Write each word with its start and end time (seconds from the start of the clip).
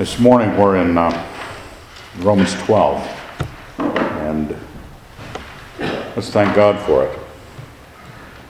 This 0.00 0.18
morning 0.18 0.56
we're 0.56 0.78
in 0.78 0.96
uh, 0.96 1.26
Romans 2.20 2.54
12, 2.62 3.06
and 3.78 4.56
let's 6.16 6.30
thank 6.30 6.56
God 6.56 6.80
for 6.86 7.04
it. 7.04 7.18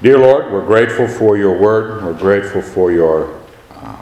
Dear 0.01 0.19
Lord, 0.19 0.53
we're 0.53 0.65
grateful 0.65 1.09
for 1.09 1.37
your 1.37 1.59
word. 1.59 2.05
We're 2.05 2.17
grateful 2.17 2.63
for 2.63 2.93
your 2.93 3.37
uh, 3.73 3.97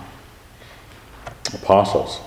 apostles. 1.55 2.21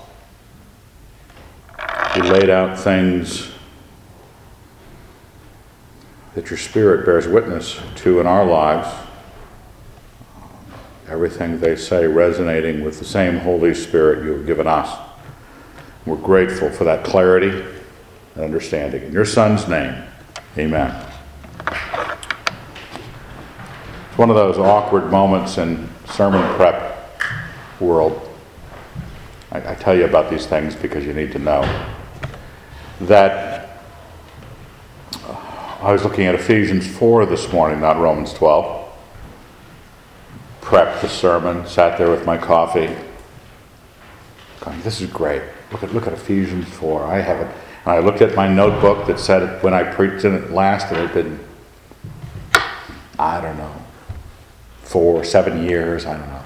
You 2.16 2.24
laid 2.24 2.50
out 2.50 2.76
things 2.76 3.52
that 6.34 6.50
your 6.50 6.58
Spirit 6.58 7.06
bears 7.06 7.28
witness 7.28 7.78
to 7.94 8.18
in 8.18 8.26
our 8.26 8.44
lives. 8.44 8.92
Everything 11.08 11.60
they 11.60 11.76
say 11.76 12.08
resonating 12.08 12.82
with 12.82 12.98
the 12.98 13.04
same 13.04 13.38
Holy 13.38 13.72
Spirit 13.72 14.24
you 14.24 14.32
have 14.32 14.46
given 14.48 14.66
us. 14.66 15.11
We're 16.04 16.16
grateful 16.16 16.70
for 16.70 16.84
that 16.84 17.04
clarity 17.04 17.64
and 18.34 18.44
understanding. 18.44 19.04
In 19.04 19.12
your 19.12 19.24
Son's 19.24 19.68
name, 19.68 20.02
amen. 20.58 21.08
It's 24.08 24.18
one 24.18 24.28
of 24.30 24.36
those 24.36 24.58
awkward 24.58 25.10
moments 25.10 25.58
in 25.58 25.88
sermon 26.06 26.42
prep 26.56 27.12
world. 27.80 28.28
I, 29.52 29.72
I 29.72 29.74
tell 29.76 29.96
you 29.96 30.04
about 30.04 30.28
these 30.28 30.46
things 30.46 30.74
because 30.74 31.06
you 31.06 31.14
need 31.14 31.30
to 31.32 31.38
know 31.38 31.62
that 33.02 33.62
I 35.82 35.90
was 35.92 36.04
looking 36.04 36.26
at 36.26 36.34
Ephesians 36.34 36.86
4 36.86 37.26
this 37.26 37.52
morning, 37.52 37.80
not 37.80 37.98
Romans 37.98 38.32
12. 38.32 38.88
Prepped 40.60 41.00
the 41.00 41.08
sermon, 41.08 41.66
sat 41.66 41.98
there 41.98 42.10
with 42.10 42.24
my 42.24 42.38
coffee. 42.38 42.94
Going, 44.60 44.80
this 44.82 45.00
is 45.00 45.10
great. 45.10 45.42
Look 45.72 45.82
at, 45.82 45.94
look 45.94 46.06
at 46.06 46.12
Ephesians 46.12 46.68
4. 46.68 47.04
I 47.04 47.20
have 47.20 47.40
it. 47.40 47.56
And 47.84 47.92
I 47.94 47.98
looked 47.98 48.20
at 48.20 48.36
my 48.36 48.46
notebook 48.46 49.06
that 49.06 49.18
said 49.18 49.62
when 49.62 49.74
I 49.74 49.82
preached 49.82 50.24
in 50.24 50.34
it 50.34 50.52
last, 50.52 50.92
it 50.92 50.98
had 50.98 51.14
been, 51.14 51.40
I 53.18 53.40
don't 53.40 53.56
know, 53.56 53.74
four, 54.82 55.24
seven 55.24 55.64
years, 55.64 56.06
I 56.06 56.16
don't 56.16 56.28
know. 56.28 56.42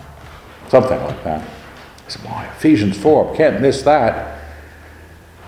Something 0.69 1.03
like 1.03 1.25
that. 1.25 1.43
I 1.43 2.09
said, 2.09 2.23
boy, 2.23 2.49
Ephesians 2.57 2.97
4, 2.97 3.37
can't 3.37 3.61
miss 3.61 3.83
that. 3.83 4.41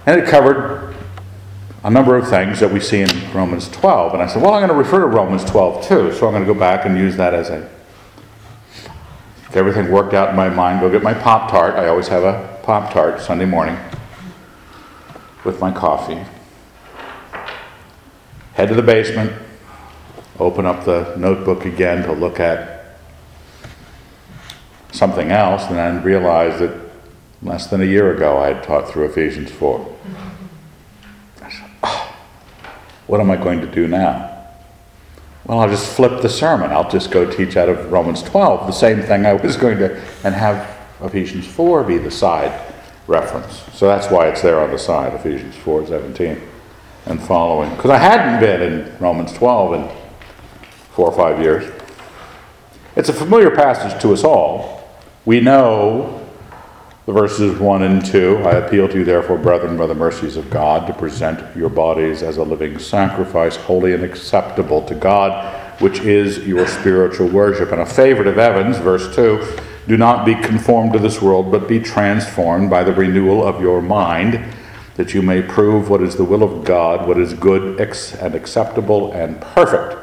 And 0.04 0.20
it 0.20 0.28
covered 0.28 0.96
a 1.84 1.90
number 1.90 2.16
of 2.16 2.28
things 2.28 2.60
that 2.60 2.72
we 2.72 2.80
see 2.80 3.00
in 3.00 3.32
Romans 3.32 3.68
12. 3.68 4.14
And 4.14 4.22
I 4.22 4.26
said, 4.26 4.42
well, 4.42 4.54
I'm 4.54 4.66
going 4.66 4.68
to 4.68 4.74
refer 4.74 5.00
to 5.00 5.06
Romans 5.06 5.44
12 5.44 5.86
too. 5.86 6.12
So 6.12 6.26
I'm 6.26 6.32
going 6.32 6.44
to 6.44 6.52
go 6.52 6.58
back 6.58 6.84
and 6.84 6.98
use 6.98 7.16
that 7.16 7.34
as 7.34 7.50
a. 7.50 7.68
If 9.48 9.56
everything 9.56 9.90
worked 9.90 10.12
out 10.12 10.28
in 10.30 10.36
my 10.36 10.50
mind, 10.50 10.80
go 10.80 10.90
get 10.90 11.02
my 11.02 11.14
Pop 11.14 11.50
Tart. 11.50 11.74
I 11.74 11.88
always 11.88 12.08
have 12.08 12.24
a 12.24 12.57
Pop 12.68 12.92
Tart 12.92 13.18
Sunday 13.18 13.46
morning 13.46 13.78
with 15.42 15.58
my 15.58 15.72
coffee. 15.72 16.22
Head 18.52 18.68
to 18.68 18.74
the 18.74 18.82
basement, 18.82 19.32
open 20.38 20.66
up 20.66 20.84
the 20.84 21.14
notebook 21.16 21.64
again 21.64 22.02
to 22.02 22.12
look 22.12 22.38
at 22.38 22.98
something 24.92 25.30
else, 25.30 25.64
and 25.68 25.76
then 25.76 26.02
realize 26.02 26.60
that 26.60 26.78
less 27.40 27.68
than 27.68 27.80
a 27.80 27.86
year 27.86 28.14
ago 28.14 28.36
I 28.36 28.48
had 28.48 28.62
taught 28.62 28.86
through 28.90 29.06
Ephesians 29.06 29.50
4. 29.50 29.96
I 31.40 31.50
said, 31.50 31.70
oh, 31.82 32.14
what 33.06 33.18
am 33.18 33.30
I 33.30 33.36
going 33.36 33.62
to 33.62 33.66
do 33.66 33.88
now? 33.88 34.44
Well, 35.46 35.60
I'll 35.60 35.70
just 35.70 35.90
flip 35.90 36.20
the 36.20 36.28
sermon. 36.28 36.70
I'll 36.70 36.90
just 36.90 37.10
go 37.10 37.24
teach 37.30 37.56
out 37.56 37.70
of 37.70 37.90
Romans 37.90 38.22
12, 38.22 38.66
the 38.66 38.72
same 38.72 39.00
thing 39.00 39.24
I 39.24 39.32
was 39.32 39.56
going 39.56 39.78
to, 39.78 39.98
and 40.22 40.34
have 40.34 40.77
Ephesians 41.00 41.46
4 41.46 41.84
be 41.84 41.98
the 41.98 42.10
side 42.10 42.52
reference. 43.06 43.62
So 43.72 43.86
that's 43.86 44.10
why 44.10 44.28
it's 44.28 44.42
there 44.42 44.60
on 44.60 44.70
the 44.70 44.78
side, 44.78 45.14
Ephesians 45.14 45.56
4 45.56 45.86
17 45.86 46.40
and 47.06 47.22
following. 47.22 47.74
Because 47.74 47.90
I 47.90 47.98
hadn't 47.98 48.40
been 48.40 48.62
in 48.62 48.98
Romans 48.98 49.32
12 49.32 49.74
in 49.74 49.88
four 50.92 51.06
or 51.06 51.16
five 51.16 51.40
years. 51.40 51.72
It's 52.96 53.08
a 53.08 53.12
familiar 53.12 53.50
passage 53.50 54.00
to 54.02 54.12
us 54.12 54.24
all. 54.24 54.88
We 55.24 55.40
know 55.40 56.26
the 57.06 57.12
verses 57.12 57.58
1 57.58 57.82
and 57.82 58.04
2. 58.04 58.38
I 58.44 58.56
appeal 58.56 58.88
to 58.88 58.98
you, 58.98 59.04
therefore, 59.04 59.38
brethren, 59.38 59.76
by 59.76 59.86
the 59.86 59.94
mercies 59.94 60.36
of 60.36 60.50
God, 60.50 60.86
to 60.86 60.92
present 60.92 61.56
your 61.56 61.70
bodies 61.70 62.22
as 62.22 62.36
a 62.36 62.42
living 62.42 62.78
sacrifice, 62.78 63.56
holy 63.56 63.94
and 63.94 64.04
acceptable 64.04 64.82
to 64.82 64.94
God, 64.94 65.80
which 65.80 66.00
is 66.00 66.46
your 66.46 66.66
spiritual 66.66 67.28
worship. 67.28 67.72
And 67.72 67.80
a 67.80 67.86
favorite 67.86 68.26
of 68.26 68.36
Evan's, 68.36 68.78
verse 68.78 69.14
2 69.14 69.58
do 69.88 69.96
not 69.96 70.26
be 70.26 70.34
conformed 70.34 70.92
to 70.92 70.98
this 70.98 71.22
world, 71.22 71.50
but 71.50 71.66
be 71.66 71.80
transformed 71.80 72.68
by 72.68 72.84
the 72.84 72.92
renewal 72.92 73.42
of 73.44 73.60
your 73.60 73.80
mind, 73.80 74.54
that 74.96 75.14
you 75.14 75.22
may 75.22 75.40
prove 75.40 75.88
what 75.88 76.02
is 76.02 76.16
the 76.16 76.24
will 76.24 76.42
of 76.42 76.64
God, 76.64 77.08
what 77.08 77.18
is 77.18 77.32
good 77.32 77.80
and 77.80 78.34
acceptable 78.34 79.12
and 79.12 79.40
perfect. 79.40 79.98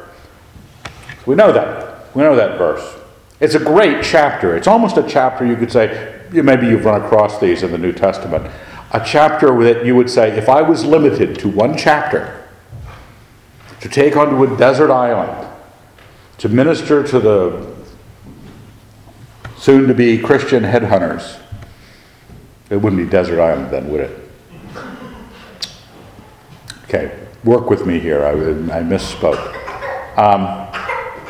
We 1.28 1.36
know 1.36 1.52
that. 1.52 2.16
We 2.16 2.24
know 2.24 2.36
that 2.36 2.58
verse. 2.58 2.96
It's 3.40 3.54
a 3.54 3.60
great 3.60 4.04
chapter. 4.04 4.56
It's 4.56 4.68
almost 4.68 4.98
a 4.98 5.04
chapter 5.04 5.46
you 5.46 5.56
could 5.56 5.72
say, 5.72 6.20
maybe 6.32 6.66
you've 6.66 6.86
run 6.86 7.02
across 7.02 7.40
these 7.40 7.62
in 7.62 7.72
the 7.72 7.78
New 7.78 7.92
Testament. 7.92 8.50
A 8.92 9.04
chapter 9.06 9.64
that 9.64 9.86
you 9.86 9.96
would 9.96 10.10
say, 10.10 10.36
if 10.36 10.50
I 10.50 10.64
was 10.64 10.84
limited 10.84 11.38
to 11.40 11.50
one 11.50 11.78
chapter, 11.78 12.44
to 13.82 13.90
take 13.90 14.16
onto 14.16 14.42
a 14.44 14.58
desert 14.58 14.90
island, 14.90 15.48
to 16.40 16.50
minister 16.50 17.04
to 17.04 17.20
the 17.20 17.75
soon 19.66 19.88
to 19.88 19.96
be 19.96 20.16
Christian 20.16 20.62
headhunters. 20.62 21.40
It 22.70 22.76
wouldn't 22.76 23.02
be 23.02 23.10
Desert 23.10 23.42
Island 23.42 23.72
then, 23.72 23.90
would 23.90 24.02
it? 24.02 24.30
Okay, 26.84 27.18
work 27.44 27.72
with 27.72 27.84
me 27.84 28.00
here. 28.00 28.24
I, 28.24 28.34
I 28.34 28.84
misspoke. 28.84 29.42
Um, 30.20 30.72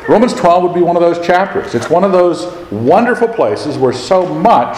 Romans 0.06 0.34
12 0.34 0.64
would 0.64 0.74
be 0.74 0.82
one 0.82 0.96
of 0.96 1.00
those 1.00 1.26
chapters. 1.26 1.74
It's 1.74 1.88
one 1.88 2.04
of 2.04 2.12
those 2.12 2.44
wonderful 2.70 3.28
places 3.28 3.78
where 3.78 3.94
so 3.94 4.26
much 4.26 4.76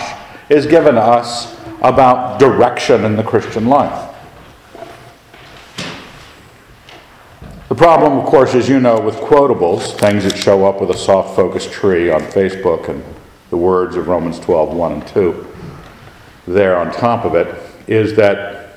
is 0.49 0.65
given 0.65 0.97
us 0.97 1.59
about 1.83 2.39
direction 2.39 3.05
in 3.05 3.17
the 3.17 3.25
Christian 3.25 3.67
life. 3.67 4.15
The 7.69 7.75
problem, 7.75 8.21
of 8.21 8.25
course, 8.25 8.55
as 8.55 8.69
you 8.69 8.79
know, 8.79 9.01
with 9.01 9.17
quotables, 9.17 9.99
things 9.99 10.23
that 10.23 10.37
show 10.37 10.65
up 10.65 10.81
with 10.81 10.91
a 10.91 10.97
soft 10.97 11.35
focus 11.35 11.69
tree 11.69 12.09
on 12.09 12.21
Facebook 12.21 12.89
and 12.89 13.03
the 13.51 13.57
words 13.57 13.97
of 13.97 14.09
Romans 14.09 14.39
12, 14.41 14.75
1 14.75 14.93
and 14.93 15.07
2 15.07 15.47
there 16.47 16.79
on 16.79 16.93
top 16.93 17.25
of 17.25 17.35
it, 17.35 17.47
is 17.87 18.17
that 18.17 18.71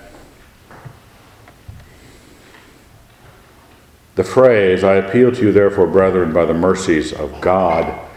the 4.15 4.23
phrase, 4.23 4.83
I 4.83 4.95
appeal 4.95 5.31
to 5.31 5.41
you, 5.41 5.51
therefore, 5.51 5.87
brethren, 5.87 6.33
by 6.33 6.45
the 6.45 6.53
mercies 6.53 7.13
of 7.13 7.39
God, 7.39 8.09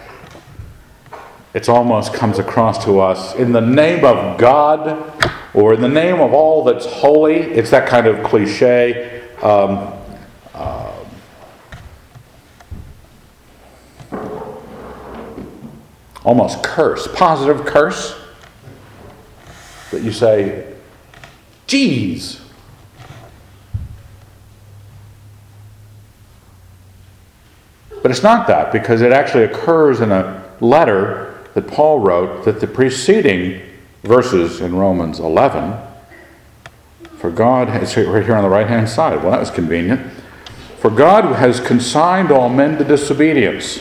it 1.54 1.68
almost 1.68 2.12
comes 2.12 2.40
across 2.40 2.84
to 2.84 2.98
us 2.98 3.36
in 3.36 3.52
the 3.52 3.60
name 3.60 4.04
of 4.04 4.38
God 4.38 5.12
or 5.54 5.72
in 5.72 5.80
the 5.80 5.88
name 5.88 6.20
of 6.20 6.34
all 6.34 6.64
that's 6.64 6.84
holy. 6.84 7.36
It's 7.36 7.70
that 7.70 7.88
kind 7.88 8.08
of 8.08 8.24
cliche. 8.24 9.22
Um, 9.40 9.93
almost 16.24 16.62
curse, 16.62 17.06
positive 17.14 17.64
curse, 17.66 18.18
that 19.90 20.02
you 20.02 20.10
say, 20.10 20.74
geez. 21.66 22.40
But 28.02 28.10
it's 28.10 28.22
not 28.22 28.46
that 28.48 28.72
because 28.72 29.00
it 29.00 29.12
actually 29.12 29.44
occurs 29.44 30.00
in 30.00 30.12
a 30.12 30.42
letter 30.60 31.38
that 31.54 31.66
Paul 31.68 32.00
wrote 32.00 32.44
that 32.44 32.60
the 32.60 32.66
preceding 32.66 33.62
verses 34.02 34.60
in 34.60 34.74
Romans 34.74 35.20
11, 35.20 35.78
for 37.16 37.30
God 37.30 37.68
has, 37.68 37.96
right 37.96 38.24
here 38.24 38.34
on 38.34 38.42
the 38.42 38.50
right 38.50 38.66
hand 38.66 38.88
side, 38.88 39.22
well, 39.22 39.30
that 39.30 39.40
was 39.40 39.50
convenient. 39.50 40.12
For 40.80 40.90
God 40.90 41.24
has 41.36 41.60
consigned 41.60 42.30
all 42.30 42.50
men 42.50 42.76
to 42.76 42.84
disobedience 42.84 43.80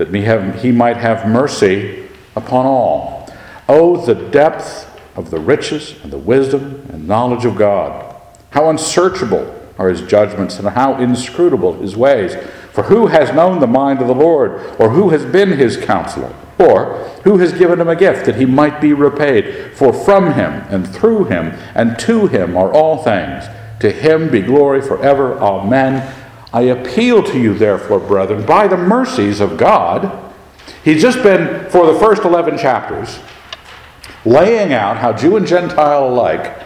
that 0.00 0.14
have, 0.14 0.62
he 0.62 0.72
might 0.72 0.96
have 0.96 1.28
mercy 1.28 2.08
upon 2.34 2.64
all. 2.64 3.28
Oh, 3.68 4.04
the 4.04 4.14
depth 4.14 4.88
of 5.14 5.30
the 5.30 5.38
riches 5.38 5.94
and 6.02 6.10
the 6.10 6.18
wisdom 6.18 6.86
and 6.90 7.06
knowledge 7.06 7.44
of 7.44 7.56
God! 7.56 8.16
How 8.50 8.70
unsearchable 8.70 9.54
are 9.78 9.90
his 9.90 10.00
judgments 10.02 10.58
and 10.58 10.68
how 10.68 10.96
inscrutable 10.96 11.74
his 11.74 11.96
ways! 11.96 12.34
For 12.72 12.84
who 12.84 13.08
has 13.08 13.34
known 13.34 13.60
the 13.60 13.66
mind 13.66 14.00
of 14.00 14.06
the 14.06 14.14
Lord, 14.14 14.52
or 14.80 14.90
who 14.90 15.10
has 15.10 15.26
been 15.26 15.50
his 15.50 15.76
counselor? 15.76 16.34
Or 16.58 16.94
who 17.24 17.38
has 17.38 17.52
given 17.52 17.80
him 17.80 17.88
a 17.88 17.96
gift 17.96 18.24
that 18.24 18.36
he 18.36 18.46
might 18.46 18.80
be 18.80 18.92
repaid? 18.92 19.76
For 19.76 19.92
from 19.92 20.32
him 20.32 20.64
and 20.70 20.88
through 20.88 21.24
him 21.24 21.52
and 21.74 21.98
to 22.00 22.26
him 22.26 22.56
are 22.56 22.72
all 22.72 23.02
things. 23.02 23.44
To 23.80 23.90
him 23.90 24.30
be 24.30 24.40
glory 24.40 24.80
forever. 24.80 25.38
Amen. 25.38 26.14
I 26.52 26.62
appeal 26.62 27.22
to 27.22 27.38
you, 27.38 27.54
therefore, 27.54 28.00
brethren, 28.00 28.44
by 28.44 28.66
the 28.66 28.76
mercies 28.76 29.40
of 29.40 29.56
God. 29.56 30.32
He's 30.84 31.02
just 31.02 31.22
been, 31.22 31.68
for 31.70 31.86
the 31.92 31.98
first 31.98 32.22
11 32.22 32.58
chapters, 32.58 33.20
laying 34.24 34.72
out 34.72 34.96
how 34.96 35.12
Jew 35.12 35.36
and 35.36 35.46
Gentile 35.46 36.08
alike 36.08 36.60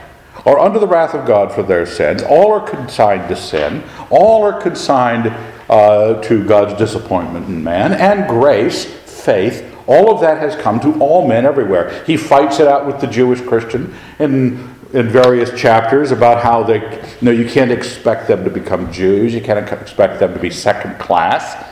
are 0.46 0.58
under 0.58 0.78
the 0.78 0.86
wrath 0.86 1.14
of 1.14 1.26
God 1.26 1.52
for 1.52 1.62
their 1.62 1.86
sins. 1.86 2.22
All 2.22 2.52
are 2.52 2.66
consigned 2.66 3.28
to 3.28 3.36
sin. 3.36 3.82
All 4.10 4.42
are 4.44 4.60
consigned 4.60 5.26
uh, 5.68 6.20
to 6.22 6.44
God's 6.44 6.78
disappointment 6.78 7.46
in 7.46 7.62
man. 7.62 7.92
And 7.92 8.28
grace, 8.28 8.84
faith, 8.84 9.70
all 9.86 10.10
of 10.12 10.20
that 10.20 10.38
has 10.38 10.56
come 10.56 10.80
to 10.80 10.98
all 11.00 11.26
men 11.28 11.44
everywhere. 11.44 12.04
He 12.04 12.16
fights 12.16 12.58
it 12.58 12.68
out 12.68 12.86
with 12.86 13.00
the 13.00 13.06
Jewish 13.06 13.40
Christian 13.40 13.94
in, 14.18 14.73
in 14.94 15.08
various 15.08 15.52
chapters 15.60 16.12
about 16.12 16.40
how 16.40 16.62
they, 16.62 16.80
you 16.80 17.16
know, 17.20 17.32
you 17.32 17.48
can't 17.48 17.72
expect 17.72 18.28
them 18.28 18.44
to 18.44 18.50
become 18.50 18.92
Jews. 18.92 19.34
You 19.34 19.40
can't 19.40 19.68
expect 19.72 20.20
them 20.20 20.32
to 20.32 20.38
be 20.38 20.50
second 20.50 21.00
class. 21.00 21.68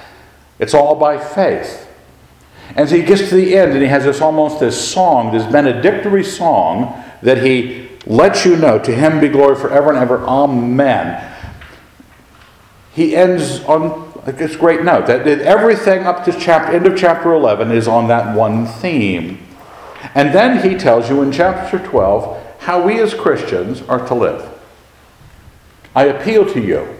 It's 0.59 0.75
all 0.75 0.97
by 0.97 1.19
faith. 1.19 1.89
And 2.75 2.89
so 2.89 2.97
he 2.97 3.03
gets 3.03 3.29
to 3.29 3.37
the 3.37 3.57
end 3.57 3.73
and 3.73 3.81
he 3.81 3.87
has 3.87 4.05
this 4.05 4.21
almost 4.21 4.59
this 4.59 4.93
song, 4.93 5.33
this 5.33 5.47
benedictory 5.47 6.25
song 6.25 7.01
that 7.23 7.45
he 7.45 7.89
lets 8.07 8.45
you 8.45 8.57
know, 8.57 8.81
to 8.81 8.93
him 8.93 9.21
be 9.21 9.29
glory 9.29 9.55
forever 9.55 9.91
and 9.91 9.99
ever. 9.99 10.19
Amen. 10.27 11.33
He 12.93 13.15
ends 13.15 13.63
on 13.65 14.13
this 14.27 14.57
great 14.57 14.83
note 14.83 15.07
that 15.07 15.27
everything 15.27 16.03
up 16.03 16.25
to 16.25 16.33
chapter, 16.33 16.73
end 16.73 16.87
of 16.89 16.99
chapter 16.99 17.33
11 17.33 17.71
is 17.71 17.87
on 17.87 18.09
that 18.09 18.37
one 18.37 18.67
theme. 18.67 19.47
And 20.17 20.35
then 20.35 20.69
he 20.69 20.77
tells 20.77 21.09
you 21.09 21.23
in 21.23 21.31
chapter 21.31 21.79
12 21.79 22.42
how 22.63 22.81
we 22.81 23.01
as 23.01 23.13
Christians 23.13 23.83
are 23.83 24.07
to 24.07 24.15
live. 24.15 24.49
I 25.97 26.05
appeal 26.05 26.51
to 26.53 26.61
you 26.61 26.97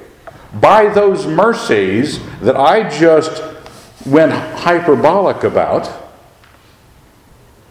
by 0.55 0.93
those 0.93 1.27
mercies 1.27 2.19
that 2.41 2.57
I 2.57 2.89
just 2.89 3.43
went 4.05 4.33
hyperbolic 4.33 5.45
about, 5.45 5.89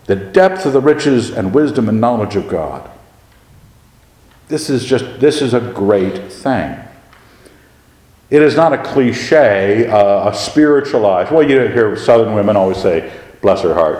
the 0.05 0.15
depth 0.15 0.65
of 0.65 0.73
the 0.73 0.79
riches 0.79 1.31
and 1.31 1.53
wisdom 1.53 1.89
and 1.89 1.99
knowledge 1.99 2.35
of 2.35 2.47
God. 2.47 2.89
This 4.47 4.69
is 4.69 4.85
just, 4.85 5.19
this 5.19 5.41
is 5.41 5.53
a 5.53 5.59
great 5.59 6.31
thing. 6.31 6.77
It 8.29 8.41
is 8.41 8.55
not 8.55 8.71
a 8.71 8.81
cliche, 8.81 9.87
uh, 9.87 10.29
a 10.29 10.33
spiritualized. 10.33 11.31
Well, 11.31 11.43
you 11.43 11.59
hear 11.67 11.97
Southern 11.97 12.33
women 12.33 12.55
always 12.55 12.77
say, 12.77 13.11
bless 13.41 13.61
her 13.63 13.73
heart, 13.73 13.99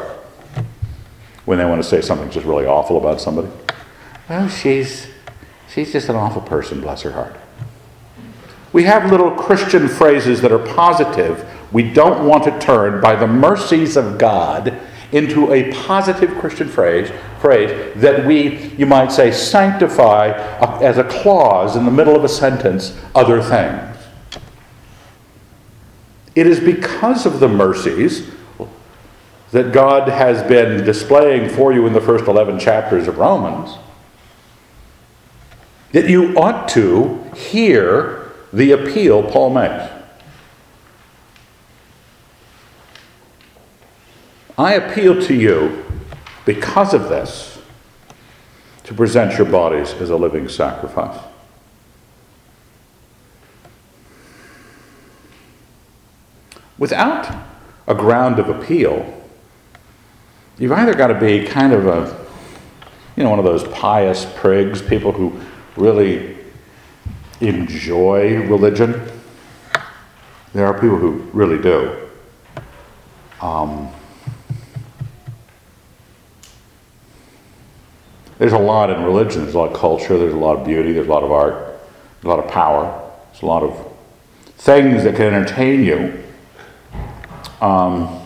when 1.43 1.57
they 1.57 1.65
want 1.65 1.83
to 1.83 1.87
say 1.87 2.01
something 2.01 2.29
just 2.29 2.45
really 2.45 2.65
awful 2.65 2.97
about 2.97 3.19
somebody. 3.19 3.49
Well, 4.31 4.47
she's, 4.47 5.07
she's 5.69 5.91
just 5.91 6.07
an 6.07 6.15
awful 6.15 6.41
person, 6.41 6.79
bless 6.79 7.01
her 7.01 7.11
heart. 7.11 7.35
We 8.71 8.85
have 8.85 9.11
little 9.11 9.31
Christian 9.31 9.89
phrases 9.89 10.39
that 10.39 10.53
are 10.53 10.73
positive 10.73 11.45
we 11.73 11.83
don't 11.91 12.25
want 12.25 12.45
to 12.45 12.57
turn, 12.57 13.01
by 13.01 13.17
the 13.17 13.27
mercies 13.27 13.97
of 13.97 14.17
God, 14.17 14.79
into 15.11 15.51
a 15.51 15.73
positive 15.73 16.33
Christian 16.39 16.69
phrase, 16.69 17.11
phrase 17.41 17.93
that 17.97 18.25
we, 18.25 18.67
you 18.77 18.85
might 18.85 19.11
say, 19.11 19.33
sanctify 19.33 20.27
as 20.81 20.97
a 20.97 21.03
clause 21.03 21.75
in 21.75 21.83
the 21.83 21.91
middle 21.91 22.15
of 22.15 22.23
a 22.23 22.29
sentence 22.29 22.97
other 23.13 23.41
things. 23.41 23.97
It 26.35 26.47
is 26.47 26.61
because 26.61 27.25
of 27.25 27.41
the 27.41 27.49
mercies 27.49 28.31
that 29.51 29.73
God 29.73 30.07
has 30.07 30.41
been 30.47 30.85
displaying 30.85 31.49
for 31.49 31.73
you 31.73 31.85
in 31.85 31.91
the 31.91 31.99
first 31.99 32.29
11 32.29 32.59
chapters 32.59 33.09
of 33.09 33.17
Romans 33.17 33.77
that 35.91 36.09
you 36.09 36.37
ought 36.37 36.69
to 36.69 37.23
hear 37.35 38.31
the 38.53 38.71
appeal 38.71 39.23
Paul 39.23 39.51
makes. 39.51 39.91
I 44.57 44.73
appeal 44.73 45.21
to 45.23 45.33
you 45.33 45.85
because 46.45 46.93
of 46.93 47.09
this 47.09 47.59
to 48.83 48.93
present 48.93 49.37
your 49.37 49.49
bodies 49.49 49.93
as 49.93 50.09
a 50.09 50.15
living 50.15 50.47
sacrifice. 50.49 51.19
Without 56.77 57.33
a 57.87 57.93
ground 57.93 58.39
of 58.39 58.49
appeal, 58.49 59.21
you've 60.57 60.71
either 60.71 60.93
got 60.93 61.07
to 61.07 61.19
be 61.19 61.45
kind 61.45 61.73
of 61.73 61.85
a, 61.87 62.27
you 63.15 63.23
know, 63.23 63.29
one 63.29 63.39
of 63.39 63.45
those 63.45 63.63
pious 63.69 64.25
prigs, 64.25 64.87
people 64.87 65.11
who 65.11 65.39
really 65.81 66.37
enjoy 67.39 68.37
religion. 68.47 69.09
There 70.53 70.67
are 70.67 70.73
people 70.73 70.97
who 70.97 71.29
really 71.33 71.61
do. 71.61 72.07
Um, 73.41 73.91
There's 78.41 78.53
a 78.53 78.57
lot 78.57 78.89
in 78.89 79.03
religion. 79.03 79.43
There's 79.43 79.53
a 79.53 79.59
lot 79.59 79.71
of 79.71 79.77
culture. 79.77 80.17
There's 80.17 80.33
a 80.33 80.35
lot 80.35 80.57
of 80.57 80.65
beauty. 80.65 80.93
There's 80.93 81.05
a 81.05 81.11
lot 81.11 81.21
of 81.21 81.31
art. 81.31 81.53
There's 81.53 82.23
a 82.23 82.27
lot 82.27 82.39
of 82.39 82.49
power. 82.49 83.11
There's 83.27 83.43
a 83.43 83.45
lot 83.45 83.61
of 83.61 83.93
things 84.57 85.03
that 85.03 85.15
can 85.15 85.31
entertain 85.31 85.83
you. 85.83 86.23
Um, 87.61 88.19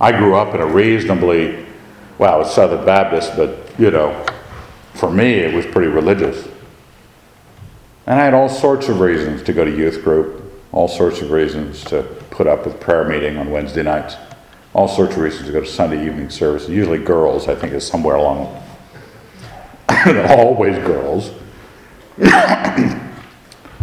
I 0.00 0.10
grew 0.10 0.34
up 0.34 0.52
in 0.52 0.60
a 0.60 0.66
reasonably, 0.66 1.64
well, 2.18 2.40
it's 2.40 2.52
Southern 2.52 2.84
Baptist, 2.84 3.36
but 3.36 3.72
you 3.78 3.92
know, 3.92 4.25
for 4.96 5.10
me 5.10 5.34
it 5.34 5.54
was 5.54 5.66
pretty 5.66 5.88
religious. 5.88 6.48
And 8.06 8.20
I 8.20 8.24
had 8.24 8.34
all 8.34 8.48
sorts 8.48 8.88
of 8.88 9.00
reasons 9.00 9.42
to 9.44 9.52
go 9.52 9.64
to 9.64 9.70
youth 9.70 10.04
group, 10.04 10.42
all 10.72 10.88
sorts 10.88 11.20
of 11.20 11.30
reasons 11.30 11.82
to 11.84 12.02
put 12.30 12.46
up 12.46 12.64
with 12.64 12.80
prayer 12.80 13.04
meeting 13.04 13.36
on 13.36 13.50
Wednesday 13.50 13.82
nights 13.82 14.16
all 14.76 14.86
sorts 14.86 15.16
of 15.16 15.22
reasons 15.22 15.46
to 15.46 15.52
go 15.52 15.60
to 15.60 15.66
Sunday 15.66 16.04
evening 16.04 16.28
service. 16.28 16.68
Usually 16.68 16.98
girls, 16.98 17.48
I 17.48 17.54
think, 17.54 17.72
is 17.72 17.86
somewhere 17.86 18.16
along. 18.16 18.62
always 20.28 20.76
girls. 20.76 21.30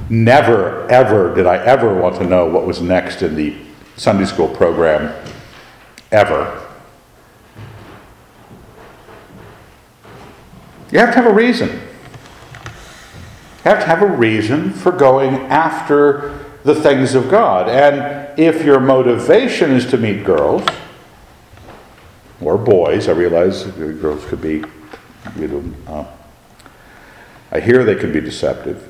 Never, 0.10 0.88
ever 0.92 1.33
did 1.33 1.48
I 1.48 1.57
ever 1.65 2.00
want 2.00 2.18
to 2.18 2.25
know 2.27 2.45
what 2.45 2.68
was 2.68 2.80
next 2.80 3.24
in 3.24 3.33
the 3.33 3.57
Sunday 3.95 4.25
school 4.25 4.48
program, 4.48 5.12
ever. 6.12 6.62
You 10.94 11.00
have 11.00 11.10
to 11.10 11.16
have 11.16 11.25
a 11.25 11.34
reason. 11.34 11.69
You 11.69 11.80
have 13.63 13.80
to 13.80 13.86
have 13.86 14.01
a 14.01 14.07
reason 14.07 14.72
for 14.72 14.94
going 14.94 15.36
after 15.48 16.40
the 16.63 16.75
things 16.75 17.16
of 17.16 17.30
God. 17.30 17.68
And 17.68 18.40
if 18.40 18.63
your 18.63 18.80
motivation 18.80 19.72
is 19.72 19.86
to 19.88 19.98
meet 19.98 20.24
girls, 20.24 20.66
or 22.45 22.57
boys. 22.57 23.07
I 23.07 23.12
realize 23.12 23.63
girls 23.63 24.25
could 24.25 24.42
be, 24.42 24.63
you 25.38 25.48
know, 25.48 25.63
uh, 25.88 26.06
I 27.51 27.60
hear 27.60 27.84
they 27.84 27.96
can 27.96 28.12
be 28.12 28.22
deceptive. 28.22 28.89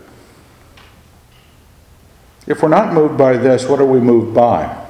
If 2.48 2.62
we're 2.62 2.70
not 2.70 2.94
moved 2.94 3.18
by 3.18 3.38
this, 3.38 3.66
what 3.66 3.80
are 3.80 3.86
we 3.86 4.00
moved 4.00 4.34
by? 4.34 4.82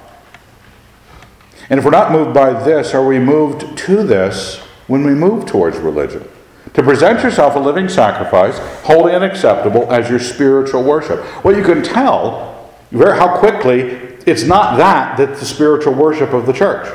And 1.70 1.78
if 1.78 1.86
we're 1.86 1.92
not 1.92 2.12
moved 2.12 2.34
by 2.34 2.64
this, 2.64 2.94
are 2.94 3.06
we 3.06 3.20
moved 3.20 3.78
to 3.80 4.04
this 4.04 4.58
when 4.88 5.04
we 5.04 5.14
move 5.14 5.46
towards 5.46 5.78
religion? 5.78 6.28
To 6.74 6.82
present 6.82 7.24
yourself 7.24 7.56
a 7.56 7.60
living 7.60 7.88
sacrifice, 7.88 8.58
holy 8.84 9.14
and 9.14 9.24
acceptable, 9.24 9.92
as 9.92 10.10
your 10.10 10.20
spiritual 10.20 10.84
worship. 10.84 11.44
Well, 11.44 11.56
you 11.56 11.64
can 11.64 11.84
tell 11.84 12.72
how 12.92 13.38
quickly 13.38 13.82
it's 14.26 14.44
not 14.44 14.78
that 14.78 15.18
that's 15.18 15.40
the 15.40 15.46
spiritual 15.46 15.94
worship 15.94 16.34
of 16.34 16.46
the 16.46 16.54
church. 16.54 16.92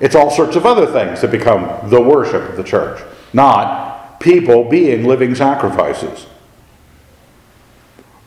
It's 0.00 0.14
all 0.14 0.30
sorts 0.30 0.56
of 0.56 0.66
other 0.66 0.86
things 0.86 1.20
that 1.20 1.30
become 1.30 1.90
the 1.90 2.00
worship 2.00 2.48
of 2.48 2.56
the 2.56 2.64
church, 2.64 3.02
not 3.32 4.20
people 4.20 4.68
being 4.68 5.06
living 5.06 5.34
sacrifices. 5.34 6.26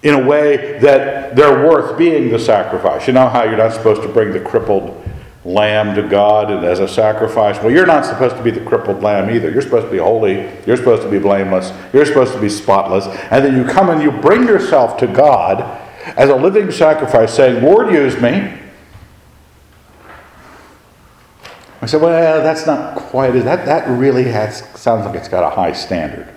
In 0.01 0.13
a 0.13 0.25
way 0.25 0.79
that 0.79 1.35
they're 1.35 1.67
worth 1.67 1.97
being 1.97 2.29
the 2.29 2.39
sacrifice. 2.39 3.05
You 3.05 3.13
know 3.13 3.27
how 3.27 3.43
you're 3.43 3.57
not 3.57 3.73
supposed 3.73 4.01
to 4.03 4.07
bring 4.07 4.31
the 4.31 4.39
crippled 4.39 4.98
lamb 5.45 5.95
to 5.95 6.03
God 6.07 6.51
and 6.51 6.65
as 6.65 6.79
a 6.79 6.87
sacrifice? 6.87 7.57
Well, 7.57 7.71
you're 7.71 7.85
not 7.85 8.05
supposed 8.05 8.35
to 8.37 8.43
be 8.43 8.51
the 8.51 8.63
crippled 8.63 9.01
lamb 9.01 9.29
either. 9.29 9.49
You're 9.49 9.61
supposed 9.61 9.85
to 9.85 9.91
be 9.91 9.97
holy. 9.97 10.49
You're 10.65 10.77
supposed 10.77 11.03
to 11.03 11.09
be 11.09 11.19
blameless. 11.19 11.71
You're 11.93 12.05
supposed 12.05 12.33
to 12.33 12.41
be 12.41 12.49
spotless. 12.49 13.05
And 13.31 13.43
then 13.43 13.55
you 13.55 13.65
come 13.65 13.89
and 13.89 14.01
you 14.01 14.11
bring 14.11 14.43
yourself 14.43 14.97
to 14.99 15.07
God 15.07 15.61
as 16.17 16.29
a 16.29 16.35
living 16.35 16.71
sacrifice, 16.71 17.33
saying, 17.33 17.63
Lord, 17.63 17.93
use 17.93 18.19
me. 18.19 18.59
I 21.81 21.85
said, 21.85 22.01
well, 22.01 22.43
that's 22.43 22.65
not 22.65 22.97
quite 22.97 23.35
it. 23.35 23.45
That, 23.45 23.65
that 23.65 23.87
really 23.87 24.25
has, 24.25 24.67
sounds 24.79 25.05
like 25.05 25.15
it's 25.15 25.29
got 25.29 25.43
a 25.43 25.55
high 25.55 25.71
standard. 25.71 26.27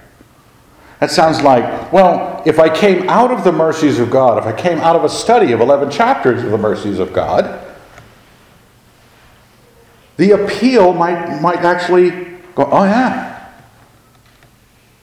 That 1.01 1.11
sounds 1.11 1.43
like, 1.43 1.93
well, 1.93 2.45
if 2.47 2.61
I 2.61 2.73
came 2.73 3.09
out 3.09 3.33
of 3.33 3.43
the 3.43 3.51
mercies 3.51 3.99
of 3.99 4.09
God, 4.09 4.39
if 4.39 4.45
I 4.45 4.53
came 4.53 4.79
out 4.79 4.95
of 4.95 5.03
a 5.03 5.09
study 5.09 5.51
of 5.51 5.61
11 5.61 5.91
chapters 5.91 6.45
of 6.45 6.53
the 6.53 6.59
mercies 6.59 7.01
of 7.01 7.13
God, 7.13 7.62
the 10.17 10.33
appeal 10.33 10.93
might, 10.93 11.41
might 11.41 11.61
actually 11.61 12.11
go, 12.55 12.69
oh, 12.71 12.85
yeah. 12.85 13.51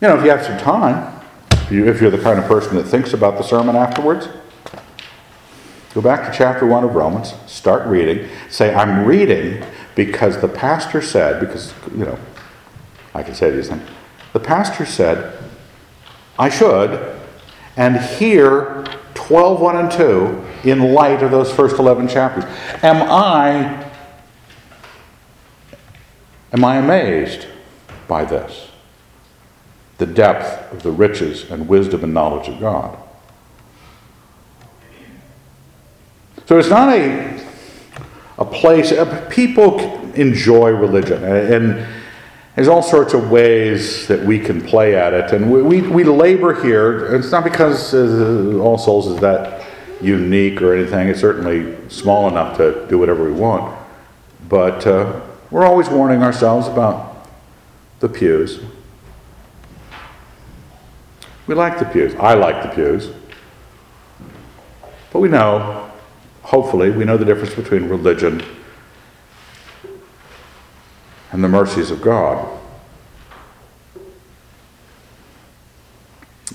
You 0.02 0.08
know, 0.08 0.18
if 0.18 0.24
you 0.24 0.30
have 0.30 0.46
some 0.46 0.58
time, 0.58 1.22
if, 1.52 1.72
you, 1.72 1.88
if 1.88 2.02
you're 2.02 2.12
the 2.12 2.22
kind 2.22 2.40
of 2.40 2.46
person 2.46 2.76
that 2.78 2.86
thinks 2.86 3.14
about 3.14 3.38
the 3.38 3.44
sermon 3.44 3.76
afterwards, 3.76 4.30
go 5.94 6.02
back 6.02 6.32
to 6.32 6.38
chapter 6.38 6.66
1 6.66 6.84
of 6.84 6.96
Romans, 6.96 7.34
start 7.48 7.88
reading, 7.88 8.30
say, 8.50 8.74
I'm 8.74 9.06
reading 9.06 9.64
because 9.96 10.40
the 10.40 10.48
pastor 10.48 11.02
said, 11.02 11.40
because, 11.40 11.74
you 11.92 12.06
know, 12.06 12.18
I 13.14 13.24
can 13.24 13.36
say 13.36 13.50
these 13.50 13.68
things. 13.68 13.82
The 14.34 14.40
pastor 14.40 14.86
said, 14.86 15.38
I 16.38 16.50
should, 16.50 17.20
and 17.76 17.98
here 17.98 18.86
12, 19.16 19.60
1 19.60 19.76
and 19.76 19.92
2 19.92 20.70
in 20.70 20.94
light 20.94 21.22
of 21.24 21.32
those 21.32 21.52
first 21.52 21.78
11 21.78 22.08
chapters. 22.08 22.46
Am 22.84 23.02
I 23.10 23.89
am 26.54 26.66
I 26.66 26.78
amazed 26.78 27.48
by 28.08 28.26
this? 28.26 28.70
The 29.98 30.06
depth 30.06 30.72
of 30.72 30.84
the 30.84 30.92
riches 30.92 31.50
and 31.52 31.68
wisdom 31.68 32.04
and 32.04 32.14
knowledge 32.14 32.48
of 32.48 32.60
God. 32.60 32.98
So 36.46 36.58
it's 36.58 36.70
not 36.70 36.90
a 36.90 37.40
a 38.38 38.46
place 38.46 38.94
people 39.30 39.80
enjoy 40.16 40.70
religion 40.70 41.22
and 41.26 41.86
there's 42.60 42.68
all 42.68 42.84
sorts 42.84 43.14
of 43.14 43.32
ways 43.32 44.06
that 44.08 44.22
we 44.26 44.38
can 44.38 44.60
play 44.60 44.94
at 44.94 45.14
it. 45.14 45.32
And 45.32 45.50
we, 45.50 45.62
we, 45.62 45.82
we 45.82 46.04
labor 46.04 46.62
here. 46.62 47.16
It's 47.16 47.32
not 47.32 47.46
because 47.46 47.94
uh, 47.94 48.60
All 48.60 48.78
Souls 48.78 49.08
is 49.08 49.18
that 49.22 49.66
unique 50.02 50.62
or 50.62 50.74
anything. 50.74 51.08
It's 51.08 51.22
certainly 51.22 51.78
small 51.90 52.28
enough 52.28 52.58
to 52.58 52.86
do 52.90 52.98
whatever 52.98 53.24
we 53.24 53.32
want. 53.32 53.80
But 54.50 54.86
uh, 54.86 55.22
we're 55.52 55.66
always 55.66 55.90
warning 55.90 56.22
ourselves 56.22 56.68
about 56.68 57.28
the 58.00 58.10
pews. 58.10 58.62
We 61.48 61.56
like 61.56 61.80
the 61.80 61.86
pews. 61.86 62.14
I 62.16 62.36
like 62.36 62.62
the 62.62 62.70
pews. 62.70 63.10
But 65.12 65.20
we 65.20 65.30
know, 65.30 65.90
hopefully, 66.44 66.92
we 66.92 67.06
know 67.06 67.18
the 67.18 67.26
difference 67.26 67.56
between 67.56 67.90
religion 67.90 68.44
and 71.32 71.44
the 71.44 71.48
mercies 71.48 71.90
of 71.90 72.02
God. 72.02 72.48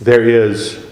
There 0.01 0.23
is 0.23 0.87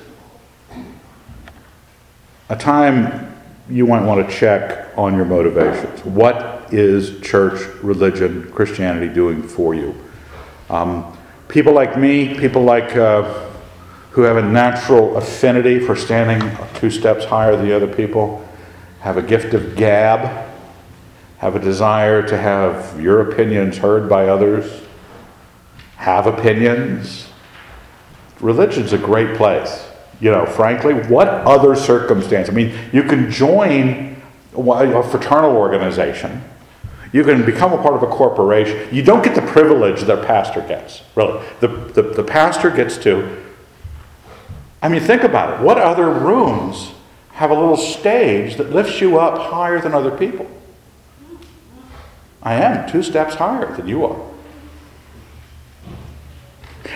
a 2.49 2.57
time 2.57 3.35
you 3.69 3.87
might 3.87 4.05
want 4.05 4.29
to 4.29 4.37
check 4.37 4.97
on 4.99 5.15
your 5.15 5.25
motivations. 5.25 6.05
What 6.05 6.52
is 6.73 7.21
church, 7.21 7.67
religion, 7.83 8.51
Christianity 8.53 9.13
doing 9.13 9.43
for 9.43 9.75
you? 9.75 9.95
Um, 10.71 11.17
people 11.49 11.73
like 11.73 11.99
me, 11.99 12.39
people 12.39 12.63
like 12.63 12.97
uh, 12.97 13.23
who 14.11 14.23
have 14.23 14.37
a 14.37 14.43
natural 14.43 15.17
affinity 15.17 15.79
for 15.79 15.97
standing 15.97 16.57
two 16.75 16.91
steps 16.91 17.25
higher 17.25 17.57
than 17.57 17.67
the 17.67 17.75
other 17.75 17.93
people, 17.93 18.47
have 19.01 19.17
a 19.17 19.23
gift 19.23 19.55
of 19.55 19.77
gab 19.77 20.51
have 21.43 21.57
a 21.57 21.59
desire 21.59 22.23
to 22.23 22.39
have 22.39 23.01
your 23.01 23.33
opinions 23.33 23.77
heard 23.77 24.09
by 24.09 24.29
others, 24.29 24.81
have 25.97 26.29
opinions. 26.29 27.27
Religion's 28.39 28.93
a 28.93 28.99
great 28.99 29.37
place. 29.37 29.89
You 30.21 30.31
know, 30.31 30.47
frankly, 30.47 30.95
what 30.95 31.27
other 31.27 31.75
circumstance? 31.75 32.49
I 32.49 32.53
mean, 32.53 32.79
you 32.93 33.03
can 33.03 33.29
join 33.29 34.23
a 34.55 35.03
fraternal 35.03 35.57
organization. 35.57 36.45
You 37.13 37.23
can 37.25 37.45
become 37.45 37.73
a 37.75 37.83
part 37.83 37.95
of 37.95 38.03
a 38.03 38.07
corporation. 38.07 38.93
You 38.95 39.03
don't 39.03 39.23
get 39.23 39.35
the 39.35 39.43
privilege 39.43 40.01
that 40.03 40.19
a 40.19 40.25
pastor 40.25 40.63
gets, 40.63 41.03
really. 41.15 41.45
The, 41.61 41.69
the, 41.69 42.03
the 42.03 42.25
pastor 42.25 42.71
gets 42.71 42.97
to. 42.99 43.43
I 44.81 44.89
mean, 44.89 45.03
think 45.03 45.23
about 45.23 45.61
it. 45.61 45.65
What 45.65 45.79
other 45.79 46.11
rooms 46.11 46.93
have 47.33 47.51
a 47.51 47.55
little 47.55 47.77
stage 47.77 48.57
that 48.57 48.71
lifts 48.71 49.01
you 49.01 49.19
up 49.19 49.53
higher 49.53 49.81
than 49.81 49.95
other 49.95 50.11
people? 50.11 50.51
I 52.43 52.55
am 52.55 52.91
two 52.91 53.03
steps 53.03 53.35
higher 53.35 53.75
than 53.77 53.87
you 53.87 54.05
are. 54.05 54.21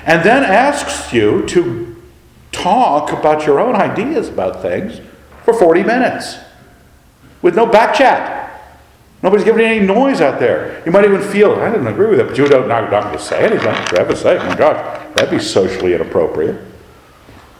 And 0.04 0.22
then 0.24 0.42
asks 0.44 1.12
you 1.12 1.46
to 1.48 2.02
talk 2.52 3.12
about 3.12 3.46
your 3.46 3.60
own 3.60 3.76
ideas 3.76 4.28
about 4.28 4.62
things 4.62 5.00
for 5.44 5.54
40 5.54 5.82
minutes 5.84 6.38
with 7.42 7.54
no 7.54 7.66
back 7.66 7.94
chat. 7.94 8.35
Nobody's 9.26 9.44
giving 9.44 9.66
any 9.66 9.84
noise 9.84 10.20
out 10.20 10.38
there. 10.38 10.80
You 10.86 10.92
might 10.92 11.04
even 11.04 11.20
feel, 11.20 11.56
I 11.56 11.68
didn't 11.68 11.88
agree 11.88 12.06
with 12.06 12.20
it, 12.20 12.28
but 12.28 12.38
you 12.38 12.46
don't, 12.46 12.68
not, 12.68 12.92
not 12.92 13.12
to 13.12 13.18
say 13.18 13.44
anything. 13.44 13.74
For 13.86 13.96
heaven's 13.96 14.20
sake, 14.20 14.38
my 14.38 14.54
gosh, 14.54 14.76
that'd 15.16 15.32
be 15.32 15.40
socially 15.40 15.94
inappropriate. 15.94 16.64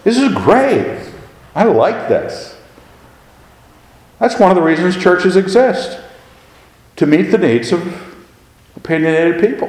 This 0.04 0.16
is 0.16 0.32
great. 0.32 1.11
I 1.56 1.64
like 1.64 2.08
this. 2.08 2.56
That's 4.20 4.38
one 4.38 4.52
of 4.52 4.54
the 4.54 4.62
reasons 4.62 4.96
churches 4.96 5.35
exist 5.35 6.00
to 6.94 7.04
meet 7.04 7.32
the 7.32 7.38
needs 7.38 7.73
of 7.73 7.82
opinionated 8.76 9.40
people. 9.40 9.68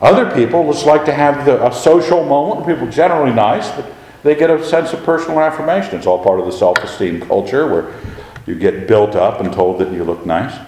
Other 0.00 0.34
people 0.34 0.72
just 0.72 0.86
like 0.86 1.04
to 1.04 1.12
have 1.12 1.44
the, 1.44 1.62
a 1.62 1.74
social 1.74 2.24
moment. 2.24 2.66
People 2.66 2.88
generally 2.88 3.34
nice, 3.34 3.70
but 3.72 3.92
they 4.22 4.34
get 4.34 4.48
a 4.48 4.64
sense 4.64 4.94
of 4.94 5.04
personal 5.04 5.40
affirmation. 5.40 5.98
It's 5.98 6.06
all 6.06 6.24
part 6.24 6.40
of 6.40 6.46
the 6.46 6.52
self-esteem 6.52 7.20
culture 7.20 7.66
where 7.66 7.92
you 8.48 8.54
get 8.54 8.88
built 8.88 9.14
up 9.14 9.40
and 9.40 9.52
told 9.52 9.78
that 9.78 9.92
you 9.92 10.04
look 10.04 10.24
nice. 10.24 10.58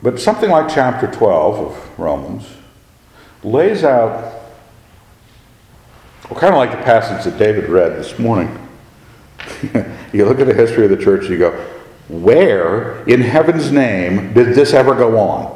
But 0.00 0.20
something 0.20 0.50
like 0.50 0.72
chapter 0.72 1.08
12 1.08 1.58
of 1.58 1.98
Romans 1.98 2.46
lays 3.42 3.82
out 3.82 4.32
well, 6.30 6.40
kind 6.40 6.54
of 6.54 6.58
like 6.58 6.70
the 6.70 6.82
passage 6.84 7.24
that 7.24 7.38
David 7.38 7.68
read 7.68 7.92
this 7.96 8.18
morning. 8.18 8.48
you 10.12 10.24
look 10.24 10.38
at 10.38 10.46
the 10.46 10.54
history 10.54 10.84
of 10.84 10.90
the 10.90 10.96
church 10.96 11.28
you 11.28 11.36
go, 11.36 11.50
where 12.08 13.04
in 13.04 13.20
heaven's 13.20 13.72
name 13.72 14.32
did 14.32 14.54
this 14.54 14.72
ever 14.72 14.94
go 14.94 15.18
on? 15.18 15.46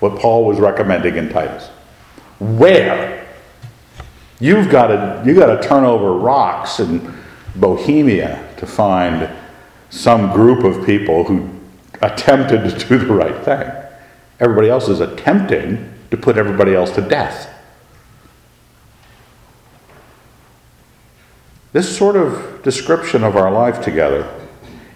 What 0.00 0.18
Paul 0.18 0.46
was 0.46 0.58
recommending 0.58 1.16
in 1.16 1.28
Titus. 1.28 1.68
Where? 2.38 3.26
You've 4.40 4.70
got 4.70 4.88
to, 4.88 5.22
you've 5.26 5.36
got 5.36 5.60
to 5.60 5.68
turn 5.68 5.84
over 5.84 6.12
rocks 6.12 6.78
in 6.80 7.14
Bohemia 7.56 8.54
to 8.58 8.66
find 8.66 9.28
some 9.90 10.32
group 10.32 10.64
of 10.64 10.86
people 10.86 11.24
who 11.24 11.48
attempted 12.02 12.70
to 12.70 12.88
do 12.88 12.98
the 12.98 13.12
right 13.12 13.44
thing. 13.44 13.70
Everybody 14.38 14.68
else 14.68 14.88
is 14.88 15.00
attempting 15.00 15.92
to 16.10 16.16
put 16.16 16.36
everybody 16.36 16.74
else 16.74 16.92
to 16.92 17.00
death. 17.00 17.52
This 21.72 21.96
sort 21.96 22.16
of 22.16 22.62
description 22.62 23.24
of 23.24 23.36
our 23.36 23.50
life 23.50 23.82
together 23.82 24.32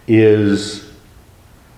is, 0.06 0.90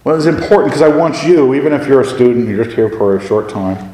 well, 0.05 0.17
it's 0.17 0.27
important 0.27 0.73
because 0.73 0.83
I 0.83 0.95
want 0.95 1.25
you, 1.25 1.55
even 1.55 1.73
if 1.73 1.89
you're 1.89 2.03
a 2.03 2.07
student, 2.07 2.49
you're 2.49 2.65
just 2.65 2.77
here 2.77 2.91
for 2.91 3.17
a 3.17 3.27
short 3.27 3.49
time. 3.49 3.94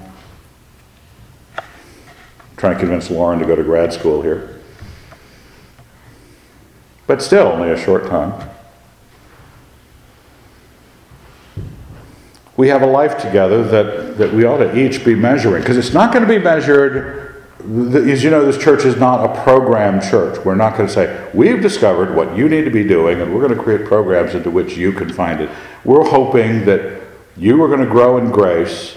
Trying 2.61 2.75
to 2.75 2.79
convince 2.79 3.11
Lauren 3.11 3.39
to 3.39 3.47
go 3.47 3.57
to 3.57 3.63
grad 3.63 3.91
school 3.91 4.21
here. 4.21 4.61
But 7.07 7.23
still, 7.23 7.47
only 7.47 7.71
a 7.71 7.77
short 7.77 8.07
time. 8.07 8.51
We 12.59 12.69
have 12.69 12.83
a 12.83 12.87
life 12.87 13.17
together 13.17 13.65
that, 13.65 14.19
that 14.19 14.35
we 14.35 14.45
ought 14.45 14.59
to 14.59 14.79
each 14.79 15.03
be 15.07 15.15
measuring 15.15 15.63
because 15.63 15.79
it's 15.79 15.95
not 15.95 16.13
going 16.13 16.27
to 16.27 16.29
be 16.29 16.39
measured 16.39 17.21
as 17.61 18.23
you 18.23 18.31
know, 18.31 18.45
this 18.45 18.63
church 18.63 18.85
is 18.85 18.97
not 18.97 19.25
a 19.25 19.43
program 19.43 20.01
church. 20.01 20.45
We're 20.45 20.55
not 20.55 20.77
going 20.77 20.87
to 20.87 20.93
say, 20.93 21.31
we've 21.35 21.61
discovered 21.61 22.15
what 22.15 22.37
you 22.37 22.49
need 22.49 22.65
to 22.65 22.71
be 22.71 22.85
doing, 22.85 23.21
and 23.21 23.35
we're 23.35 23.47
going 23.47 23.57
to 23.57 23.63
create 23.63 23.87
programs 23.87 24.35
into 24.35 24.51
which 24.51 24.77
you 24.77 24.93
can 24.93 25.13
find 25.13 25.41
it. 25.41 25.51
We're 25.85 26.09
hoping 26.09 26.65
that 26.65 27.03
you 27.37 27.63
are 27.63 27.69
going 27.69 27.81
to 27.81 27.87
grow 27.87 28.19
in 28.19 28.31
grace. 28.31 28.97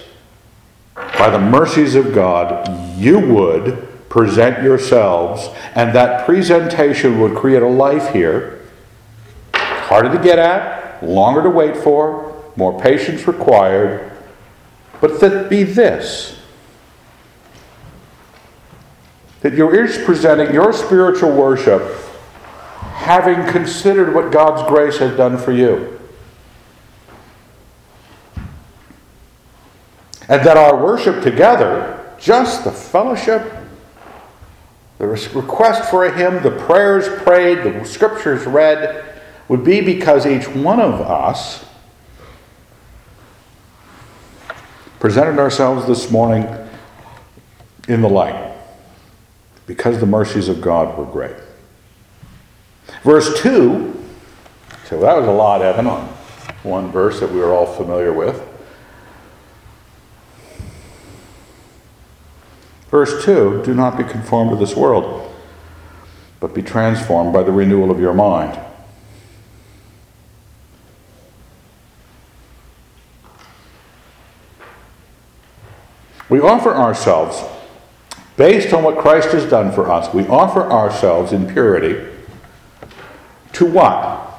By 1.18 1.30
the 1.30 1.38
mercies 1.38 1.94
of 1.94 2.14
God, 2.14 2.68
you 2.98 3.18
would 3.18 4.08
present 4.08 4.62
yourselves, 4.62 5.48
and 5.74 5.94
that 5.94 6.24
presentation 6.26 7.20
would 7.20 7.34
create 7.34 7.62
a 7.62 7.68
life 7.68 8.12
here. 8.12 8.62
Harder 9.54 10.16
to 10.16 10.22
get 10.22 10.38
at, 10.38 11.02
longer 11.04 11.42
to 11.42 11.50
wait 11.50 11.76
for, 11.76 12.42
more 12.56 12.78
patience 12.80 13.26
required, 13.26 14.12
but 15.00 15.20
that 15.20 15.50
be 15.50 15.62
this 15.64 16.38
that 19.44 19.52
you're 19.52 19.84
each 19.84 20.02
presenting 20.06 20.54
your 20.54 20.72
spiritual 20.72 21.30
worship 21.30 21.82
having 22.94 23.46
considered 23.52 24.14
what 24.14 24.32
God's 24.32 24.66
grace 24.66 24.96
has 24.96 25.14
done 25.18 25.36
for 25.36 25.52
you. 25.52 25.93
And 30.28 30.44
that 30.46 30.56
our 30.56 30.82
worship 30.82 31.22
together, 31.22 32.14
just 32.18 32.64
the 32.64 32.72
fellowship, 32.72 33.52
the 34.98 35.06
request 35.06 35.90
for 35.90 36.06
a 36.06 36.16
hymn, 36.16 36.42
the 36.42 36.50
prayers 36.50 37.08
prayed, 37.22 37.64
the 37.64 37.84
scriptures 37.84 38.46
read, 38.46 39.04
would 39.48 39.64
be 39.64 39.80
because 39.80 40.26
each 40.26 40.48
one 40.48 40.80
of 40.80 41.00
us 41.00 41.64
presented 44.98 45.38
ourselves 45.38 45.86
this 45.86 46.10
morning 46.10 46.46
in 47.88 48.00
the 48.00 48.08
light 48.08 48.54
because 49.66 49.98
the 50.00 50.06
mercies 50.06 50.48
of 50.48 50.60
God 50.60 50.96
were 50.96 51.04
great. 51.04 51.36
Verse 53.02 53.40
2, 53.42 54.02
so 54.88 55.00
that 55.00 55.16
was 55.16 55.26
a 55.26 55.30
lot, 55.30 55.60
Evan, 55.60 55.86
on 55.86 56.06
one 56.62 56.90
verse 56.90 57.20
that 57.20 57.30
we 57.30 57.38
were 57.38 57.52
all 57.52 57.66
familiar 57.66 58.12
with. 58.12 58.42
Verse 62.94 63.24
2 63.24 63.62
Do 63.64 63.74
not 63.74 63.98
be 63.98 64.04
conformed 64.04 64.52
to 64.52 64.56
this 64.56 64.76
world, 64.76 65.28
but 66.38 66.54
be 66.54 66.62
transformed 66.62 67.32
by 67.32 67.42
the 67.42 67.50
renewal 67.50 67.90
of 67.90 67.98
your 67.98 68.14
mind. 68.14 68.56
We 76.28 76.38
offer 76.38 76.72
ourselves, 76.72 77.42
based 78.36 78.72
on 78.72 78.84
what 78.84 78.98
Christ 78.98 79.30
has 79.30 79.44
done 79.44 79.72
for 79.72 79.90
us, 79.90 80.14
we 80.14 80.24
offer 80.28 80.62
ourselves 80.62 81.32
in 81.32 81.52
purity 81.52 82.08
to 83.54 83.66
what? 83.66 84.38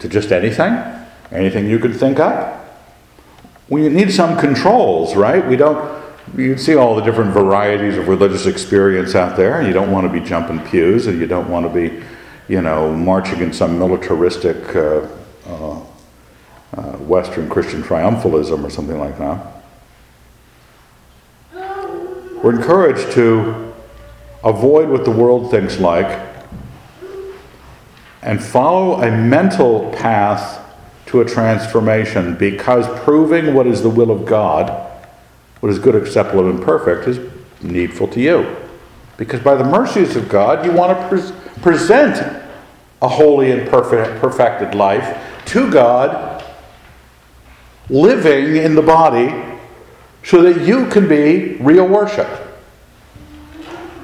To 0.00 0.08
just 0.08 0.32
anything? 0.32 0.72
Anything 1.30 1.70
you 1.70 1.78
could 1.78 1.94
think 1.94 2.18
of? 2.18 2.60
We 3.68 3.88
need 3.88 4.12
some 4.12 4.36
controls, 4.36 5.14
right? 5.14 5.46
We 5.46 5.54
don't, 5.54 6.03
you 6.36 6.56
see 6.56 6.74
all 6.74 6.96
the 6.96 7.02
different 7.02 7.32
varieties 7.32 7.96
of 7.96 8.08
religious 8.08 8.46
experience 8.46 9.14
out 9.14 9.36
there. 9.36 9.58
And 9.58 9.66
you 9.66 9.72
don't 9.72 9.90
want 9.90 10.10
to 10.10 10.20
be 10.20 10.24
jumping 10.24 10.60
pews, 10.60 11.06
and 11.06 11.20
you 11.20 11.26
don't 11.26 11.48
want 11.48 11.66
to 11.66 11.72
be, 11.72 12.02
you 12.48 12.62
know, 12.62 12.92
marching 12.92 13.40
in 13.40 13.52
some 13.52 13.78
militaristic 13.78 14.74
uh, 14.74 15.06
uh, 15.46 15.80
uh, 16.76 16.82
Western 16.98 17.48
Christian 17.48 17.82
triumphalism 17.82 18.64
or 18.64 18.70
something 18.70 18.98
like 18.98 19.18
that. 19.18 19.46
We're 22.42 22.56
encouraged 22.56 23.12
to 23.12 23.72
avoid 24.42 24.88
what 24.88 25.04
the 25.04 25.10
world 25.10 25.50
thinks 25.50 25.78
like 25.78 26.20
and 28.24 28.42
follow 28.42 29.02
a 29.02 29.10
mental 29.10 29.90
path 29.92 30.60
to 31.06 31.20
a 31.20 31.24
transformation 31.24 32.34
because 32.36 32.86
proving 33.00 33.54
what 33.54 33.66
is 33.66 33.82
the 33.82 33.88
will 33.88 34.10
of 34.10 34.24
God, 34.26 34.90
what 35.64 35.70
is 35.70 35.78
good, 35.78 35.94
acceptable, 35.94 36.50
and 36.50 36.62
perfect, 36.62 37.08
is 37.08 37.18
needful 37.62 38.06
to 38.06 38.20
you. 38.20 38.54
Because 39.16 39.40
by 39.40 39.54
the 39.54 39.64
mercies 39.64 40.14
of 40.14 40.28
God, 40.28 40.62
you 40.62 40.70
want 40.70 40.92
to 40.92 41.08
pre- 41.08 41.62
present 41.62 42.42
a 43.00 43.08
holy 43.08 43.50
and 43.50 43.66
perfect, 43.70 44.20
perfected 44.20 44.74
life 44.74 45.18
to 45.46 45.72
God, 45.72 46.44
living 47.88 48.56
in 48.56 48.74
the 48.74 48.82
body 48.82 49.58
so 50.22 50.42
that 50.42 50.66
you 50.66 50.86
can 50.88 51.08
be 51.08 51.54
real 51.54 51.88
worship. 51.88 52.28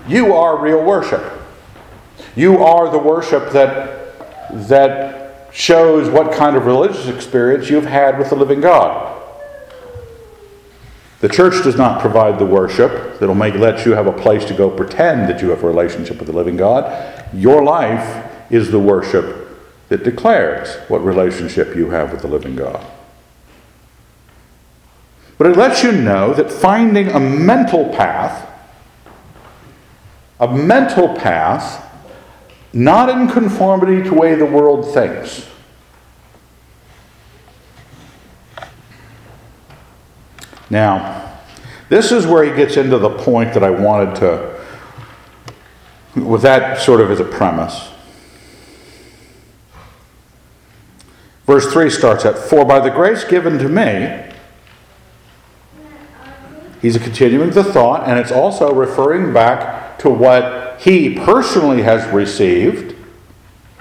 You 0.08 0.32
are 0.32 0.56
real 0.62 0.82
worship. 0.82 1.42
You 2.36 2.64
are 2.64 2.90
the 2.90 2.98
worship 2.98 3.52
that, 3.52 4.48
that 4.66 5.52
shows 5.52 6.08
what 6.08 6.32
kind 6.32 6.56
of 6.56 6.64
religious 6.64 7.08
experience 7.08 7.68
you've 7.68 7.84
had 7.84 8.18
with 8.18 8.30
the 8.30 8.36
living 8.36 8.62
God. 8.62 9.19
The 11.20 11.28
church 11.28 11.62
does 11.62 11.76
not 11.76 12.00
provide 12.00 12.38
the 12.38 12.46
worship 12.46 13.18
that'll 13.18 13.34
make 13.34 13.54
let 13.54 13.84
you 13.84 13.92
have 13.92 14.06
a 14.06 14.12
place 14.12 14.44
to 14.46 14.54
go 14.54 14.70
pretend 14.70 15.28
that 15.28 15.42
you 15.42 15.50
have 15.50 15.62
a 15.62 15.66
relationship 15.66 16.18
with 16.18 16.26
the 16.26 16.32
living 16.32 16.56
God. 16.56 17.28
Your 17.34 17.62
life 17.62 18.26
is 18.50 18.70
the 18.70 18.78
worship 18.78 19.48
that 19.90 20.02
declares 20.02 20.76
what 20.88 21.04
relationship 21.04 21.76
you 21.76 21.90
have 21.90 22.10
with 22.10 22.22
the 22.22 22.28
living 22.28 22.56
God. 22.56 22.84
But 25.36 25.48
it 25.48 25.56
lets 25.56 25.82
you 25.82 25.92
know 25.92 26.32
that 26.34 26.50
finding 26.50 27.08
a 27.08 27.20
mental 27.20 27.90
path, 27.90 28.48
a 30.38 30.48
mental 30.48 31.14
path, 31.16 31.86
not 32.72 33.10
in 33.10 33.28
conformity 33.28 34.02
to 34.02 34.10
the 34.10 34.14
way 34.14 34.34
the 34.36 34.46
world 34.46 34.94
thinks. 34.94 35.49
Now, 40.70 41.38
this 41.88 42.12
is 42.12 42.26
where 42.26 42.44
he 42.44 42.54
gets 42.56 42.76
into 42.76 42.98
the 42.98 43.10
point 43.10 43.52
that 43.54 43.62
I 43.64 43.70
wanted 43.70 44.14
to, 44.16 44.64
with 46.14 46.42
that 46.42 46.80
sort 46.80 47.00
of 47.00 47.10
as 47.10 47.20
a 47.20 47.24
premise. 47.24 47.90
Verse 51.44 51.70
3 51.72 51.90
starts 51.90 52.24
at, 52.24 52.38
For 52.38 52.64
by 52.64 52.78
the 52.78 52.90
grace 52.90 53.24
given 53.24 53.58
to 53.58 53.68
me, 53.68 54.30
He's 56.80 56.96
continuing 56.96 57.50
the 57.50 57.64
thought, 57.64 58.08
and 58.08 58.18
it's 58.18 58.32
also 58.32 58.72
referring 58.72 59.34
back 59.34 59.98
to 59.98 60.08
what 60.08 60.80
he 60.80 61.14
personally 61.14 61.82
has 61.82 62.10
received. 62.12 62.96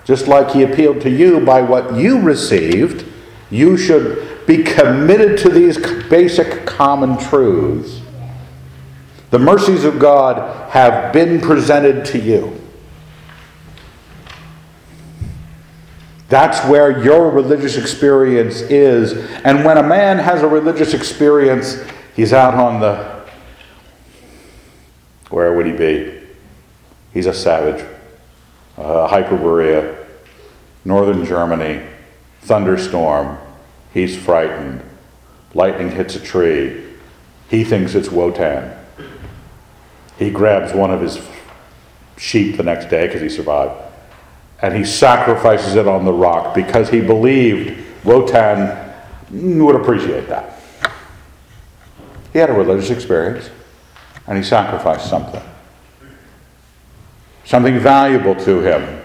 Just 0.03 0.27
like 0.27 0.51
he 0.51 0.63
appealed 0.63 1.01
to 1.01 1.09
you 1.09 1.39
by 1.39 1.61
what 1.61 1.95
you 1.95 2.19
received, 2.19 3.05
you 3.49 3.77
should 3.77 4.28
be 4.49 4.63
committed 4.63 5.37
to 5.37 5.49
these 5.49 5.77
basic 6.09 6.65
common 6.65 7.17
truths. 7.17 8.01
The 9.29 9.37
mercies 9.37 9.83
of 9.83 9.99
God 9.99 10.71
have 10.71 11.13
been 11.13 11.39
presented 11.39 12.03
to 12.05 12.19
you. 12.19 12.59
That's 16.29 16.67
where 16.67 17.03
your 17.03 17.29
religious 17.29 17.77
experience 17.77 18.61
is. 18.61 19.13
And 19.43 19.63
when 19.63 19.77
a 19.77 19.83
man 19.83 20.17
has 20.17 20.41
a 20.41 20.47
religious 20.47 20.95
experience, 20.95 21.77
He's 22.19 22.33
out 22.33 22.53
on 22.53 22.81
the. 22.81 23.23
Where 25.29 25.53
would 25.53 25.67
he 25.67 25.71
be? 25.71 26.19
He's 27.13 27.27
a 27.27 27.33
savage. 27.33 27.85
Uh, 28.77 29.07
Hyperborea, 29.07 30.05
northern 30.83 31.23
Germany, 31.23 31.81
thunderstorm. 32.41 33.38
He's 33.93 34.15
frightened. 34.15 34.81
Lightning 35.53 35.91
hits 35.91 36.15
a 36.15 36.19
tree. 36.19 36.83
He 37.49 37.63
thinks 37.63 37.95
it's 37.95 38.09
Wotan. 38.09 38.75
He 40.17 40.29
grabs 40.29 40.73
one 40.73 40.91
of 40.91 41.01
his 41.01 41.19
sheep 42.17 42.57
the 42.57 42.63
next 42.63 42.89
day 42.89 43.07
because 43.07 43.21
he 43.21 43.29
survived, 43.29 43.81
and 44.61 44.75
he 44.75 44.83
sacrifices 44.83 45.75
it 45.75 45.87
on 45.87 46.05
the 46.05 46.13
rock 46.13 46.53
because 46.53 46.89
he 46.89 46.99
believed 46.99 47.85
Wotan 48.03 48.77
would 49.31 49.75
appreciate 49.75 50.27
that. 50.27 50.59
He 52.33 52.39
had 52.39 52.49
a 52.49 52.53
religious 52.53 52.89
experience 52.89 53.49
and 54.27 54.37
he 54.37 54.43
sacrificed 54.43 55.09
something. 55.09 55.41
Something 57.45 57.79
valuable 57.79 58.35
to 58.35 58.59
him. 58.59 58.98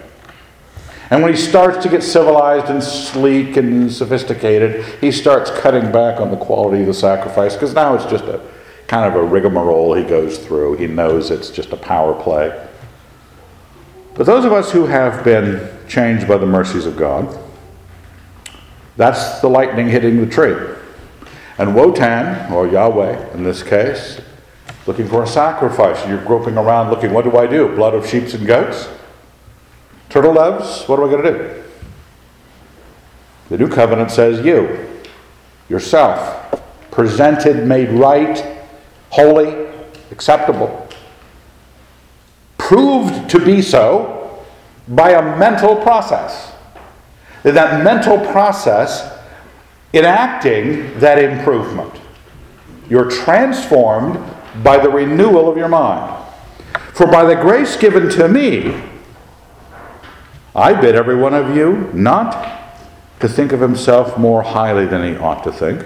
And 1.10 1.22
when 1.22 1.32
he 1.32 1.38
starts 1.38 1.82
to 1.82 1.88
get 1.88 2.02
civilized 2.02 2.66
and 2.66 2.82
sleek 2.82 3.56
and 3.56 3.92
sophisticated, 3.92 4.84
he 5.00 5.12
starts 5.12 5.50
cutting 5.50 5.92
back 5.92 6.20
on 6.20 6.30
the 6.30 6.36
quality 6.36 6.80
of 6.80 6.86
the 6.86 6.94
sacrifice 6.94 7.54
because 7.54 7.74
now 7.74 7.94
it's 7.94 8.06
just 8.06 8.24
a 8.24 8.40
kind 8.86 9.04
of 9.04 9.14
a 9.20 9.24
rigmarole 9.24 9.94
he 9.94 10.04
goes 10.04 10.38
through. 10.38 10.76
He 10.76 10.86
knows 10.86 11.30
it's 11.30 11.50
just 11.50 11.72
a 11.72 11.76
power 11.76 12.14
play. 12.14 12.68
But 14.14 14.26
those 14.26 14.44
of 14.44 14.52
us 14.52 14.70
who 14.70 14.86
have 14.86 15.24
been 15.24 15.68
changed 15.88 16.28
by 16.28 16.38
the 16.38 16.46
mercies 16.46 16.86
of 16.86 16.96
God, 16.96 17.38
that's 18.96 19.40
the 19.40 19.48
lightning 19.48 19.88
hitting 19.88 20.20
the 20.20 20.26
tree. 20.26 20.76
And 21.58 21.74
Wotan, 21.74 22.52
or 22.52 22.66
Yahweh 22.66 23.32
in 23.32 23.42
this 23.42 23.62
case, 23.62 24.20
looking 24.86 25.08
for 25.08 25.22
a 25.22 25.26
sacrifice. 25.26 26.06
You're 26.06 26.24
groping 26.24 26.56
around 26.56 26.90
looking, 26.90 27.12
what 27.12 27.24
do 27.24 27.36
I 27.36 27.46
do? 27.46 27.74
Blood 27.74 27.94
of 27.94 28.06
sheep 28.06 28.32
and 28.34 28.46
goats? 28.46 28.88
Turtle 30.14 30.34
doves? 30.34 30.84
What 30.84 31.00
am 31.00 31.06
I 31.06 31.10
going 31.10 31.24
to 31.24 31.32
do? 31.32 31.62
The 33.48 33.58
new 33.58 33.68
covenant 33.68 34.12
says 34.12 34.46
you, 34.46 35.02
yourself, 35.68 36.62
presented, 36.92 37.66
made 37.66 37.88
right, 37.90 38.62
holy, 39.10 39.66
acceptable, 40.12 40.88
proved 42.58 43.28
to 43.30 43.44
be 43.44 43.60
so 43.60 44.46
by 44.86 45.10
a 45.10 45.36
mental 45.36 45.74
process. 45.74 46.52
That 47.42 47.82
mental 47.82 48.16
process 48.30 49.18
enacting 49.92 50.96
that 51.00 51.18
improvement. 51.18 51.92
You're 52.88 53.10
transformed 53.10 54.20
by 54.62 54.78
the 54.78 54.90
renewal 54.90 55.50
of 55.50 55.56
your 55.56 55.66
mind. 55.66 56.24
For 56.92 57.08
by 57.08 57.24
the 57.24 57.34
grace 57.34 57.76
given 57.76 58.08
to 58.10 58.28
me, 58.28 58.93
I 60.54 60.72
bid 60.72 60.94
every 60.94 61.16
one 61.16 61.34
of 61.34 61.56
you 61.56 61.90
not 61.92 62.60
to 63.20 63.28
think 63.28 63.52
of 63.52 63.60
himself 63.60 64.16
more 64.16 64.42
highly 64.42 64.86
than 64.86 65.02
he 65.02 65.18
ought 65.18 65.42
to 65.44 65.52
think, 65.52 65.84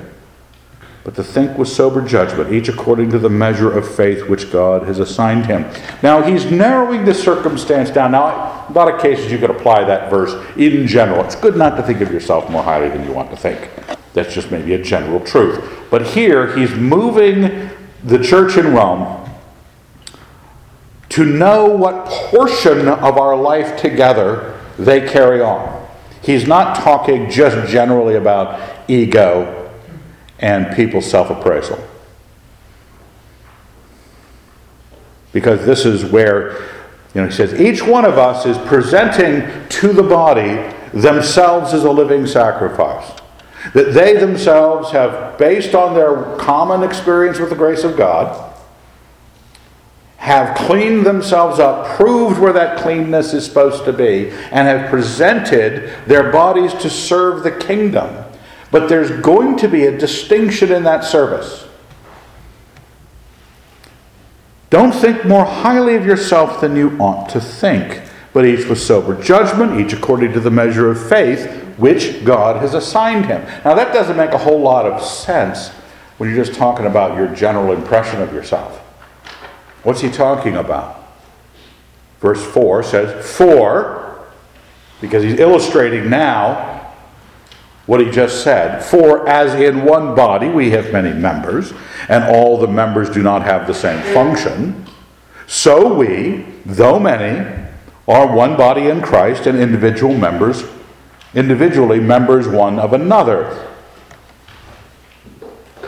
but 1.04 1.14
to 1.14 1.24
think 1.24 1.57
with 1.57 1.68
sober 1.68 2.07
judgment, 2.07 2.52
each 2.52 2.68
according 2.68 3.11
to 3.12 3.18
the 3.18 3.31
measure 3.31 3.70
of 3.70 3.90
faith 3.90 4.28
which 4.28 4.52
God 4.52 4.83
has 4.83 4.98
assigned 4.98 5.46
him. 5.46 5.64
Now, 6.02 6.20
he's 6.20 6.50
narrowing 6.50 7.07
the 7.07 7.14
circumstance 7.14 7.90
down. 7.90 8.12
Now, 8.12 8.66
a 8.68 8.72
lot 8.72 8.92
of 8.92 9.00
cases 9.00 9.33
you 9.33 9.38
could 9.38 9.48
apply 9.48 9.85
that 9.85 10.11
verse 10.11 10.35
in 10.59 10.87
general. 10.87 11.24
It's 11.24 11.37
good 11.37 11.57
not 11.57 11.76
to 11.76 11.83
think 11.83 12.02
of 12.02 12.12
yourself 12.12 12.50
more 12.50 12.62
highly 12.62 12.90
than 12.90 13.04
you 13.04 13.12
want 13.12 13.31
to 13.31 13.37
think. 13.37 13.70
That's 14.12 14.35
just 14.35 14.50
maybe 14.50 14.74
a 14.74 14.83
general 14.83 15.20
truth. 15.20 15.64
But 15.90 16.09
here, 16.09 16.54
he's 16.54 16.74
moving 16.74 17.70
the 18.04 18.22
church 18.22 18.59
in 18.59 18.74
Rome 18.74 19.31
to 21.09 21.24
know 21.24 21.66
what 21.66 22.07
portion 22.07 22.87
of 22.87 23.16
our 23.16 23.35
life 23.35 23.81
together 23.81 24.58
they 24.78 25.06
carry 25.06 25.40
on. 25.40 25.86
He's 26.22 26.46
not 26.46 26.76
talking 26.76 27.30
just 27.30 27.70
generally 27.70 28.16
about 28.16 28.88
ego 28.88 29.70
and 30.38 30.74
people's 30.76 31.08
self 31.08 31.30
appraisal. 31.30 31.82
Because 35.32 35.66
this 35.66 35.84
is 35.84 36.04
where, 36.04 36.52
you 37.14 37.20
know, 37.20 37.26
he 37.26 37.32
says, 37.32 37.60
each 37.60 37.82
one 37.82 38.04
of 38.04 38.18
us 38.18 38.46
is 38.46 38.56
presenting 38.68 39.68
to 39.68 39.92
the 39.92 40.02
body 40.02 40.74
themselves 40.92 41.74
as 41.74 41.84
a 41.84 41.90
living 41.90 42.26
sacrifice. 42.26 43.12
That 43.74 43.92
they 43.92 44.16
themselves 44.16 44.92
have, 44.92 45.36
based 45.36 45.74
on 45.74 45.94
their 45.94 46.36
common 46.36 46.82
experience 46.82 47.38
with 47.38 47.50
the 47.50 47.56
grace 47.56 47.84
of 47.84 47.96
God, 47.96 48.47
have 50.18 50.57
cleaned 50.57 51.07
themselves 51.07 51.59
up, 51.59 51.96
proved 51.96 52.38
where 52.38 52.52
that 52.52 52.78
cleanness 52.78 53.33
is 53.33 53.44
supposed 53.44 53.85
to 53.85 53.92
be, 53.92 54.31
and 54.50 54.68
have 54.68 54.90
presented 54.90 55.90
their 56.07 56.31
bodies 56.31 56.74
to 56.74 56.90
serve 56.90 57.44
the 57.44 57.52
kingdom. 57.52 58.24
But 58.70 58.88
there's 58.88 59.11
going 59.22 59.57
to 59.59 59.68
be 59.68 59.87
a 59.87 59.96
distinction 59.96 60.70
in 60.72 60.83
that 60.83 61.04
service. 61.04 61.66
Don't 64.70 64.92
think 64.92 65.24
more 65.24 65.46
highly 65.46 65.94
of 65.94 66.04
yourself 66.04 66.61
than 66.61 66.76
you 66.76 66.98
ought 66.98 67.31
to 67.31 67.40
think, 67.40 68.02
but 68.33 68.44
each 68.44 68.66
with 68.66 68.81
sober 68.81 69.20
judgment, 69.22 69.81
each 69.81 69.94
according 69.94 70.33
to 70.35 70.40
the 70.40 70.50
measure 70.50 70.90
of 70.90 71.09
faith 71.09 71.64
which 71.78 72.24
God 72.24 72.61
has 72.61 72.74
assigned 72.74 73.26
him. 73.26 73.40
Now, 73.64 73.74
that 73.74 73.94
doesn't 73.94 74.16
make 74.16 74.33
a 74.33 74.38
whole 74.38 74.61
lot 74.61 74.85
of 74.85 75.00
sense 75.00 75.68
when 76.18 76.28
you're 76.28 76.44
just 76.44 76.59
talking 76.59 76.87
about 76.87 77.16
your 77.16 77.28
general 77.28 77.72
impression 77.72 78.20
of 78.20 78.33
yourself. 78.33 78.83
What's 79.88 80.03
he 80.03 80.11
talking 80.11 80.55
about? 80.59 81.03
Verse 82.20 82.44
4 82.44 82.83
says, 82.83 83.27
For, 83.35 84.22
because 85.01 85.22
he's 85.22 85.40
illustrating 85.40 86.11
now 86.11 86.92
what 87.87 87.98
he 87.98 88.11
just 88.11 88.44
said, 88.44 88.85
for 88.85 89.27
as 89.27 89.59
in 89.59 89.87
one 89.87 90.14
body 90.14 90.51
we 90.51 90.72
have 90.72 90.92
many 90.92 91.14
members, 91.18 91.72
and 92.11 92.22
all 92.24 92.59
the 92.59 92.66
members 92.66 93.09
do 93.09 93.22
not 93.22 93.40
have 93.44 93.66
the 93.66 93.72
same 93.72 94.03
function, 94.12 94.87
so 95.46 95.94
we, 95.94 96.44
though 96.66 96.98
many, 96.98 97.66
are 98.07 98.37
one 98.37 98.59
body 98.59 98.88
in 98.88 99.01
Christ 99.01 99.46
and 99.46 99.59
individual 99.59 100.12
members, 100.12 100.64
individually 101.33 101.98
members 101.98 102.46
one 102.46 102.79
of 102.79 102.92
another. 102.92 103.67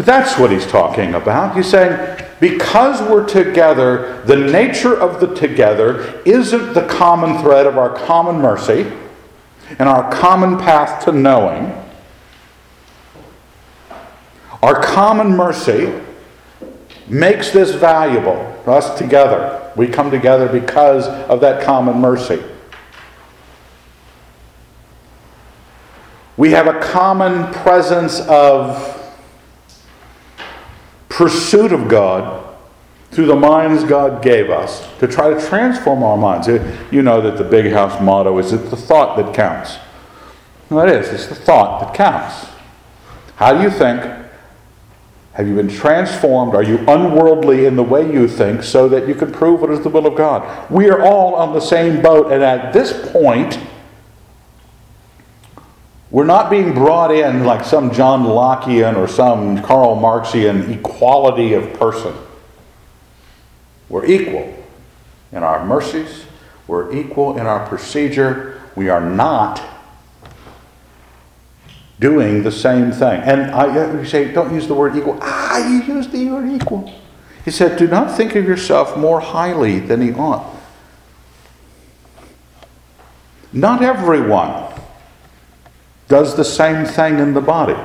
That's 0.00 0.38
what 0.38 0.50
he's 0.50 0.66
talking 0.66 1.14
about. 1.14 1.54
He's 1.54 1.68
saying, 1.68 2.24
because 2.40 3.02
we're 3.02 3.26
together, 3.26 4.22
the 4.24 4.36
nature 4.36 4.98
of 4.98 5.20
the 5.20 5.34
together 5.34 6.22
isn't 6.24 6.72
the 6.72 6.86
common 6.86 7.38
thread 7.42 7.66
of 7.66 7.76
our 7.76 7.94
common 7.94 8.40
mercy 8.40 8.90
and 9.78 9.88
our 9.88 10.10
common 10.10 10.56
path 10.58 11.04
to 11.04 11.12
knowing. 11.12 11.70
Our 14.62 14.82
common 14.82 15.36
mercy 15.36 16.00
makes 17.06 17.50
this 17.50 17.72
valuable, 17.74 18.58
us 18.66 18.96
together. 18.98 19.70
We 19.76 19.86
come 19.86 20.10
together 20.10 20.48
because 20.48 21.06
of 21.06 21.42
that 21.42 21.62
common 21.62 21.98
mercy. 22.00 22.42
We 26.38 26.52
have 26.52 26.68
a 26.68 26.80
common 26.80 27.52
presence 27.52 28.20
of 28.20 28.99
pursuit 31.20 31.70
of 31.70 31.86
God 31.86 32.56
through 33.10 33.26
the 33.26 33.36
minds 33.36 33.84
God 33.84 34.22
gave 34.22 34.48
us 34.48 34.88
to 35.00 35.06
try 35.06 35.28
to 35.28 35.48
transform 35.48 36.02
our 36.02 36.16
minds. 36.16 36.48
You 36.48 37.02
know 37.02 37.20
that 37.20 37.36
the 37.36 37.44
Big 37.44 37.70
House 37.70 38.00
motto 38.00 38.38
is 38.38 38.54
it's 38.54 38.70
the 38.70 38.76
thought 38.76 39.18
that 39.18 39.34
counts. 39.34 39.76
It 40.70 40.88
is. 40.88 41.10
It's 41.10 41.26
the 41.26 41.34
thought 41.34 41.80
that 41.80 41.94
counts. 41.94 42.48
How 43.36 43.52
do 43.52 43.62
you 43.62 43.68
think? 43.68 44.00
Have 45.34 45.46
you 45.46 45.54
been 45.54 45.68
transformed? 45.68 46.54
Are 46.54 46.62
you 46.62 46.78
unworldly 46.88 47.66
in 47.66 47.76
the 47.76 47.82
way 47.82 48.10
you 48.10 48.26
think 48.26 48.62
so 48.62 48.88
that 48.88 49.06
you 49.06 49.14
can 49.14 49.30
prove 49.30 49.60
what 49.60 49.70
is 49.70 49.82
the 49.82 49.90
will 49.90 50.06
of 50.06 50.16
God? 50.16 50.70
We 50.70 50.88
are 50.88 51.02
all 51.02 51.34
on 51.34 51.52
the 51.52 51.60
same 51.60 52.00
boat, 52.00 52.32
and 52.32 52.42
at 52.42 52.72
this 52.72 53.12
point, 53.12 53.58
we're 56.10 56.24
not 56.24 56.50
being 56.50 56.74
brought 56.74 57.12
in 57.12 57.44
like 57.44 57.64
some 57.64 57.92
John 57.92 58.24
Lockean 58.24 58.96
or 58.96 59.06
some 59.06 59.62
Karl 59.62 59.94
Marxian 59.94 60.72
equality 60.72 61.54
of 61.54 61.72
person. 61.74 62.14
We're 63.88 64.06
equal 64.06 64.56
in 65.30 65.44
our 65.44 65.64
mercies, 65.64 66.24
we're 66.66 66.92
equal 66.92 67.38
in 67.38 67.46
our 67.46 67.66
procedure. 67.68 68.60
We 68.76 68.88
are 68.88 69.00
not 69.00 69.60
doing 71.98 72.42
the 72.42 72.52
same 72.52 72.92
thing. 72.92 73.20
And 73.20 73.50
I 73.50 73.92
you 73.92 74.04
say, 74.04 74.32
don't 74.32 74.54
use 74.54 74.66
the 74.66 74.74
word 74.74 74.96
equal. 74.96 75.18
Ah, 75.20 75.58
you 75.68 75.82
use 75.82 76.08
the 76.08 76.28
word 76.30 76.50
equal. 76.50 76.92
He 77.44 77.50
said, 77.50 77.78
do 77.78 77.86
not 77.86 78.16
think 78.16 78.34
of 78.34 78.44
yourself 78.44 78.96
more 78.96 79.20
highly 79.20 79.80
than 79.80 80.00
he 80.00 80.12
ought. 80.12 80.56
Not 83.52 83.82
everyone 83.82 84.72
does 86.10 86.36
the 86.36 86.44
same 86.44 86.84
thing 86.84 87.18
in 87.18 87.32
the 87.32 87.40
body. 87.40 87.76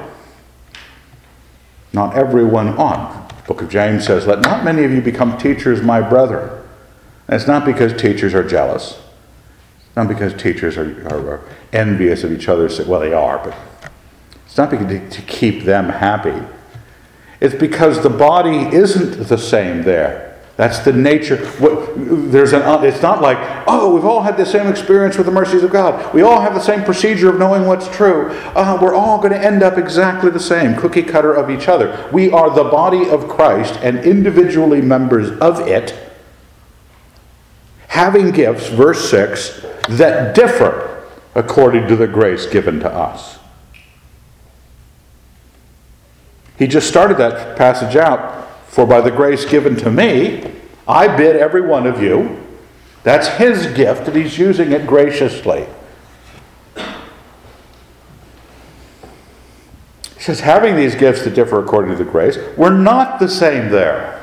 Not 1.93 2.17
everyone 2.17 2.69
on. 2.77 3.25
Book 3.47 3.61
of 3.61 3.69
James 3.69 4.05
says, 4.05 4.27
Let 4.27 4.41
not 4.41 4.65
many 4.65 4.83
of 4.83 4.91
you 4.91 5.01
become 5.01 5.37
teachers, 5.37 5.81
my 5.81 6.01
brethren. 6.01 6.49
And 7.27 7.35
it's 7.35 7.47
not 7.47 7.63
because 7.63 7.93
teachers 7.93 8.33
are 8.33 8.43
jealous. 8.43 8.99
It's 9.87 9.95
not 9.95 10.07
because 10.07 10.33
teachers 10.33 10.75
are, 10.75 11.07
are, 11.07 11.29
are 11.29 11.41
envious 11.71 12.23
of 12.23 12.33
each 12.33 12.49
other. 12.49 12.67
Well, 12.85 12.99
they 12.99 13.13
are, 13.13 13.37
but 13.37 13.55
it's 14.45 14.57
not 14.57 14.71
because 14.71 14.87
to, 14.87 15.09
to 15.09 15.21
keep 15.21 15.63
them 15.63 15.89
happy. 15.89 16.45
It's 17.39 17.55
because 17.55 18.01
the 18.01 18.09
body 18.09 18.75
isn't 18.75 19.27
the 19.27 19.37
same 19.37 19.83
there. 19.83 20.24
That's 20.57 20.79
the 20.79 20.93
nature. 20.93 21.35
There's 21.35 22.53
an, 22.53 22.85
it's 22.85 23.01
not 23.01 23.21
like, 23.21 23.37
oh, 23.67 23.93
we've 23.93 24.05
all 24.05 24.21
had 24.21 24.37
the 24.37 24.45
same 24.45 24.67
experience 24.67 25.17
with 25.17 25.25
the 25.25 25.31
mercies 25.31 25.63
of 25.63 25.71
God. 25.71 26.13
We 26.13 26.21
all 26.21 26.39
have 26.39 26.53
the 26.53 26.61
same 26.61 26.85
procedure 26.85 27.29
of 27.29 27.37
knowing 27.37 27.65
what's 27.65 27.89
true. 27.89 28.29
Uh, 28.55 28.77
we're 28.81 28.95
all 28.95 29.17
going 29.17 29.33
to 29.33 29.39
end 29.39 29.63
up 29.63 29.77
exactly 29.77 30.29
the 30.29 30.39
same, 30.39 30.75
cookie 30.75 31.03
cutter 31.03 31.33
of 31.33 31.49
each 31.49 31.67
other. 31.67 32.09
We 32.13 32.31
are 32.31 32.49
the 32.49 32.63
body 32.63 33.09
of 33.09 33.27
Christ 33.27 33.77
and 33.81 33.99
individually 33.99 34.81
members 34.81 35.37
of 35.39 35.59
it, 35.67 35.93
having 37.89 38.31
gifts, 38.31 38.69
verse 38.69 39.09
6, 39.09 39.65
that 39.89 40.35
differ 40.35 41.05
according 41.35 41.89
to 41.89 41.97
the 41.97 42.07
grace 42.07 42.45
given 42.45 42.79
to 42.79 42.89
us. 42.89 43.39
He 46.57 46.65
just 46.65 46.87
started 46.87 47.17
that 47.17 47.57
passage 47.57 47.97
out 47.97 48.44
for 48.75 48.85
by 48.85 48.99
the 48.99 49.09
grace 49.09 49.45
given 49.45 49.73
to 49.77 49.89
me, 49.89 50.51
I 50.85 51.07
bid 51.15 51.37
every 51.37 51.61
one 51.61 51.87
of 51.87 52.03
you. 52.03 52.45
That's 53.03 53.29
his 53.37 53.67
gift, 53.67 54.05
and 54.09 54.17
he's 54.17 54.37
using 54.37 54.73
it 54.73 54.85
graciously. 54.85 55.65
He 60.15 60.19
says, 60.19 60.41
having 60.41 60.75
these 60.75 60.93
gifts 60.93 61.23
that 61.23 61.33
differ 61.35 61.63
according 61.63 61.91
to 61.91 62.03
the 62.03 62.11
grace, 62.11 62.37
we're 62.57 62.75
not 62.75 63.17
the 63.17 63.29
same 63.29 63.71
there. 63.71 64.21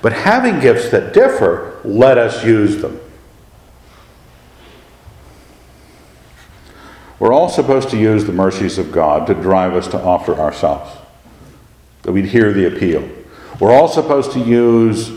But 0.00 0.14
having 0.14 0.58
gifts 0.58 0.88
that 0.88 1.12
differ, 1.12 1.82
let 1.84 2.16
us 2.16 2.42
use 2.42 2.80
them. 2.80 2.98
We're 7.18 7.32
all 7.32 7.48
supposed 7.48 7.88
to 7.90 7.96
use 7.96 8.24
the 8.24 8.32
mercies 8.32 8.76
of 8.78 8.92
God 8.92 9.26
to 9.26 9.34
drive 9.34 9.74
us 9.74 9.88
to 9.88 10.00
offer 10.00 10.34
ourselves, 10.34 10.90
that 12.02 12.12
we'd 12.12 12.26
hear 12.26 12.52
the 12.52 12.66
appeal. 12.66 13.08
We're 13.58 13.72
all 13.72 13.88
supposed 13.88 14.32
to 14.32 14.40
use 14.40 15.10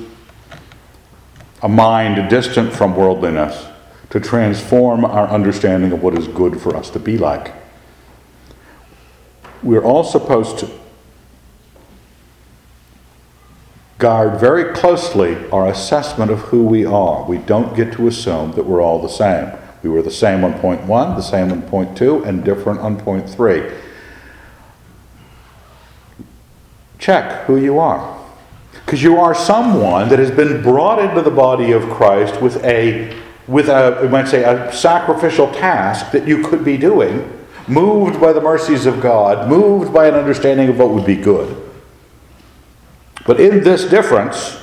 a 1.62 1.67
mind 1.67 2.29
distant 2.29 2.71
from 2.71 2.95
worldliness 2.95 3.65
to 4.12 4.19
transform 4.19 5.03
our 5.03 5.27
understanding 5.27 5.91
of 5.91 6.01
what 6.01 6.17
is 6.17 6.27
good 6.27 6.62
for 6.62 6.75
us 6.75 6.89
to 6.91 6.99
be 6.99 7.17
like. 7.17 7.53
We're 9.62 9.83
all 9.83 10.05
supposed 10.05 10.59
to 10.59 10.69
guard 13.97 14.39
very 14.39 14.73
closely 14.73 15.35
our 15.49 15.67
assessment 15.67 16.31
of 16.31 16.39
who 16.39 16.63
we 16.63 16.85
are. 16.85 17.25
We 17.25 17.39
don't 17.39 17.75
get 17.75 17.91
to 17.93 18.07
assume 18.07 18.53
that 18.53 18.65
we're 18.65 18.81
all 18.81 19.01
the 19.01 19.09
same. 19.09 19.59
We 19.84 19.89
were 19.89 20.02
the 20.02 20.12
same 20.12 20.44
on 20.44 20.60
point 20.60 20.84
one, 20.84 21.15
the 21.15 21.22
same 21.22 21.52
on 21.52 21.62
point 21.63 21.96
two, 21.98 22.24
and 22.26 22.44
different 22.44 22.80
on 22.80 23.00
point 23.00 23.30
three. 23.30 23.63
Check 26.98 27.46
who 27.46 27.58
you 27.58 27.80
are. 27.80 28.20
Because 28.86 29.02
you 29.02 29.18
are 29.18 29.34
someone 29.34 30.10
that 30.10 30.20
has 30.20 30.32
been 30.32 30.62
brought 30.62 31.00
into 31.00 31.22
the 31.22 31.32
body 31.32 31.72
of 31.72 31.84
Christ 31.89 32.42
with 32.42 32.63
a, 32.65 33.15
with 33.48 33.70
a, 33.70 34.00
we 34.02 34.08
might 34.08 34.28
say, 34.28 34.44
a 34.44 34.72
sacrificial 34.74 35.52
task 35.54 36.12
that 36.12 36.28
you 36.28 36.44
could 36.44 36.65
be 36.65 36.76
doing, 36.76 37.32
moved 37.68 38.20
by 38.20 38.34
the 38.34 38.42
mercies 38.42 38.86
of 38.86 39.00
God, 39.00 39.48
moved 39.48 39.94
by 39.94 40.08
an 40.08 40.15
understanding 40.15 40.70
of 40.70 40.80
what 40.80 40.89
would 40.89 41.06
be 41.06 41.15
good. 41.15 41.56
But 43.26 43.39
in 43.39 43.63
this 43.63 43.86
difference, 43.86 44.58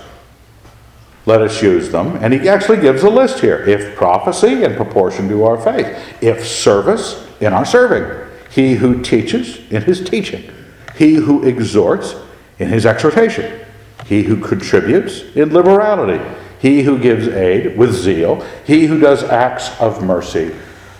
let 1.26 1.42
us 1.42 1.60
use 1.60 1.90
them. 1.90 2.16
And 2.22 2.32
he 2.32 2.48
actually 2.48 2.80
gives 2.80 3.02
a 3.02 3.10
list 3.10 3.40
here. 3.40 3.58
If 3.68 3.96
prophecy, 3.96 4.62
in 4.64 4.76
proportion 4.76 5.28
to 5.28 5.44
our 5.44 5.58
faith. 5.58 6.22
If 6.22 6.46
service, 6.46 7.26
in 7.40 7.52
our 7.52 7.66
serving. 7.66 8.26
He 8.50 8.76
who 8.76 9.02
teaches, 9.02 9.58
in 9.70 9.82
his 9.82 10.02
teaching. 10.02 10.50
He 10.96 11.14
who 11.14 11.44
exhorts, 11.44 12.14
in 12.58 12.68
his 12.68 12.86
exhortation. 12.86 13.60
He 14.06 14.22
who 14.22 14.40
contributes, 14.40 15.22
in 15.34 15.52
liberality. 15.52 16.24
He 16.60 16.84
who 16.84 16.98
gives 16.98 17.26
aid, 17.28 17.76
with 17.76 17.92
zeal. 17.92 18.46
He 18.64 18.86
who 18.86 19.00
does 19.00 19.24
acts 19.24 19.78
of 19.80 20.02
mercy, 20.02 20.54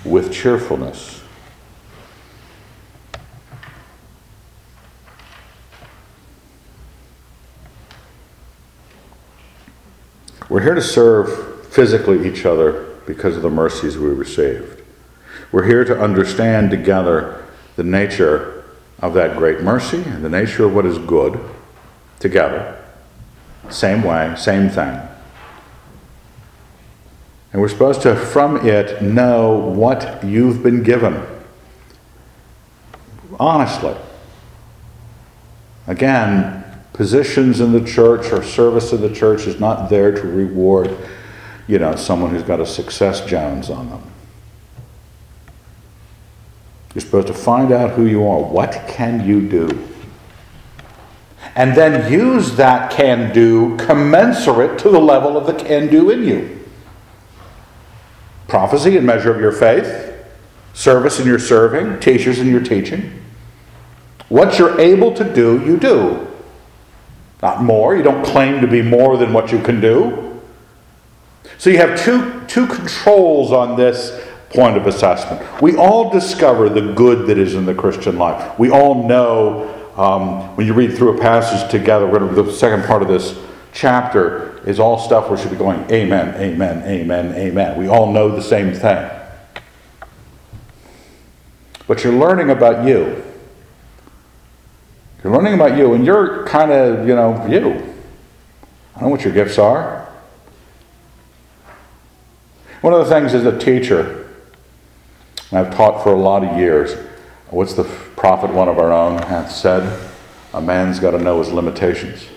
with 0.05 0.33
cheerfulness. 0.33 1.23
We're 10.49 10.56
here 10.67 10.75
to 10.75 10.83
serve 10.83 11.65
physically 11.69 12.29
each 12.29 12.45
other 12.45 12.93
because 13.07 13.37
of 13.37 13.43
the 13.43 13.49
mercies 13.49 13.97
we 13.97 14.09
received. 14.09 14.83
We're 15.53 15.65
here 15.65 15.85
to 15.85 15.97
understand 15.97 16.73
together 16.73 17.47
the 17.77 17.85
nature 17.85 18.65
of 18.99 19.15
that 19.15 19.37
great 19.37 19.61
mercy 19.61 20.03
and 20.03 20.25
the 20.25 20.29
nature 20.29 20.65
of 20.65 20.75
what 20.75 20.85
is 20.85 20.99
good 20.99 21.39
together. 22.19 22.83
Same 23.71 24.03
way, 24.03 24.35
same 24.37 24.69
thing. 24.69 25.01
And 27.53 27.63
we're 27.63 27.69
supposed 27.69 28.03
to, 28.03 28.17
from 28.17 28.67
it, 28.67 29.01
know 29.01 29.55
what 29.55 30.25
you've 30.25 30.65
been 30.65 30.83
given. 30.83 31.25
Honestly. 33.39 33.95
Again, 35.87 36.65
positions 36.97 37.61
in 37.61 37.73
the 37.73 37.85
church 37.85 38.33
or 38.33 38.43
service 38.43 38.93
in 38.93 39.03
the 39.03 39.13
church 39.13 39.47
is 39.47 39.61
not 39.61 39.91
there 39.91 40.13
to 40.13 40.23
reward, 40.23 40.97
you 41.67 41.79
know, 41.79 41.95
someone 41.95 42.31
who's 42.31 42.43
got 42.43 42.59
a 42.59 42.67
success 42.67 43.25
Jones 43.27 43.69
on 43.69 43.91
them. 43.91 44.03
You're 46.95 47.03
supposed 47.03 47.27
to 47.27 47.35
find 47.35 47.73
out 47.73 47.91
who 47.91 48.07
you 48.07 48.27
are. 48.27 48.41
What 48.41 48.87
can 48.89 49.27
you 49.29 49.47
do? 49.47 49.87
And 51.55 51.77
then 51.77 52.11
use 52.11 52.57
that 52.57 52.91
can 52.91 53.35
do 53.35 53.77
commensurate 53.77 54.79
to 54.81 54.89
the 54.89 55.01
level 55.01 55.37
of 55.37 55.47
the 55.47 55.53
can 55.53 55.89
do 55.89 56.09
in 56.09 56.25
you. 56.25 56.65
Prophecy 58.49 58.97
in 58.97 59.05
measure 59.05 59.35
of 59.35 59.41
your 59.41 59.53
faith, 59.53 60.15
service 60.73 61.21
in 61.21 61.27
your 61.27 61.39
serving, 61.39 62.01
teachers 62.01 62.39
in 62.39 62.47
your 62.47 62.63
teaching. 62.63 63.23
What 64.29 64.59
you're 64.59 64.81
able 64.81 65.13
to 65.15 65.35
do, 65.35 65.63
you 65.65 65.77
do. 65.77 66.27
Not 67.47 67.63
more. 67.63 67.95
You 67.97 68.03
don't 68.03 68.25
claim 68.25 68.61
to 68.61 68.67
be 68.67 68.83
more 68.83 69.17
than 69.17 69.33
what 69.33 69.53
you 69.53 69.63
can 69.63 69.81
do. 69.81 70.43
So 71.59 71.71
you 71.71 71.79
have 71.79 71.97
two, 71.97 72.45
two 72.49 72.67
controls 72.67 73.53
on 73.53 73.77
this 73.77 74.21
point 74.51 74.77
of 74.77 74.89
assessment. 74.89 75.63
We 75.63 75.77
all 75.77 76.11
discover 76.11 76.69
the 76.69 76.93
good 76.95 77.29
that 77.29 77.39
is 77.39 77.55
in 77.55 77.65
the 77.65 77.73
Christian 77.73 78.19
life. 78.19 78.59
We 78.59 78.71
all 78.71 79.07
know 79.07 79.93
um, 79.97 80.57
when 80.57 80.67
you 80.67 80.75
read 80.75 80.97
through 80.97 81.17
a 81.17 81.21
passage 81.21 81.71
together, 81.71 82.09
the 82.09 82.51
second 82.51 82.85
part 82.85 83.03
of 83.03 83.07
this 83.07 83.39
chapter 83.73 84.61
is 84.69 84.81
all 84.81 84.99
stuff 84.99 85.31
we 85.31 85.37
should 85.37 85.53
be 85.53 85.57
going, 85.57 85.89
Amen, 85.89 86.35
Amen, 86.41 86.83
Amen, 86.83 87.33
Amen. 87.37 87.79
We 87.79 87.87
all 87.87 88.13
know 88.13 88.35
the 88.35 88.43
same 88.43 88.75
thing. 88.75 89.09
But 91.87 92.03
you're 92.03 92.13
learning 92.13 92.51
about 92.51 92.85
you. 92.85 93.23
You're 95.27 95.35
learning 95.35 95.55
about 95.55 95.77
you, 95.77 95.95
and 95.95 96.07
you're 96.07 96.47
kind 96.47 96.71
of, 96.71 97.09
you 97.09 97.17
know, 97.17 97.45
you. 97.49 97.93
I 98.95 99.01
know 99.01 99.09
what 99.09 99.25
your 99.25 99.33
gifts 99.33 99.59
are. 99.59 100.09
One 102.81 102.93
of 102.93 103.01
the 103.01 103.13
things 103.13 103.35
as 103.35 103.45
a 103.45 103.59
teacher, 103.59 104.33
I've 105.51 105.75
taught 105.75 106.05
for 106.05 106.13
a 106.13 106.17
lot 106.17 106.45
of 106.45 106.57
years, 106.57 106.95
what's 107.51 107.75
the 107.75 107.83
prophet, 107.83 108.53
one 108.53 108.69
of 108.69 108.79
our 108.79 108.93
own, 108.93 109.21
hath 109.21 109.51
said? 109.51 110.09
A 110.55 110.61
man's 110.63 111.01
got 111.01 111.11
to 111.11 111.19
know 111.19 111.41
his 111.41 111.51
limitations. 111.51 112.29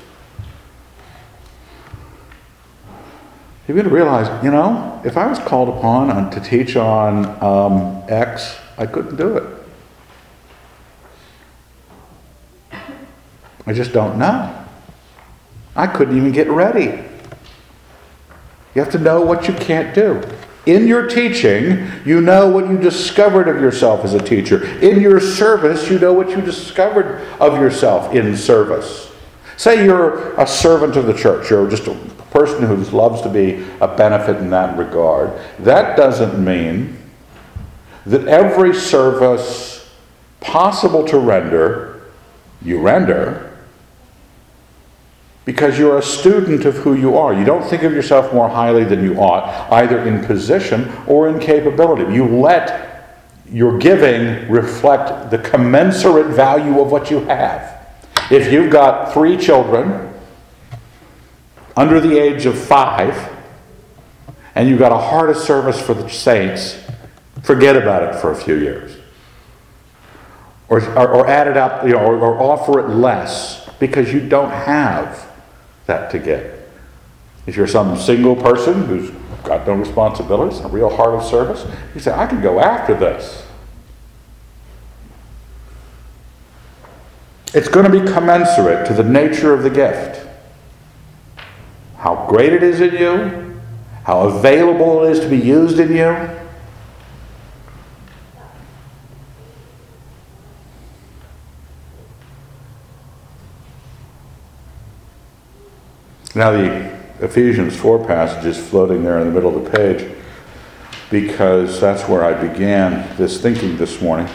You 3.67 3.75
begin 3.75 3.83
to 3.83 3.91
realize, 3.91 4.43
you 4.43 4.49
know, 4.49 4.99
if 5.05 5.15
I 5.15 5.27
was 5.27 5.37
called 5.37 5.69
upon 5.69 6.31
to 6.31 6.39
teach 6.39 6.75
on 6.75 7.25
um, 7.43 8.01
X, 8.07 8.57
I 8.79 8.87
couldn't 8.87 9.15
do 9.15 9.37
it. 9.37 9.58
I 13.65 13.73
just 13.73 13.93
don't 13.93 14.17
know. 14.17 14.55
I 15.75 15.87
couldn't 15.87 16.17
even 16.17 16.31
get 16.31 16.49
ready. 16.49 17.03
You 18.75 18.83
have 18.83 18.91
to 18.91 18.99
know 18.99 19.21
what 19.21 19.47
you 19.47 19.53
can't 19.53 19.95
do. 19.95 20.21
In 20.65 20.87
your 20.87 21.07
teaching, 21.07 21.89
you 22.05 22.21
know 22.21 22.49
what 22.49 22.69
you 22.69 22.77
discovered 22.77 23.47
of 23.47 23.61
yourself 23.61 24.03
as 24.03 24.13
a 24.13 24.19
teacher. 24.19 24.63
In 24.79 25.01
your 25.01 25.19
service, 25.19 25.89
you 25.89 25.97
know 25.97 26.13
what 26.13 26.29
you 26.29 26.41
discovered 26.41 27.21
of 27.39 27.53
yourself 27.53 28.13
in 28.13 28.35
service. 28.35 29.11
Say 29.57 29.85
you're 29.85 30.33
a 30.39 30.45
servant 30.45 30.95
of 30.95 31.05
the 31.05 31.13
church, 31.13 31.49
you're 31.49 31.69
just 31.69 31.87
a 31.87 31.95
person 32.31 32.63
who 32.63 32.75
loves 32.95 33.21
to 33.21 33.29
be 33.29 33.65
a 33.81 33.87
benefit 33.87 34.37
in 34.37 34.49
that 34.51 34.77
regard. 34.77 35.31
That 35.59 35.97
doesn't 35.97 36.43
mean 36.43 36.97
that 38.05 38.27
every 38.27 38.73
service 38.73 39.89
possible 40.39 41.05
to 41.07 41.17
render, 41.17 42.01
you 42.61 42.79
render 42.79 43.48
because 45.49 45.79
you're 45.79 45.97
a 45.97 46.03
student 46.03 46.63
of 46.65 46.75
who 46.75 46.93
you 46.93 47.17
are. 47.17 47.33
You 47.33 47.43
don't 47.43 47.67
think 47.67 47.81
of 47.81 47.91
yourself 47.91 48.31
more 48.31 48.47
highly 48.47 48.83
than 48.83 49.03
you 49.03 49.15
ought, 49.15 49.49
either 49.71 50.05
in 50.07 50.23
position 50.23 50.87
or 51.07 51.27
in 51.27 51.39
capability. 51.39 52.13
You 52.13 52.27
let 52.27 53.17
your 53.51 53.79
giving 53.79 54.47
reflect 54.47 55.31
the 55.31 55.39
commensurate 55.39 56.27
value 56.27 56.79
of 56.79 56.91
what 56.91 57.09
you 57.09 57.21
have. 57.21 57.83
If 58.29 58.53
you've 58.53 58.71
got 58.71 59.11
three 59.11 59.37
children 59.37 60.13
under 61.75 61.99
the 61.99 62.19
age 62.19 62.45
of 62.45 62.55
five, 62.55 63.35
and 64.53 64.69
you've 64.69 64.77
got 64.77 64.91
a 64.91 64.99
heart 64.99 65.31
of 65.31 65.37
service 65.37 65.81
for 65.81 65.95
the 65.95 66.07
saints, 66.09 66.79
forget 67.41 67.75
about 67.75 68.03
it 68.03 68.21
for 68.21 68.31
a 68.31 68.35
few 68.35 68.53
years. 68.53 68.95
Or, 70.67 70.79
or, 70.95 71.07
or 71.07 71.27
add 71.27 71.47
it 71.47 71.57
up, 71.57 71.83
you 71.83 71.93
know, 71.93 72.05
or, 72.05 72.19
or 72.19 72.39
offer 72.39 72.79
it 72.81 72.89
less 72.89 73.67
because 73.79 74.13
you 74.13 74.19
don't 74.19 74.51
have 74.51 75.25
that 75.89 76.09
to 76.11 76.19
get. 76.19 76.69
If 77.45 77.57
you're 77.57 77.67
some 77.67 77.97
single 77.97 78.35
person 78.35 78.85
who's 78.85 79.09
got 79.43 79.67
no 79.67 79.73
responsibilities, 79.73 80.59
a 80.59 80.67
real 80.67 80.95
heart 80.95 81.15
of 81.15 81.23
service, 81.23 81.65
you 81.93 81.99
say, 81.99 82.13
I 82.13 82.27
can 82.27 82.41
go 82.41 82.59
after 82.59 82.93
this. 82.93 83.45
It's 87.53 87.67
going 87.67 87.91
to 87.91 87.91
be 87.91 88.11
commensurate 88.11 88.87
to 88.87 88.93
the 88.93 89.03
nature 89.03 89.53
of 89.53 89.63
the 89.63 89.69
gift. 89.71 90.27
How 91.97 92.27
great 92.29 92.53
it 92.53 92.61
is 92.61 92.79
in 92.79 92.93
you, 92.93 93.59
how 94.03 94.21
available 94.21 95.03
it 95.03 95.11
is 95.11 95.19
to 95.21 95.27
be 95.27 95.37
used 95.37 95.79
in 95.79 95.91
you. 95.91 96.38
Now, 106.39 106.51
the 106.51 106.97
Ephesians 107.19 107.75
4 107.75 108.07
passage 108.07 108.45
is 108.45 108.69
floating 108.69 109.03
there 109.03 109.19
in 109.19 109.27
the 109.27 109.33
middle 109.33 109.57
of 109.57 109.61
the 109.65 109.69
page 109.69 110.09
because 111.11 111.81
that's 111.81 112.07
where 112.07 112.23
I 112.23 112.31
began 112.33 113.13
this 113.17 113.41
thinking 113.41 113.75
this 113.75 114.01
morning. 114.01 114.29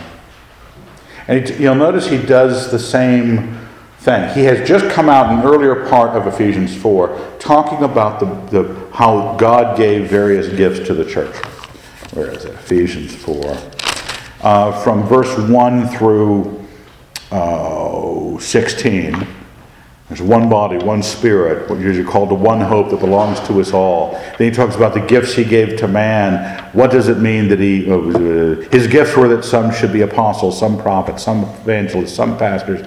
And 1.28 1.48
you'll 1.58 1.74
notice 1.76 2.06
he 2.06 2.18
does 2.18 2.70
the 2.70 2.78
same 2.78 3.58
thing. 4.00 4.34
He 4.34 4.44
has 4.44 4.68
just 4.68 4.90
come 4.90 5.08
out 5.08 5.32
in 5.32 5.38
an 5.38 5.46
earlier 5.46 5.88
part 5.88 6.10
of 6.10 6.26
Ephesians 6.26 6.76
4 6.76 7.38
talking 7.38 7.82
about 7.82 8.20
the, 8.20 8.26
the, 8.62 8.90
how 8.92 9.34
God 9.38 9.74
gave 9.74 10.10
various 10.10 10.48
gifts 10.48 10.86
to 10.86 10.92
the 10.92 11.06
church. 11.10 11.34
Where 12.12 12.30
is 12.32 12.44
it? 12.44 12.52
Ephesians 12.52 13.14
4. 13.14 13.56
Uh, 14.42 14.82
from 14.82 15.04
verse 15.04 15.34
1 15.38 15.88
through 15.88 16.66
uh, 17.30 18.38
16 18.38 19.26
there's 20.08 20.20
one 20.20 20.50
body, 20.50 20.76
one 20.76 21.02
spirit, 21.02 21.68
what 21.70 21.80
you're 21.80 22.04
called 22.04 22.28
the 22.28 22.34
one 22.34 22.60
hope 22.60 22.90
that 22.90 23.00
belongs 23.00 23.40
to 23.48 23.58
us 23.60 23.72
all. 23.72 24.12
Then 24.38 24.50
he 24.50 24.50
talks 24.50 24.76
about 24.76 24.92
the 24.92 25.00
gifts 25.00 25.32
he 25.32 25.44
gave 25.44 25.78
to 25.78 25.88
man. 25.88 26.62
What 26.74 26.90
does 26.90 27.08
it 27.08 27.18
mean 27.18 27.48
that 27.48 27.58
he, 27.58 27.90
uh, 27.90 28.68
his 28.70 28.86
gifts 28.86 29.16
were 29.16 29.28
that 29.28 29.44
some 29.44 29.72
should 29.72 29.94
be 29.94 30.02
apostles, 30.02 30.58
some 30.58 30.78
prophets, 30.78 31.22
some 31.22 31.44
evangelists, 31.44 32.12
some 32.12 32.36
pastors 32.36 32.86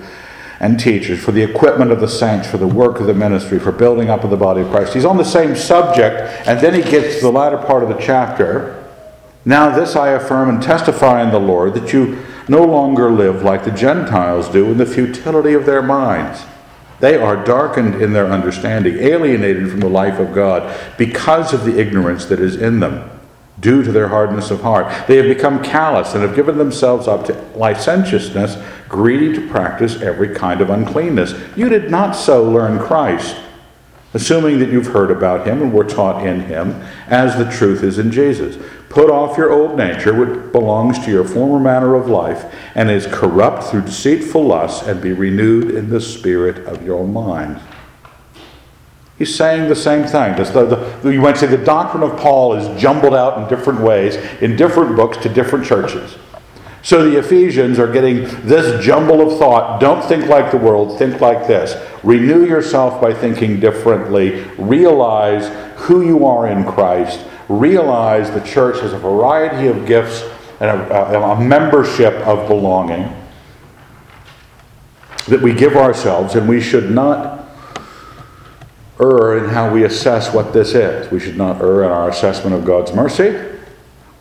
and 0.60 0.80
teachers, 0.80 1.19
for 1.19 1.32
the 1.32 1.41
equipment 1.41 1.91
of 1.91 2.01
the 2.01 2.08
saints, 2.08 2.47
for 2.47 2.58
the 2.58 2.67
work 2.67 2.99
of 2.99 3.08
the 3.08 3.13
ministry, 3.15 3.58
for 3.58 3.71
building 3.71 4.12
up 4.12 4.23
of 4.23 4.30
the 4.30 4.38
body 4.38 4.62
of 4.62 4.69
Christ. 4.69 4.93
He's 4.93 5.06
on 5.06 5.17
the 5.17 5.25
same 5.25 5.56
subject, 5.56 6.47
and 6.47 6.60
then 6.60 6.75
he 6.75 6.84
gets 6.84 7.15
to 7.15 7.21
the 7.21 7.32
latter 7.32 7.58
part 7.58 7.82
of 7.82 7.89
the 7.89 7.97
chapter. 7.97 8.84
Now, 9.43 9.75
this 9.75 9.95
I 9.95 10.10
affirm 10.10 10.49
and 10.49 10.62
testify 10.62 11.23
in 11.23 11.32
the 11.32 11.39
Lord 11.39 11.73
that 11.73 11.93
you 11.93 12.23
no 12.47 12.63
longer 12.63 13.10
live 13.10 13.41
like 13.41 13.65
the 13.65 13.71
Gentiles 13.71 14.49
do 14.49 14.69
in 14.71 14.77
the 14.77 14.86
futility 14.86 15.53
of 15.53 15.65
their 15.65 15.82
minds. 15.82 16.43
They 16.99 17.15
are 17.15 17.43
darkened 17.43 18.01
in 18.01 18.13
their 18.13 18.27
understanding, 18.27 18.97
alienated 18.97 19.69
from 19.69 19.79
the 19.79 19.89
life 19.89 20.19
of 20.19 20.33
God 20.33 20.75
because 20.97 21.53
of 21.53 21.63
the 21.63 21.79
ignorance 21.79 22.25
that 22.25 22.39
is 22.39 22.55
in 22.55 22.79
them, 22.79 23.10
due 23.60 23.83
to 23.83 23.91
their 23.91 24.07
hardness 24.07 24.49
of 24.51 24.62
heart. 24.62 25.07
They 25.07 25.17
have 25.17 25.27
become 25.27 25.63
callous 25.63 26.13
and 26.13 26.23
have 26.23 26.36
given 26.36 26.57
themselves 26.57 27.07
up 27.07 27.25
to 27.25 27.33
licentiousness, 27.55 28.57
greedy 28.89 29.33
to 29.33 29.47
practice 29.49 30.01
every 30.01 30.33
kind 30.33 30.62
of 30.62 30.69
uncleanness. 30.69 31.33
You 31.55 31.69
did 31.69 31.91
not 31.91 32.13
so 32.13 32.49
learn 32.49 32.79
Christ 32.79 33.38
assuming 34.17 34.58
that 34.58 34.71
you've 34.71 34.88
heard 34.88 35.12
about 35.12 35.45
him 35.45 35.62
and 35.62 35.71
were 35.71 35.84
taught 35.84 36.25
in 36.25 36.41
him, 36.41 36.82
as 37.06 37.38
the 37.38 37.49
truth 37.51 37.84
is 37.84 37.99
in 37.99 38.12
Jesus. 38.12 38.58
Put 38.89 39.12
off 39.12 39.38
your 39.38 39.51
old 39.51 39.77
nature, 39.77 40.12
which 40.12 40.51
belongs 40.51 40.97
to 41.06 41.12
your 41.12 41.23
former 41.23 41.60
manner 41.60 41.93
of 41.93 42.08
life, 42.08 42.51
and 42.73 42.89
is 42.89 43.06
corrupt 43.06 43.65
through 43.65 43.82
deceitful 43.82 44.43
lusts, 44.43 44.88
and 44.88 44.99
be 44.99 45.13
renewed 45.13 45.69
in 45.69 45.91
the 45.91 46.01
spirit 46.01 46.65
of 46.65 46.84
your 46.84 47.08
mind. 47.08 47.62
He's 49.19 49.36
saying 49.36 49.69
the 49.69 49.75
same 49.75 50.08
thing. 50.08 50.36
The, 50.36 50.99
the, 51.03 51.10
you 51.10 51.21
might 51.21 51.38
say 51.38 51.45
the 51.45 51.58
doctrine 51.58 52.01
of 52.01 52.17
Paul 52.17 52.56
is 52.56 52.82
jumbled 52.82 53.13
out 53.13 53.38
in 53.38 53.47
different 53.47 53.82
ways, 53.82 54.15
in 54.41 54.56
different 54.56 54.95
books 54.95 55.17
to 55.17 55.30
different 55.30 55.63
churches. 55.63 56.17
So 56.88 57.04
the 57.04 57.19
Ephesians 57.19 57.80
are 57.80 57.91
getting 57.91 58.23
this 58.47 58.82
jumble 58.82 59.19
of 59.19 59.38
thought. 59.38 59.82
Don't 59.82 60.02
think 60.08 60.28
like 60.28 60.52
the 60.52 60.58
world, 60.58 60.97
think 60.97 61.19
like 61.19 61.45
this. 61.45 61.76
Renew 62.02 62.45
yourself 62.45 63.02
by 63.02 63.13
thinking 63.13 63.60
differently. 63.60 64.45
Realize 64.58 65.50
who 65.80 66.08
you 66.08 66.26
are 66.26 66.47
in 66.47 66.63
Christ. 66.63 67.19
Realize 67.50 68.32
the 68.32 68.39
church 68.39 68.80
has 68.80 68.93
a 68.93 68.97
variety 68.97 69.67
of 69.67 69.86
gifts 69.86 70.23
and 70.62 70.69
a, 70.69 71.17
a, 71.17 71.32
a 71.34 71.41
membership 71.43 72.13
of 72.26 72.47
belonging 72.47 73.13
that 75.28 75.41
we 75.41 75.52
give 75.54 75.76
ourselves, 75.76 76.36
and 76.36 76.47
we 76.47 76.62
should 76.62 76.89
not 76.89 77.50
err 79.02 79.39
in 79.39 79.50
how 79.50 79.69
we 79.73 79.84
assess 79.84 80.34
what 80.34 80.54
this 80.54 80.73
is. 80.73 81.12
We 81.12 81.19
should 81.19 81.36
not 81.36 81.62
err 81.62 81.84
in 81.84 81.91
our 81.91 82.08
assessment 82.08 82.56
of 82.56 82.63
God's 82.63 82.93
mercy. 82.93 83.38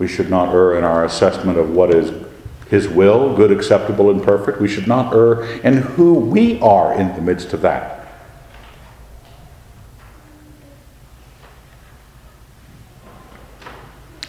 We 0.01 0.09
should 0.09 0.31
not 0.31 0.53
err 0.53 0.77
in 0.77 0.83
our 0.83 1.05
assessment 1.05 1.59
of 1.59 1.71
what 1.71 1.95
is 1.95 2.26
his 2.69 2.89
will, 2.89 3.37
good, 3.37 3.53
acceptable, 3.53 4.11
and 4.11 4.23
perfect. 4.23 4.61
We 4.61 4.69
should 4.69 4.87
not 4.87 5.15
err 5.15 5.45
in 5.61 5.77
who 5.79 6.15
we 6.15 6.61
are 6.61 6.93
in 6.95 7.15
the 7.15 7.21
midst 7.21 7.53
of 7.53 7.63
that. 7.63 7.93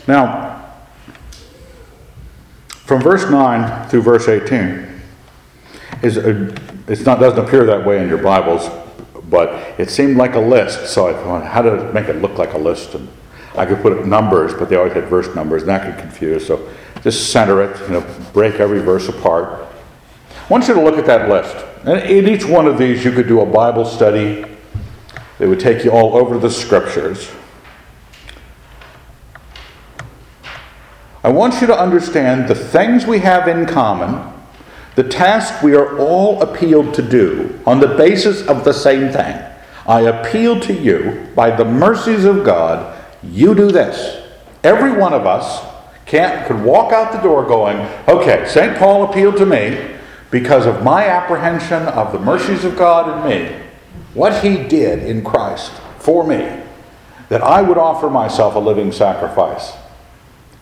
Now, 0.08 0.64
from 2.70 3.02
verse 3.02 3.30
9 3.30 3.90
through 3.90 4.04
verse 4.04 4.28
18, 4.30 4.88
is 6.04 7.06
not 7.06 7.20
doesn't 7.20 7.44
appear 7.44 7.66
that 7.66 7.86
way 7.86 8.02
in 8.02 8.08
your 8.08 8.20
Bibles, 8.20 8.70
but 9.30 9.50
it 9.78 9.90
seemed 9.90 10.16
like 10.16 10.36
a 10.36 10.40
list. 10.40 10.94
So 10.94 11.08
I 11.10 11.14
thought, 11.14 11.44
how 11.44 11.62
to 11.64 11.92
make 11.92 12.08
it 12.08 12.22
look 12.22 12.38
like 12.38 12.54
a 12.54 12.58
list? 12.58 12.94
And 12.94 13.10
I 13.58 13.66
could 13.66 13.82
put 13.82 13.92
up 13.98 14.06
numbers, 14.06 14.54
but 14.54 14.70
they 14.70 14.76
always 14.76 14.94
had 14.94 15.06
verse 15.06 15.34
numbers, 15.36 15.64
and 15.64 15.70
that 15.70 15.84
could 15.84 16.00
confuse. 16.00 16.46
So 16.48 16.70
just 17.08 17.32
center 17.32 17.62
it, 17.62 17.80
you 17.84 17.88
know, 17.88 18.06
break 18.34 18.56
every 18.56 18.80
verse 18.80 19.08
apart. 19.08 19.66
I 20.30 20.48
want 20.50 20.68
you 20.68 20.74
to 20.74 20.82
look 20.82 20.98
at 20.98 21.06
that 21.06 21.30
list. 21.30 21.56
And 21.86 22.02
in 22.02 22.28
each 22.28 22.44
one 22.44 22.68
of 22.68 22.78
these, 22.78 23.06
you 23.06 23.14
could 23.14 23.30
do 23.30 23.40
a 23.40 23.46
Bible 23.46 23.86
study 23.86 24.44
that 25.38 25.48
would 25.48 25.62
take 25.62 25.86
you 25.86 25.92
all 25.92 26.18
over 26.18 26.38
the 26.38 26.50
scriptures. 26.50 27.32
I 31.24 31.30
want 31.30 31.62
you 31.62 31.68
to 31.68 31.80
understand 31.80 32.50
the 32.50 32.56
things 32.56 33.06
we 33.06 33.20
have 33.20 33.48
in 33.48 33.66
common, 33.66 34.34
the 34.96 35.04
task 35.04 35.64
we 35.64 35.76
are 35.76 35.98
all 35.98 36.42
appealed 36.42 36.94
to 36.96 37.02
do 37.02 37.58
on 37.66 37.80
the 37.80 37.88
basis 37.88 38.46
of 38.48 38.66
the 38.66 38.74
same 38.74 39.14
thing. 39.14 39.42
I 39.88 40.02
appeal 40.02 40.60
to 40.60 40.74
you 40.74 41.32
by 41.36 41.56
the 41.56 41.64
mercies 41.64 42.26
of 42.26 42.44
God, 42.44 43.02
you 43.24 43.56
do 43.56 43.72
this. 43.72 44.28
Every 44.62 44.92
one 44.92 45.14
of 45.14 45.26
us 45.26 45.77
can't, 46.08 46.48
could 46.48 46.64
walk 46.64 46.94
out 46.94 47.12
the 47.12 47.20
door 47.20 47.46
going, 47.46 47.78
okay, 48.08 48.48
St. 48.48 48.78
Paul 48.78 49.10
appealed 49.10 49.38
to 49.38 49.46
me 49.46 49.96
because 50.32 50.66
of 50.66 50.82
my 50.84 51.06
apprehension 51.06 51.84
of 51.84 52.14
the 52.14 52.20
mercies 52.20 52.64
of 52.64 52.78
God 52.78 53.26
in 53.26 53.30
me, 53.30 53.56
what 54.14 54.44
he 54.44 54.64
did 54.68 55.04
in 55.04 55.24
Christ 55.24 55.72
for 56.00 56.26
me, 56.26 56.62
that 57.28 57.42
I 57.42 57.62
would 57.62 57.78
offer 57.78 58.10
myself 58.10 58.56
a 58.56 58.60
living 58.60 58.94
sacrifice. 58.94 59.74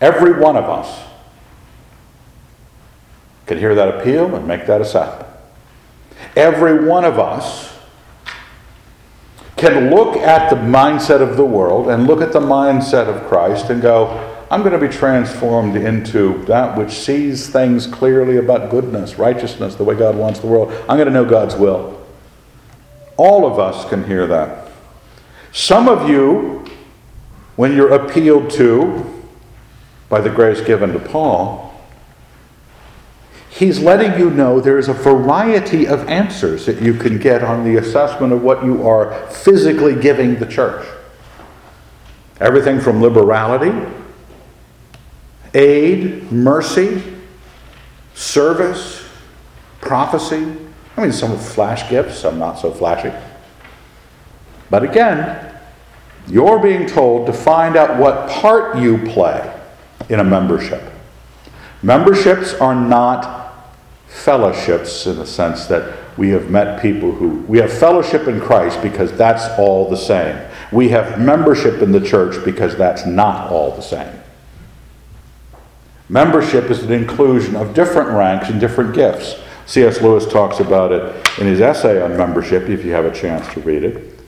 Every 0.00 0.38
one 0.38 0.56
of 0.56 0.64
us 0.64 1.04
could 3.46 3.58
hear 3.58 3.76
that 3.76 4.00
appeal 4.00 4.34
and 4.34 4.48
make 4.48 4.66
that 4.66 4.80
assessment. 4.80 5.28
Every 6.34 6.84
one 6.84 7.04
of 7.04 7.20
us 7.20 7.72
can 9.56 9.90
look 9.90 10.16
at 10.16 10.50
the 10.50 10.56
mindset 10.56 11.22
of 11.22 11.36
the 11.36 11.44
world 11.44 11.88
and 11.88 12.06
look 12.06 12.20
at 12.20 12.32
the 12.32 12.40
mindset 12.40 13.06
of 13.06 13.28
Christ 13.28 13.70
and 13.70 13.80
go, 13.80 14.35
I'm 14.50 14.62
going 14.62 14.78
to 14.78 14.86
be 14.86 14.92
transformed 14.92 15.74
into 15.76 16.44
that 16.44 16.78
which 16.78 16.92
sees 16.92 17.48
things 17.48 17.86
clearly 17.86 18.36
about 18.36 18.70
goodness, 18.70 19.18
righteousness, 19.18 19.74
the 19.74 19.82
way 19.82 19.96
God 19.96 20.14
wants 20.14 20.38
the 20.38 20.46
world. 20.46 20.72
I'm 20.88 20.96
going 20.96 21.08
to 21.08 21.12
know 21.12 21.24
God's 21.24 21.56
will. 21.56 22.00
All 23.16 23.44
of 23.44 23.58
us 23.58 23.88
can 23.88 24.04
hear 24.04 24.26
that. 24.28 24.70
Some 25.50 25.88
of 25.88 26.08
you, 26.08 26.64
when 27.56 27.74
you're 27.74 27.92
appealed 27.92 28.50
to 28.52 29.24
by 30.08 30.20
the 30.20 30.30
grace 30.30 30.60
given 30.60 30.92
to 30.92 31.00
Paul, 31.00 31.74
he's 33.50 33.80
letting 33.80 34.16
you 34.20 34.30
know 34.30 34.60
there's 34.60 34.88
a 34.88 34.92
variety 34.92 35.88
of 35.88 36.06
answers 36.08 36.66
that 36.66 36.80
you 36.80 36.94
can 36.94 37.18
get 37.18 37.42
on 37.42 37.64
the 37.64 37.78
assessment 37.78 38.32
of 38.32 38.42
what 38.42 38.64
you 38.64 38.86
are 38.86 39.26
physically 39.28 40.00
giving 40.00 40.36
the 40.38 40.46
church. 40.46 40.86
Everything 42.38 42.78
from 42.78 43.02
liberality 43.02 43.72
aid, 45.56 46.30
mercy, 46.30 47.02
service, 48.14 49.08
prophecy. 49.80 50.54
I 50.96 51.00
mean, 51.00 51.12
some 51.12 51.32
of 51.32 51.44
flash 51.44 51.88
gifts, 51.88 52.18
some 52.18 52.38
not 52.38 52.58
so 52.58 52.70
flashy. 52.70 53.12
But 54.70 54.82
again, 54.82 55.54
you're 56.28 56.58
being 56.58 56.86
told 56.86 57.26
to 57.26 57.32
find 57.32 57.76
out 57.76 57.98
what 57.98 58.28
part 58.28 58.78
you 58.78 58.98
play 59.06 59.52
in 60.08 60.20
a 60.20 60.24
membership. 60.24 60.82
Memberships 61.82 62.54
are 62.54 62.74
not 62.74 63.72
fellowships 64.08 65.06
in 65.06 65.16
the 65.16 65.26
sense 65.26 65.66
that 65.66 65.96
we 66.18 66.30
have 66.30 66.50
met 66.50 66.80
people 66.80 67.12
who 67.12 67.40
we 67.42 67.58
have 67.58 67.72
fellowship 67.72 68.26
in 68.26 68.40
Christ 68.40 68.82
because 68.82 69.12
that's 69.12 69.46
all 69.58 69.88
the 69.88 69.96
same. 69.96 70.38
We 70.72 70.88
have 70.88 71.20
membership 71.20 71.82
in 71.82 71.92
the 71.92 72.00
church 72.00 72.42
because 72.44 72.76
that's 72.76 73.06
not 73.06 73.52
all 73.52 73.76
the 73.76 73.82
same. 73.82 74.12
Membership 76.08 76.70
is 76.70 76.82
an 76.84 76.92
inclusion 76.92 77.56
of 77.56 77.74
different 77.74 78.10
ranks 78.10 78.48
and 78.48 78.60
different 78.60 78.94
gifts. 78.94 79.36
C.S. 79.66 80.00
Lewis 80.00 80.24
talks 80.26 80.60
about 80.60 80.92
it 80.92 81.38
in 81.38 81.46
his 81.46 81.60
essay 81.60 82.00
on 82.00 82.16
membership, 82.16 82.68
if 82.68 82.84
you 82.84 82.92
have 82.92 83.04
a 83.04 83.12
chance 83.12 83.52
to 83.54 83.60
read 83.60 83.82
it, 83.82 84.20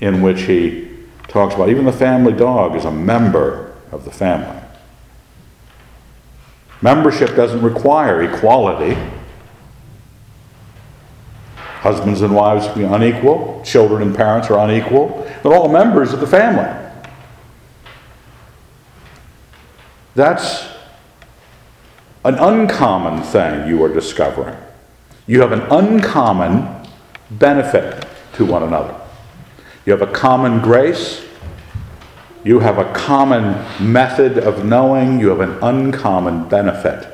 in 0.00 0.22
which 0.22 0.42
he 0.42 0.88
talks 1.28 1.54
about 1.54 1.68
even 1.68 1.84
the 1.84 1.92
family 1.92 2.32
dog 2.32 2.74
is 2.74 2.84
a 2.84 2.90
member 2.90 3.76
of 3.92 4.04
the 4.04 4.10
family. 4.10 4.60
Membership 6.82 7.36
doesn't 7.36 7.62
require 7.62 8.22
equality. 8.22 9.00
Husbands 11.56 12.22
and 12.22 12.34
wives 12.34 12.66
can 12.66 12.78
be 12.78 12.84
unequal, 12.84 13.62
children 13.64 14.02
and 14.02 14.14
parents 14.14 14.50
are 14.50 14.58
unequal. 14.68 15.30
They're 15.42 15.54
all 15.54 15.68
members 15.68 16.12
of 16.12 16.18
the 16.18 16.26
family. 16.26 16.68
That's 20.16 20.66
an 22.24 22.34
uncommon 22.34 23.22
thing 23.22 23.68
you 23.68 23.82
are 23.82 23.92
discovering. 23.92 24.56
You 25.26 25.40
have 25.40 25.52
an 25.52 25.62
uncommon 25.70 26.86
benefit 27.30 28.06
to 28.34 28.44
one 28.44 28.62
another. 28.62 28.94
You 29.86 29.92
have 29.92 30.02
a 30.02 30.12
common 30.12 30.60
grace. 30.60 31.24
You 32.44 32.60
have 32.60 32.78
a 32.78 32.92
common 32.92 33.64
method 33.80 34.38
of 34.38 34.64
knowing. 34.64 35.20
You 35.20 35.28
have 35.28 35.40
an 35.40 35.58
uncommon 35.62 36.48
benefit. 36.48 37.06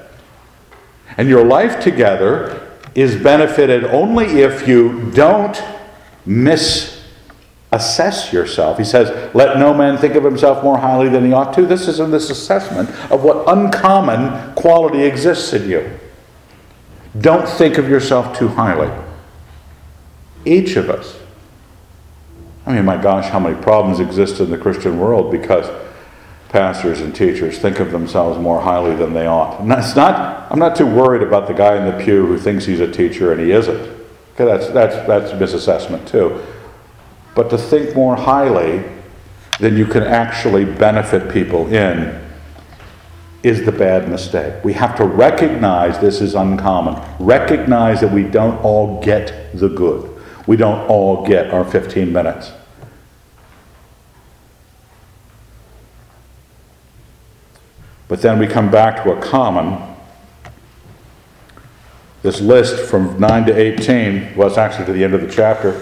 And 1.17 1.29
your 1.29 1.45
life 1.45 1.81
together 1.83 2.63
is 2.95 3.17
benefited 3.17 3.85
only 3.85 4.41
if 4.41 4.67
you 4.67 5.11
don't 5.13 5.63
miss 6.25 6.96
assess 7.77 8.33
yourself. 8.33 8.79
He 8.79 8.85
says, 8.85 9.35
Let 9.35 9.59
no 9.59 9.73
man 9.73 9.97
think 9.99 10.15
of 10.15 10.25
himself 10.25 10.65
more 10.65 10.79
highly 10.79 11.09
than 11.09 11.25
he 11.25 11.33
ought 11.33 11.55
to. 11.55 11.67
This 11.67 11.87
is 11.87 12.01
in 12.01 12.11
this 12.11 12.31
assessment 12.31 12.91
of 13.11 13.23
what 13.23 13.45
uncommon 13.47 14.55
quality 14.55 15.03
exists 15.03 15.53
in 15.53 15.69
you. 15.69 15.99
Don't 17.21 17.49
think 17.49 17.79
of 17.79 17.89
yourself 17.89 18.37
too 18.37 18.49
highly. 18.49 18.91
Each 20.45 20.77
of 20.77 20.91
us. 20.91 21.19
I 22.67 22.75
mean, 22.75 22.85
my 22.85 23.01
gosh, 23.01 23.31
how 23.31 23.39
many 23.39 23.61
problems 23.63 24.01
exist 24.01 24.41
in 24.41 24.51
the 24.51 24.59
Christian 24.59 24.99
world 24.99 25.31
because 25.31 25.71
pastors 26.49 27.01
and 27.01 27.15
teachers 27.15 27.59
think 27.59 27.81
of 27.81 27.93
themselves 27.93 28.39
more 28.39 28.61
highly 28.61 28.95
than 28.97 29.13
they 29.13 29.27
ought. 29.27 29.61
And 29.61 29.71
that's 29.71 29.95
not, 29.95 30.51
I'm 30.51 30.59
not 30.59 30.77
too 30.77 30.87
worried 30.87 31.23
about 31.23 31.47
the 31.47 31.55
guy 31.55 31.77
in 31.77 31.85
the 31.85 32.05
pew 32.05 32.27
who 32.27 32.39
thinks 32.39 32.65
he's 32.65 32.81
a 32.81 32.91
teacher 32.91 33.33
and 33.33 33.41
he 33.41 33.51
isn't. 33.51 33.81
Okay, 34.35 34.45
that's, 34.45 34.69
that's, 34.69 34.95
that's 35.07 35.33
misassessment 35.33 36.07
too. 36.07 36.45
But 37.37 37.51
to 37.51 37.59
think 37.59 37.95
more 37.95 38.17
highly 38.17 38.83
than 39.61 39.77
you 39.77 39.85
can 39.85 40.03
actually 40.03 40.65
benefit 40.65 41.31
people 41.31 41.73
in 41.73 42.21
is 43.43 43.67
the 43.67 43.73
bad 43.73 44.09
mistake. 44.09 44.65
We 44.65 44.73
have 44.73 44.97
to 44.97 45.05
recognize 45.05 46.01
this 46.01 46.23
is 46.23 46.35
uncommon. 46.35 47.01
Recognize 47.21 48.01
that 48.01 48.11
we 48.11 48.25
don't 48.25 48.57
all 48.65 49.03
get 49.03 49.55
the 49.55 49.69
good. 49.69 50.11
We 50.47 50.57
don't 50.57 50.89
all 50.89 51.27
get 51.27 51.51
our 51.51 51.65
15 51.65 52.11
minutes. 52.11 52.53
But 58.09 58.23
then 58.23 58.39
we 58.39 58.47
come 58.47 58.71
back 58.71 59.05
to 59.05 59.13
a 59.13 59.21
common. 59.21 59.95
This 62.23 62.41
list 62.41 62.89
from 62.89 63.21
9 63.21 63.47
to 63.47 63.55
18, 63.55 64.37
well, 64.37 64.49
it's 64.49 64.57
actually 64.57 64.87
to 64.87 64.93
the 64.95 65.05
end 65.05 65.13
of 65.13 65.21
the 65.21 65.31
chapter. 65.31 65.79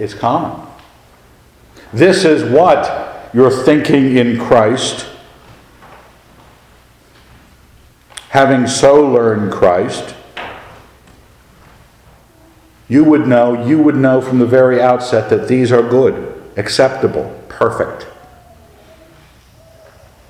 It's 0.00 0.14
common. 0.14 0.66
This 1.92 2.24
is 2.24 2.50
what 2.50 3.30
you're 3.34 3.50
thinking 3.50 4.16
in 4.16 4.38
Christ. 4.38 5.06
Having 8.30 8.66
so 8.68 9.06
learned 9.06 9.52
Christ, 9.52 10.14
you 12.88 13.04
would 13.04 13.26
know, 13.28 13.66
you 13.66 13.82
would 13.82 13.96
know 13.96 14.22
from 14.22 14.38
the 14.38 14.46
very 14.46 14.80
outset 14.80 15.28
that 15.28 15.48
these 15.48 15.70
are 15.70 15.82
good, 15.82 16.50
acceptable, 16.56 17.38
perfect. 17.50 18.06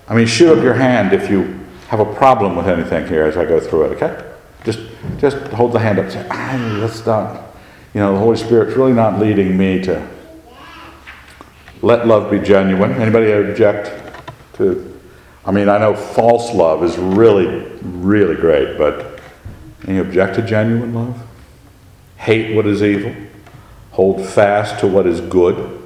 I 0.09 0.17
mean, 0.17 0.27
shoot 0.27 0.59
up 0.59 0.65
your 0.65 0.75
hand 0.75 1.13
if 1.13 1.31
you 1.31 1.61
have 1.89 2.01
a 2.01 2.15
problem 2.15 2.57
with 2.57 2.67
anything 2.67 3.07
here 3.07 3.23
as 3.23 3.37
I 3.37 3.45
go 3.45 3.61
through 3.61 3.93
it, 3.93 4.03
okay? 4.03 4.35
Just, 4.65 4.81
just 5.19 5.37
hold 5.53 5.73
the 5.73 5.79
hand 5.79 6.01
up 6.01 6.11
say, 6.11 6.27
ah, 6.29 6.79
let's 6.81 7.07
not, 7.07 7.50
you 7.95 8.01
know, 8.01 8.13
the 8.13 8.19
Holy 8.19 8.37
Spirit's 8.37 8.77
really 8.77 8.93
not 8.93 9.19
leading 9.19 9.57
me 9.57 9.81
to 9.83 10.07
let 11.83 12.07
love 12.07 12.31
be 12.31 12.39
genuine. 12.39 12.93
Anybody 12.93 13.33
object 13.33 13.91
to, 14.55 15.01
I 15.45 15.51
mean, 15.51 15.69
I 15.69 15.79
know 15.79 15.95
false 15.95 16.55
love 16.55 16.85
is 16.85 16.97
really, 16.99 17.47
really 17.83 18.37
great, 18.37 18.79
but 18.79 19.21
any 19.87 19.99
object 19.99 20.37
to 20.37 20.43
genuine 20.43 20.95
love? 20.95 21.21
Hate 22.17 22.55
what 22.55 22.67
is 22.67 22.83
evil, 22.83 23.15
hold 23.93 24.25
fast 24.27 24.79
to 24.81 24.87
what 24.87 25.07
is 25.07 25.21
good 25.21 25.81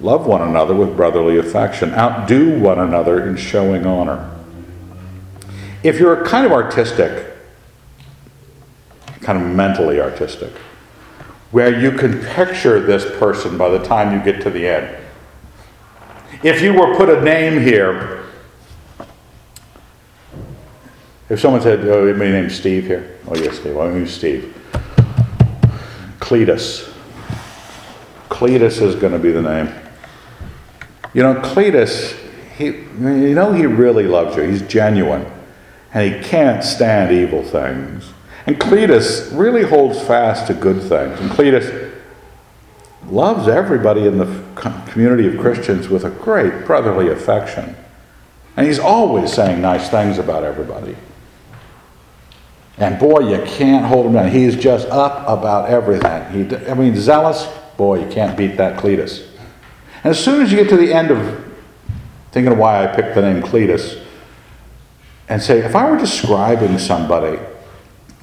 Love 0.00 0.26
one 0.26 0.42
another 0.42 0.74
with 0.74 0.96
brotherly 0.96 1.38
affection. 1.38 1.92
Outdo 1.92 2.58
one 2.58 2.78
another 2.78 3.26
in 3.28 3.36
showing 3.36 3.84
honor. 3.84 4.30
If 5.82 5.98
you're 5.98 6.24
kind 6.24 6.46
of 6.46 6.52
artistic, 6.52 7.27
kind 9.28 9.42
of 9.42 9.54
mentally 9.54 10.00
artistic, 10.00 10.50
where 11.50 11.78
you 11.78 11.92
can 11.92 12.18
picture 12.28 12.80
this 12.80 13.04
person 13.18 13.58
by 13.58 13.68
the 13.68 13.78
time 13.84 14.10
you 14.10 14.24
get 14.24 14.40
to 14.40 14.48
the 14.48 14.66
end. 14.66 14.96
If 16.42 16.62
you 16.62 16.72
were 16.72 16.96
put 16.96 17.10
a 17.10 17.20
name 17.20 17.60
here, 17.60 18.24
if 21.28 21.38
someone 21.38 21.60
said, 21.60 21.86
Oh, 21.86 22.10
my 22.14 22.30
name's 22.30 22.54
Steve 22.54 22.86
here. 22.86 23.18
Oh, 23.28 23.36
yes, 23.36 23.58
Steve. 23.58 23.74
Well, 23.74 23.90
who's 23.90 24.14
Steve? 24.14 24.56
Cletus. 26.20 26.90
Cletus 28.30 28.80
is 28.80 28.94
going 28.94 29.12
to 29.12 29.18
be 29.18 29.30
the 29.30 29.42
name. 29.42 29.70
You 31.12 31.22
know, 31.22 31.34
Cletus, 31.34 32.16
he, 32.56 32.68
you 32.68 33.34
know, 33.34 33.52
he 33.52 33.66
really 33.66 34.04
loves 34.04 34.38
you. 34.38 34.44
He's 34.44 34.62
genuine. 34.62 35.30
And 35.92 36.14
he 36.14 36.26
can't 36.26 36.64
stand 36.64 37.12
evil 37.12 37.42
things. 37.42 38.10
And 38.48 38.58
Cletus 38.58 39.28
really 39.38 39.62
holds 39.62 40.00
fast 40.00 40.46
to 40.46 40.54
good 40.54 40.80
things. 40.80 41.20
And 41.20 41.30
Cletus 41.30 41.92
loves 43.04 43.46
everybody 43.46 44.06
in 44.06 44.16
the 44.16 44.42
community 44.88 45.26
of 45.26 45.38
Christians 45.38 45.90
with 45.90 46.04
a 46.06 46.08
great 46.08 46.64
brotherly 46.64 47.10
affection. 47.10 47.76
And 48.56 48.66
he's 48.66 48.78
always 48.78 49.34
saying 49.34 49.60
nice 49.60 49.90
things 49.90 50.16
about 50.16 50.44
everybody. 50.44 50.96
And 52.78 52.98
boy, 52.98 53.28
you 53.28 53.44
can't 53.44 53.84
hold 53.84 54.06
him 54.06 54.14
down. 54.14 54.30
He's 54.30 54.56
just 54.56 54.88
up 54.88 55.28
about 55.28 55.68
everything. 55.68 56.48
He, 56.48 56.56
I 56.70 56.72
mean, 56.72 56.96
zealous, 56.96 57.46
boy, 57.76 58.02
you 58.02 58.10
can't 58.10 58.34
beat 58.34 58.56
that 58.56 58.80
Cletus. 58.80 59.28
And 60.02 60.12
as 60.12 60.24
soon 60.24 60.40
as 60.40 60.50
you 60.50 60.56
get 60.56 60.70
to 60.70 60.78
the 60.78 60.94
end 60.94 61.10
of 61.10 61.54
thinking 62.32 62.54
of 62.54 62.58
why 62.58 62.82
I 62.82 62.86
picked 62.96 63.14
the 63.14 63.20
name 63.20 63.42
Cletus, 63.42 64.02
and 65.28 65.42
say, 65.42 65.58
if 65.58 65.76
I 65.76 65.90
were 65.90 65.98
describing 65.98 66.78
somebody, 66.78 67.38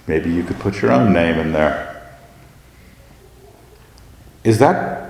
maybe 0.08 0.32
you 0.32 0.44
could 0.44 0.60
put 0.60 0.82
your 0.82 0.92
own 0.92 1.14
name 1.14 1.40
in 1.40 1.52
there. 1.52 1.92
Is 4.44 4.60
that 4.60 5.06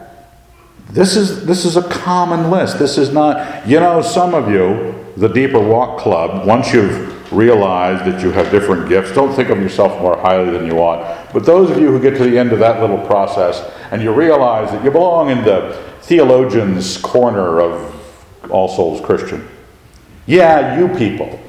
this 0.89 1.15
is 1.15 1.45
this 1.45 1.65
is 1.65 1.77
a 1.77 1.83
common 1.89 2.51
list. 2.51 2.79
This 2.79 2.97
is 2.97 3.11
not, 3.11 3.67
you 3.67 3.79
know, 3.79 4.01
some 4.01 4.33
of 4.33 4.49
you, 4.49 4.95
the 5.17 5.27
Deeper 5.27 5.59
Walk 5.59 5.99
Club, 5.99 6.45
once 6.47 6.71
you've 6.73 7.15
realized 7.33 8.05
that 8.05 8.21
you 8.21 8.31
have 8.31 8.51
different 8.51 8.87
gifts, 8.87 9.11
don't 9.11 9.35
think 9.35 9.49
of 9.49 9.59
yourself 9.59 9.99
more 10.01 10.17
highly 10.17 10.51
than 10.51 10.65
you 10.65 10.77
ought. 10.77 11.33
But 11.33 11.45
those 11.45 11.69
of 11.71 11.79
you 11.79 11.87
who 11.87 11.99
get 11.99 12.17
to 12.17 12.23
the 12.23 12.37
end 12.37 12.53
of 12.53 12.59
that 12.59 12.79
little 12.79 13.03
process 13.05 13.59
and 13.91 14.01
you 14.01 14.13
realize 14.13 14.71
that 14.71 14.83
you 14.83 14.91
belong 14.91 15.29
in 15.29 15.43
the 15.43 15.81
theologian's 16.01 16.97
corner 16.97 17.59
of 17.59 18.51
All 18.51 18.67
Souls 18.67 19.01
Christian. 19.01 19.47
Yeah, 20.27 20.79
you 20.79 20.87
people. 20.95 21.39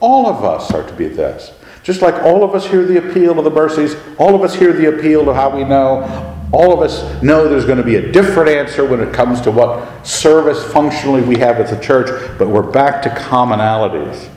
All 0.00 0.26
of 0.26 0.44
us 0.44 0.70
are 0.72 0.86
to 0.86 0.94
be 0.94 1.08
this. 1.08 1.52
Just 1.86 2.02
like 2.02 2.16
all 2.24 2.42
of 2.42 2.54
us 2.54 2.66
hear 2.66 2.84
the 2.84 2.98
appeal 2.98 3.38
of 3.38 3.44
the 3.44 3.50
mercies, 3.50 3.94
all 4.18 4.34
of 4.34 4.42
us 4.42 4.54
hear 4.56 4.72
the 4.72 4.88
appeal 4.88 5.30
of 5.30 5.36
how 5.36 5.56
we 5.56 5.62
know, 5.62 6.02
all 6.52 6.72
of 6.72 6.80
us 6.80 7.22
know 7.22 7.48
there's 7.48 7.64
going 7.64 7.78
to 7.78 7.84
be 7.84 7.94
a 7.94 8.12
different 8.12 8.50
answer 8.50 8.84
when 8.84 9.00
it 9.00 9.14
comes 9.14 9.40
to 9.42 9.52
what 9.52 10.04
service 10.04 10.62
functionally 10.72 11.22
we 11.22 11.38
have 11.38 11.60
at 11.60 11.70
the 11.70 11.80
church, 11.80 12.08
but 12.38 12.48
we're 12.48 12.60
back 12.60 13.02
to 13.02 13.08
commonalities. 13.08 14.28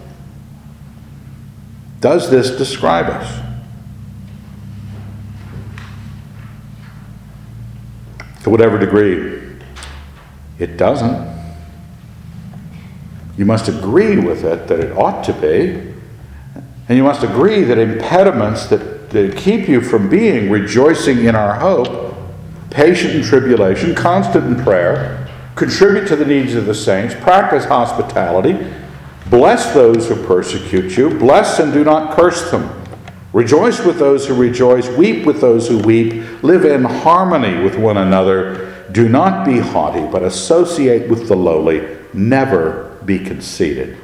Does 1.99 2.29
this 2.29 2.51
describe 2.51 3.07
us? 3.07 3.49
to 8.43 8.49
whatever 8.49 8.77
degree. 8.77 9.57
It 10.57 10.77
doesn't. 10.77 11.27
You 13.37 13.45
must 13.45 13.67
agree 13.69 14.17
with 14.17 14.43
it 14.43 14.67
that 14.67 14.79
it 14.79 14.97
ought 14.97 15.23
to 15.25 15.33
be. 15.33 15.88
And 16.89 16.97
you 16.97 17.03
must 17.03 17.23
agree 17.23 17.63
that 17.63 17.77
impediments 17.77 18.65
that, 18.65 19.11
that 19.11 19.37
keep 19.37 19.69
you 19.69 19.79
from 19.79 20.09
being 20.09 20.49
rejoicing 20.49 21.25
in 21.25 21.35
our 21.35 21.53
hope, 21.53 22.15
patient 22.71 23.13
in 23.13 23.21
tribulation, 23.21 23.93
constant 23.93 24.45
in 24.45 24.63
prayer, 24.63 25.29
contribute 25.55 26.07
to 26.07 26.15
the 26.15 26.25
needs 26.25 26.55
of 26.55 26.65
the 26.65 26.73
saints, 26.73 27.13
practice 27.13 27.65
hospitality, 27.65 28.57
bless 29.29 29.71
those 29.71 30.07
who 30.09 30.15
persecute 30.25 30.97
you, 30.97 31.11
bless 31.11 31.59
and 31.59 31.71
do 31.71 31.83
not 31.83 32.15
curse 32.15 32.49
them. 32.49 32.75
Rejoice 33.33 33.85
with 33.85 33.99
those 33.99 34.25
who 34.25 34.33
rejoice, 34.33 34.89
weep 34.89 35.27
with 35.27 35.39
those 35.41 35.67
who 35.67 35.77
weep, 35.77 36.23
live 36.41 36.65
in 36.65 36.83
harmony 36.83 37.63
with 37.63 37.77
one 37.77 37.97
another. 37.97 38.83
Do 38.91 39.07
not 39.07 39.45
be 39.45 39.59
haughty, 39.59 40.07
but 40.11 40.23
associate 40.23 41.07
with 41.07 41.27
the 41.27 41.35
lowly. 41.35 41.97
Never 42.13 42.97
be 43.05 43.19
conceited. 43.19 43.95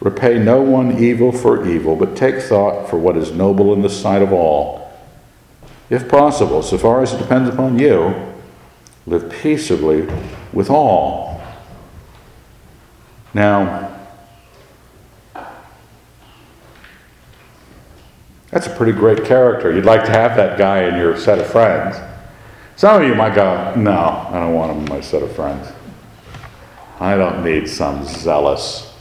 Repay 0.00 0.38
no 0.38 0.60
one 0.60 1.02
evil 1.02 1.32
for 1.32 1.66
evil, 1.66 1.96
but 1.96 2.16
take 2.16 2.42
thought 2.42 2.88
for 2.90 2.98
what 2.98 3.16
is 3.16 3.32
noble 3.32 3.72
in 3.72 3.82
the 3.82 3.88
sight 3.88 4.22
of 4.22 4.32
all. 4.32 4.92
If 5.90 6.08
possible, 6.08 6.62
so 6.62 6.78
far 6.78 7.02
as 7.02 7.12
it 7.12 7.18
depends 7.18 7.48
upon 7.48 7.78
you, 7.78 8.14
live 9.06 9.30
peaceably 9.30 10.08
with 10.52 10.70
all. 10.70 11.42
Now, 13.32 13.94
That's 18.54 18.68
a 18.68 18.70
pretty 18.70 18.92
great 18.92 19.24
character. 19.24 19.74
You'd 19.74 19.84
like 19.84 20.04
to 20.04 20.12
have 20.12 20.36
that 20.36 20.56
guy 20.56 20.84
in 20.84 20.94
your 20.94 21.18
set 21.18 21.40
of 21.40 21.46
friends. 21.48 21.96
Some 22.76 23.02
of 23.02 23.08
you 23.08 23.16
might 23.16 23.34
go, 23.34 23.74
No, 23.74 24.28
I 24.30 24.38
don't 24.38 24.54
want 24.54 24.70
him 24.70 24.84
in 24.84 24.88
my 24.88 25.00
set 25.00 25.24
of 25.24 25.34
friends. 25.34 25.72
I 27.00 27.16
don't 27.16 27.42
need 27.42 27.68
some 27.68 28.04
zealous, 28.04 28.93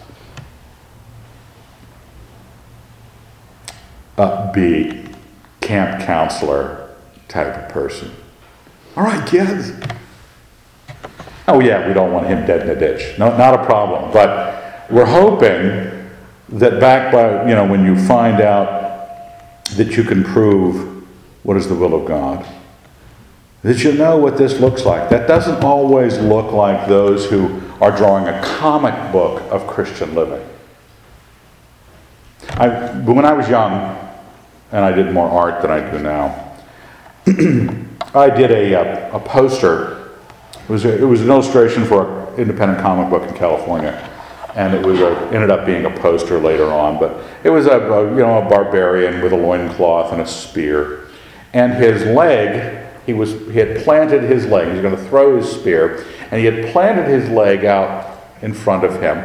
upbeat 4.17 5.15
camp 5.61 6.05
counselor 6.05 6.89
type 7.27 7.55
of 7.55 7.69
person. 7.69 8.11
All 8.95 9.03
right, 9.03 9.27
kids. 9.27 9.71
Oh, 11.47 11.59
yeah, 11.59 11.87
we 11.87 11.93
don't 11.93 12.11
want 12.11 12.27
him 12.27 12.45
dead 12.45 12.61
in 12.61 12.69
a 12.69 12.79
ditch. 12.79 13.17
No, 13.17 13.35
not 13.37 13.59
a 13.59 13.65
problem. 13.65 14.11
But 14.11 14.89
we're 14.89 15.05
hoping 15.05 16.09
that 16.49 16.79
back 16.79 17.11
by, 17.11 17.47
you 17.49 17.55
know, 17.55 17.65
when 17.65 17.85
you 17.85 17.97
find 18.07 18.39
out 18.39 19.65
that 19.75 19.97
you 19.97 20.03
can 20.03 20.23
prove 20.23 21.03
what 21.43 21.57
is 21.57 21.67
the 21.67 21.75
will 21.75 21.95
of 21.95 22.05
God. 22.05 22.45
that 23.63 23.83
you 23.83 23.93
know 23.93 24.17
what 24.17 24.37
this 24.37 24.59
looks 24.59 24.85
like. 24.85 25.09
That 25.09 25.27
doesn't 25.27 25.63
always 25.63 26.17
look 26.19 26.51
like 26.51 26.87
those 26.87 27.29
who 27.29 27.61
are 27.81 27.95
drawing 27.95 28.27
a 28.27 28.41
comic 28.43 29.11
book 29.11 29.41
of 29.51 29.65
Christian 29.67 30.13
living. 30.13 30.45
I, 32.51 32.67
when 32.91 33.25
I 33.25 33.33
was 33.33 33.49
young, 33.49 34.02
and 34.73 34.83
I 34.83 34.91
did 34.91 35.13
more 35.13 35.29
art 35.29 35.61
than 35.61 35.69
I 35.69 35.91
do 35.91 35.99
now, 35.99 36.51
I 38.15 38.29
did 38.29 38.49
a, 38.49 38.73
a, 38.73 39.15
a 39.15 39.19
poster. 39.19 40.09
It 40.63 40.69
was, 40.69 40.83
a, 40.83 40.99
it 40.99 41.05
was 41.05 41.21
an 41.21 41.29
illustration 41.29 41.85
for 41.85 42.31
an 42.31 42.39
independent 42.39 42.81
comic 42.81 43.09
book 43.11 43.29
in 43.29 43.35
California. 43.35 44.09
And 44.55 44.73
it 44.73 44.83
was 44.83 44.99
a, 44.99 45.15
ended 45.31 45.51
up 45.51 45.67
being 45.67 45.85
a 45.85 45.91
poster 45.99 46.39
later 46.39 46.65
on. 46.65 46.99
But 46.99 47.23
it 47.43 47.51
was 47.51 47.67
a, 47.67 47.79
a 47.79 48.09
you 48.09 48.17
know, 48.17 48.39
a 48.39 48.49
barbarian 48.49 49.21
with 49.21 49.31
a 49.31 49.37
loincloth 49.37 50.11
and 50.11 50.21
a 50.21 50.27
spear. 50.27 51.07
And 51.53 51.73
his 51.73 52.03
leg, 52.07 52.87
he, 53.05 53.13
was, 53.13 53.31
he 53.31 53.59
had 53.59 53.83
planted 53.83 54.23
his 54.23 54.47
leg. 54.47 54.67
He 54.67 54.73
was 54.73 54.81
going 54.81 54.95
to 54.95 55.09
throw 55.09 55.37
his 55.37 55.51
spear. 55.51 56.03
And 56.31 56.39
he 56.39 56.45
had 56.47 56.71
planted 56.71 57.07
his 57.07 57.29
leg 57.29 57.63
out 57.63 58.23
in 58.41 58.55
front 58.55 58.83
of 58.83 58.93
him. 58.99 59.17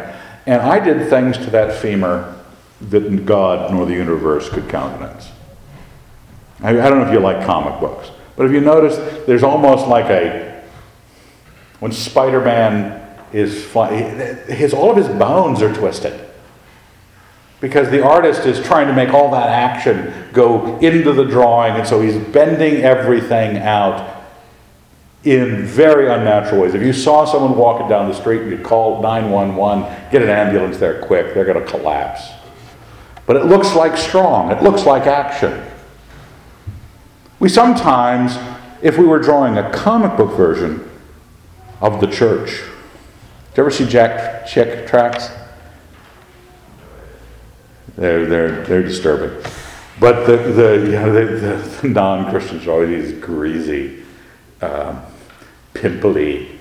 And 0.47 0.61
I 0.61 0.79
did 0.79 1.09
things 1.09 1.39
to 1.39 1.51
that 1.51 1.81
femur 1.81 2.35
that 2.83 3.25
God 3.25 3.73
nor 3.73 3.87
the 3.87 3.95
universe 3.95 4.51
could 4.51 4.69
countenance. 4.69 5.31
I, 6.63 6.71
I 6.71 6.89
don't 6.89 6.99
know 7.01 7.07
if 7.07 7.13
you 7.13 7.21
like 7.21 7.45
comic 7.47 7.81
books, 7.81 8.11
but 8.37 8.47
if 8.47 8.53
you 8.53 8.61
notice, 8.61 8.97
there's 9.27 9.43
almost 9.43 9.87
like 9.87 10.07
a 10.07 10.49
when 11.81 11.93
Spider-Man 11.93 13.27
is 13.33 13.65
flying, 13.65 14.19
his 14.47 14.75
all 14.75 14.91
of 14.91 14.97
his 14.97 15.09
bones 15.09 15.63
are 15.63 15.73
twisted 15.73 16.29
because 17.61 17.91
the 17.91 18.05
artist 18.05 18.47
is 18.47 18.65
trying 18.65 18.87
to 18.87 18.93
make 18.93 19.11
all 19.11 19.31
that 19.33 19.49
action 19.49 20.13
go 20.33 20.79
into 20.79 21.13
the 21.13 21.25
drawing, 21.25 21.75
and 21.75 21.87
so 21.87 22.01
he's 22.01 22.17
bending 22.17 22.83
everything 22.83 23.59
out 23.59 24.17
in 25.25 25.65
very 25.65 26.09
unnatural 26.09 26.63
ways. 26.63 26.75
If 26.75 26.83
you 26.83 26.93
saw 26.93 27.25
someone 27.25 27.57
walking 27.57 27.89
down 27.89 28.09
the 28.09 28.15
street, 28.15 28.49
you'd 28.49 28.63
call 28.63 29.03
911, 29.03 30.11
get 30.13 30.23
an 30.23 30.29
ambulance 30.29 30.79
there 30.79 31.03
quick, 31.03 31.35
they're 31.35 31.45
going 31.45 31.63
to 31.63 31.69
collapse. 31.69 32.23
But 33.27 33.37
it 33.37 33.47
looks 33.47 33.75
like 33.75 33.97
strong, 33.97 34.53
it 34.53 34.63
looks 34.63 34.85
like 34.87 35.07
action. 35.07 35.68
We 37.41 37.49
sometimes, 37.49 38.37
if 38.83 38.99
we 38.99 39.07
were 39.07 39.21
drawing 39.21 39.59
a 39.59 39.71
comic 39.71 40.17
book 40.17 40.37
version 40.37 40.91
of 41.81 42.01
the 42.01 42.09
church, 42.09 42.51
did 42.51 43.57
you 43.57 43.63
ever 43.63 43.71
see 43.71 43.87
Jack 43.87 44.47
Chick 44.47 44.89
tracts? 44.89 45.31
They're, 47.97 48.27
they're, 48.27 48.65
they're 48.65 48.83
disturbing. 48.83 49.41
But 50.01 50.27
the, 50.27 50.37
the, 50.37 50.75
you 50.85 50.93
know, 50.93 51.13
the, 51.13 51.57
the 51.81 51.89
non 51.89 52.31
Christians 52.31 52.67
are 52.67 52.73
always 52.73 53.11
these 53.11 53.21
greasy, 53.21 54.03
uh, 54.61 55.05
pimply 55.75 56.59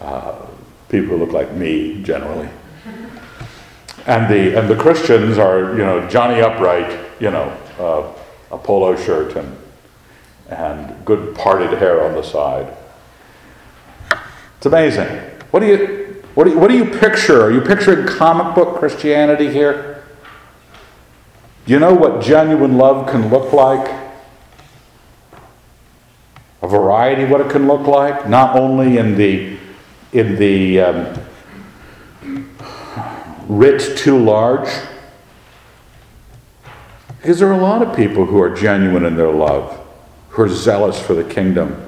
uh, 0.00 0.46
people 0.88 1.16
who 1.16 1.24
look 1.24 1.32
like 1.32 1.52
me 1.52 2.02
generally. 2.02 2.48
And 4.06 4.32
the, 4.32 4.58
and 4.58 4.68
the 4.68 4.76
Christians 4.76 5.38
are, 5.38 5.72
you 5.72 5.84
know, 5.84 6.08
Johnny 6.08 6.40
Upright, 6.40 6.98
you 7.20 7.30
know, 7.30 7.56
uh, 7.78 8.12
a 8.54 8.58
polo 8.58 8.96
shirt 8.96 9.36
and 9.36 9.56
and 10.52 11.04
good 11.04 11.34
parted 11.34 11.78
hair 11.78 12.04
on 12.04 12.14
the 12.14 12.22
side. 12.22 12.76
It's 14.56 14.66
amazing. 14.66 15.08
What 15.50 15.60
do 15.60 15.66
you 15.66 16.02
what 16.34 16.44
do 16.44 16.50
you, 16.50 16.58
what 16.58 16.68
do 16.68 16.76
you 16.76 16.86
picture? 16.86 17.42
Are 17.42 17.50
you 17.50 17.60
picturing 17.60 18.06
comic 18.06 18.54
book 18.54 18.78
Christianity 18.78 19.50
here? 19.50 20.04
Do 21.66 21.72
you 21.72 21.78
know 21.78 21.92
what 21.94 22.22
genuine 22.22 22.78
love 22.78 23.08
can 23.10 23.28
look 23.28 23.52
like? 23.52 24.00
A 26.62 26.68
variety 26.68 27.24
of 27.24 27.30
what 27.30 27.40
it 27.40 27.50
can 27.50 27.66
look 27.66 27.86
like, 27.86 28.28
not 28.28 28.56
only 28.56 28.96
in 28.96 29.16
the 29.16 29.58
in 30.12 30.36
the 30.36 30.80
um, 30.80 31.18
writ 33.48 33.98
too 33.98 34.18
large. 34.18 34.68
Because 37.18 37.38
there 37.38 37.48
are 37.48 37.58
a 37.58 37.62
lot 37.62 37.82
of 37.82 37.94
people 37.94 38.24
who 38.26 38.40
are 38.40 38.54
genuine 38.54 39.04
in 39.04 39.16
their 39.16 39.30
love 39.30 39.81
who 40.32 40.42
are 40.42 40.48
zealous 40.48 41.00
for 41.00 41.14
the 41.14 41.24
kingdom, 41.24 41.78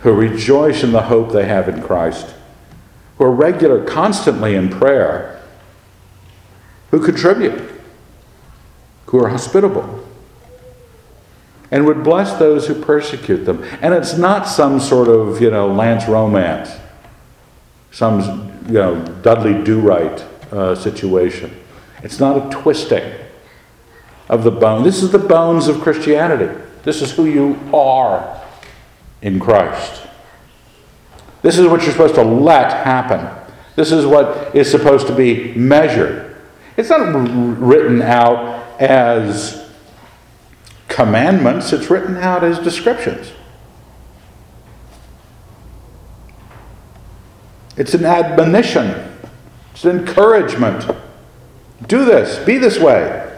who 0.00 0.12
rejoice 0.12 0.82
in 0.82 0.90
the 0.90 1.02
hope 1.02 1.32
they 1.32 1.46
have 1.46 1.68
in 1.68 1.80
Christ, 1.80 2.34
who 3.16 3.24
are 3.24 3.30
regular, 3.30 3.84
constantly 3.84 4.56
in 4.56 4.68
prayer, 4.68 5.40
who 6.90 7.04
contribute, 7.04 7.70
who 9.06 9.22
are 9.22 9.28
hospitable, 9.28 10.04
and 11.70 11.86
would 11.86 12.02
bless 12.02 12.36
those 12.38 12.66
who 12.66 12.74
persecute 12.74 13.44
them. 13.44 13.62
And 13.80 13.94
it's 13.94 14.18
not 14.18 14.48
some 14.48 14.80
sort 14.80 15.08
of, 15.08 15.40
you 15.40 15.50
know, 15.50 15.72
Lance 15.72 16.08
romance, 16.08 16.70
some, 17.92 18.64
you 18.66 18.74
know, 18.74 19.04
Dudley 19.22 19.62
Do 19.62 19.80
Right 19.80 20.20
uh, 20.52 20.74
situation. 20.74 21.60
It's 22.02 22.18
not 22.18 22.36
a 22.36 22.50
twisting 22.50 23.14
of 24.28 24.42
the 24.42 24.50
bone. 24.50 24.82
This 24.82 25.00
is 25.00 25.12
the 25.12 25.18
bones 25.18 25.68
of 25.68 25.80
Christianity. 25.80 26.63
This 26.84 27.00
is 27.02 27.12
who 27.12 27.24
you 27.24 27.58
are 27.72 28.42
in 29.22 29.40
Christ. 29.40 30.02
This 31.42 31.58
is 31.58 31.66
what 31.66 31.82
you're 31.82 31.92
supposed 31.92 32.14
to 32.14 32.22
let 32.22 32.72
happen. 32.84 33.28
This 33.76 33.90
is 33.90 34.06
what 34.06 34.54
is 34.54 34.70
supposed 34.70 35.06
to 35.08 35.14
be 35.14 35.52
measured. 35.54 36.36
It's 36.76 36.90
not 36.90 37.12
written 37.58 38.02
out 38.02 38.80
as 38.80 39.70
commandments, 40.88 41.72
it's 41.72 41.90
written 41.90 42.16
out 42.16 42.44
as 42.44 42.58
descriptions. 42.58 43.32
It's 47.76 47.94
an 47.94 48.04
admonition, 48.04 49.18
it's 49.72 49.84
an 49.84 49.98
encouragement. 49.98 50.86
Do 51.86 52.04
this, 52.04 52.44
be 52.44 52.58
this 52.58 52.78
way. 52.78 53.33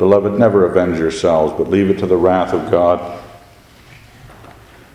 Beloved, 0.00 0.38
never 0.38 0.64
avenge 0.64 0.98
yourselves, 0.98 1.52
but 1.58 1.68
leave 1.68 1.90
it 1.90 1.98
to 1.98 2.06
the 2.06 2.16
wrath 2.16 2.54
of 2.54 2.70
God. 2.70 3.20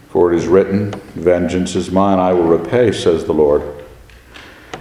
For 0.09 0.33
it 0.33 0.35
is 0.35 0.47
written, 0.47 0.89
Vengeance 1.13 1.75
is 1.75 1.91
mine, 1.91 2.17
I 2.17 2.33
will 2.33 2.47
repay, 2.47 2.91
says 2.91 3.23
the 3.23 3.31
Lord. 3.31 3.61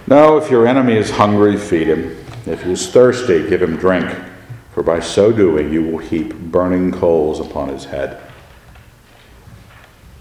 No, 0.07 0.37
if 0.37 0.49
your 0.49 0.65
enemy 0.65 0.95
is 0.95 1.11
hungry, 1.11 1.55
feed 1.57 1.85
him. 1.85 2.17
If 2.47 2.63
he 2.63 2.71
is 2.71 2.89
thirsty, 2.89 3.47
give 3.47 3.61
him 3.61 3.77
drink, 3.77 4.09
for 4.73 4.81
by 4.81 4.99
so 4.99 5.31
doing 5.31 5.71
you 5.71 5.83
will 5.83 5.99
heap 5.99 6.33
burning 6.33 6.91
coals 6.91 7.39
upon 7.39 7.69
his 7.69 7.85
head. 7.85 8.19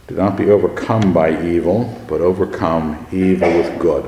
Do 0.08 0.16
not 0.16 0.36
be 0.36 0.50
overcome 0.50 1.14
by 1.14 1.42
evil, 1.42 1.98
but 2.08 2.20
overcome 2.20 3.06
evil 3.10 3.48
with 3.48 3.78
good. 3.78 4.04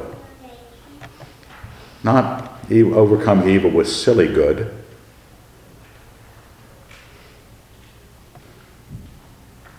Not 2.05 2.53
overcome 2.71 3.49
evil 3.49 3.71
with 3.71 3.89
silly 3.89 4.29
good 4.29 4.77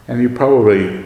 And 0.08 0.22
you 0.22 0.30
probably 0.30 1.04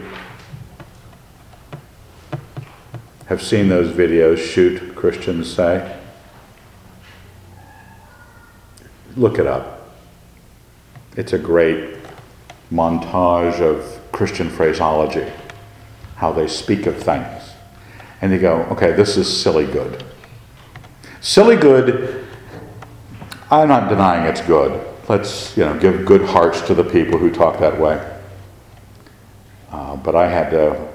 have 3.26 3.42
seen 3.42 3.68
those 3.68 3.90
videos, 3.90 4.38
shoot, 4.38 4.94
Christians 4.94 5.52
say. 5.52 5.98
Look 9.16 9.38
it 9.38 9.46
up. 9.46 9.90
It's 11.16 11.32
a 11.32 11.38
great 11.38 11.96
montage 12.70 13.60
of 13.60 14.00
Christian 14.12 14.48
phraseology, 14.48 15.30
how 16.16 16.32
they 16.32 16.46
speak 16.46 16.86
of 16.86 16.96
things. 16.96 17.52
And 18.20 18.32
you 18.32 18.38
go, 18.38 18.62
okay, 18.70 18.92
this 18.92 19.16
is 19.16 19.42
silly 19.42 19.66
good. 19.66 20.04
Silly 21.20 21.56
good, 21.56 22.24
I'm 23.50 23.68
not 23.68 23.88
denying 23.88 24.26
it's 24.26 24.40
good. 24.40 24.86
Let's, 25.08 25.56
you 25.56 25.64
know, 25.64 25.78
give 25.78 26.06
good 26.06 26.22
hearts 26.22 26.60
to 26.62 26.74
the 26.74 26.84
people 26.84 27.18
who 27.18 27.30
talk 27.30 27.58
that 27.60 27.78
way. 27.78 28.11
Uh, 29.72 29.96
but 29.96 30.14
I 30.14 30.28
had 30.28 30.52
a, 30.52 30.88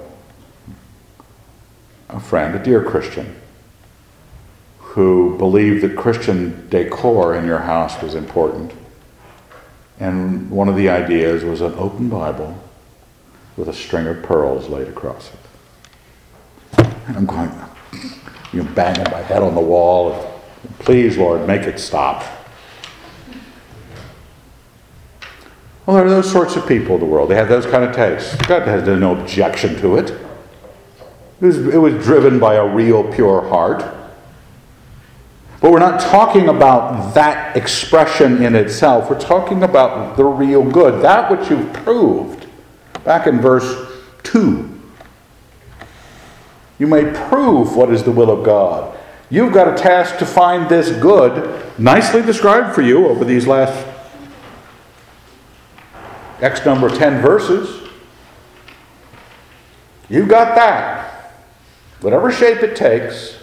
a 2.09 2.19
friend, 2.19 2.55
a 2.55 2.63
dear 2.63 2.83
Christian, 2.83 3.35
who 4.79 5.35
believed 5.37 5.83
that 5.83 5.97
Christian 5.97 6.69
decor 6.69 7.35
in 7.35 7.45
your 7.45 7.59
house 7.59 8.01
was 8.01 8.13
important. 8.13 8.71
And 9.99 10.51
one 10.51 10.69
of 10.69 10.75
the 10.75 10.89
ideas 10.89 11.43
was 11.43 11.61
an 11.61 11.73
open 11.73 12.07
Bible 12.07 12.55
with 13.55 13.67
a 13.67 13.73
string 13.73 14.05
of 14.05 14.21
pearls 14.21 14.69
laid 14.69 14.87
across 14.87 15.31
it. 15.33 16.85
And 17.07 17.17
I'm 17.17 17.25
going, 17.25 17.51
you 18.53 18.61
know, 18.61 18.69
banging 18.75 19.11
my 19.11 19.21
head 19.23 19.41
on 19.41 19.55
the 19.55 19.61
wall. 19.61 20.39
Please, 20.79 21.17
Lord, 21.17 21.47
make 21.47 21.63
it 21.63 21.79
stop. 21.79 22.23
Well, 25.87 25.95
there 25.95 26.05
are 26.05 26.09
those 26.09 26.29
sorts 26.29 26.57
of 26.57 26.67
people 26.67 26.95
in 26.95 26.99
the 26.99 27.05
world. 27.05 27.29
They 27.29 27.35
have 27.35 27.47
those 27.47 27.65
kind 27.65 27.85
of 27.85 27.95
tastes. 27.95 28.35
God 28.45 28.67
has 28.67 28.85
no 28.85 29.17
objection 29.17 29.77
to 29.77 29.95
it. 29.95 30.09
It 30.09 31.45
was, 31.45 31.57
it 31.59 31.77
was 31.77 31.93
driven 32.03 32.39
by 32.39 32.55
a 32.55 32.67
real, 32.67 33.09
pure 33.13 33.47
heart. 33.47 33.85
But 35.61 35.71
we're 35.71 35.79
not 35.79 36.01
talking 36.01 36.49
about 36.49 37.13
that 37.13 37.55
expression 37.55 38.43
in 38.43 38.53
itself. 38.53 39.09
We're 39.09 39.17
talking 39.17 39.63
about 39.63 40.17
the 40.17 40.25
real 40.25 40.69
good, 40.69 41.01
that 41.03 41.31
which 41.31 41.49
you've 41.49 41.71
proved. 41.71 42.47
Back 43.05 43.25
in 43.25 43.39
verse 43.39 43.89
2. 44.23 44.69
You 46.79 46.87
may 46.87 47.05
prove 47.29 47.77
what 47.77 47.93
is 47.93 48.03
the 48.03 48.11
will 48.11 48.29
of 48.29 48.45
God. 48.45 48.99
You've 49.29 49.53
got 49.53 49.73
a 49.73 49.81
task 49.81 50.17
to 50.17 50.25
find 50.25 50.67
this 50.67 50.91
good, 51.01 51.79
nicely 51.79 52.21
described 52.21 52.75
for 52.75 52.81
you 52.81 53.07
over 53.07 53.23
these 53.23 53.47
last 53.47 53.96
X 56.41 56.65
number 56.65 56.89
10 56.89 57.21
verses. 57.21 57.87
You've 60.09 60.29
got 60.29 60.55
that. 60.55 61.33
Whatever 62.01 62.31
shape 62.31 62.61
it 62.61 62.75
takes, 62.75 63.37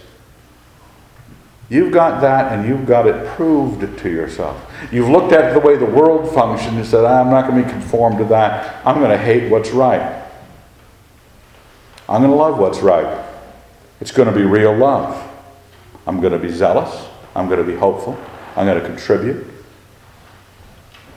you've 1.69 1.93
got 1.93 2.21
that 2.21 2.53
and 2.53 2.69
you've 2.69 2.87
got 2.87 3.07
it 3.07 3.27
proved 3.37 3.99
to 3.99 4.11
yourself. 4.11 4.71
You've 4.93 5.09
looked 5.09 5.33
at 5.33 5.53
the 5.53 5.61
way 5.61 5.77
the 5.77 5.85
world 5.85 6.33
functions 6.33 6.77
and 6.77 6.87
said, 6.87 7.05
I'm 7.05 7.31
not 7.31 7.49
going 7.49 7.63
to 7.63 7.67
be 7.67 7.73
conformed 7.73 8.19
to 8.19 8.25
that. 8.27 8.87
I'm 8.87 8.99
going 9.01 9.11
to 9.11 9.19
hate 9.19 9.51
what's 9.51 9.71
right. 9.71 10.23
I'm 12.09 12.21
going 12.21 12.31
to 12.31 12.37
love 12.37 12.59
what's 12.59 12.81
right. 12.81 13.27
It's 14.01 14.13
going 14.13 14.29
to 14.29 14.35
be 14.35 14.45
real 14.45 14.77
love. 14.77 15.31
I'm 16.07 16.21
going 16.21 16.33
to 16.33 16.39
be 16.39 16.53
zealous. 16.53 17.09
I'm 17.35 17.49
going 17.49 17.65
to 17.65 17.65
be 17.65 17.77
hopeful. 17.77 18.19
I'm 18.57 18.67
going 18.67 18.81
to 18.81 18.87
contribute. 18.87 19.47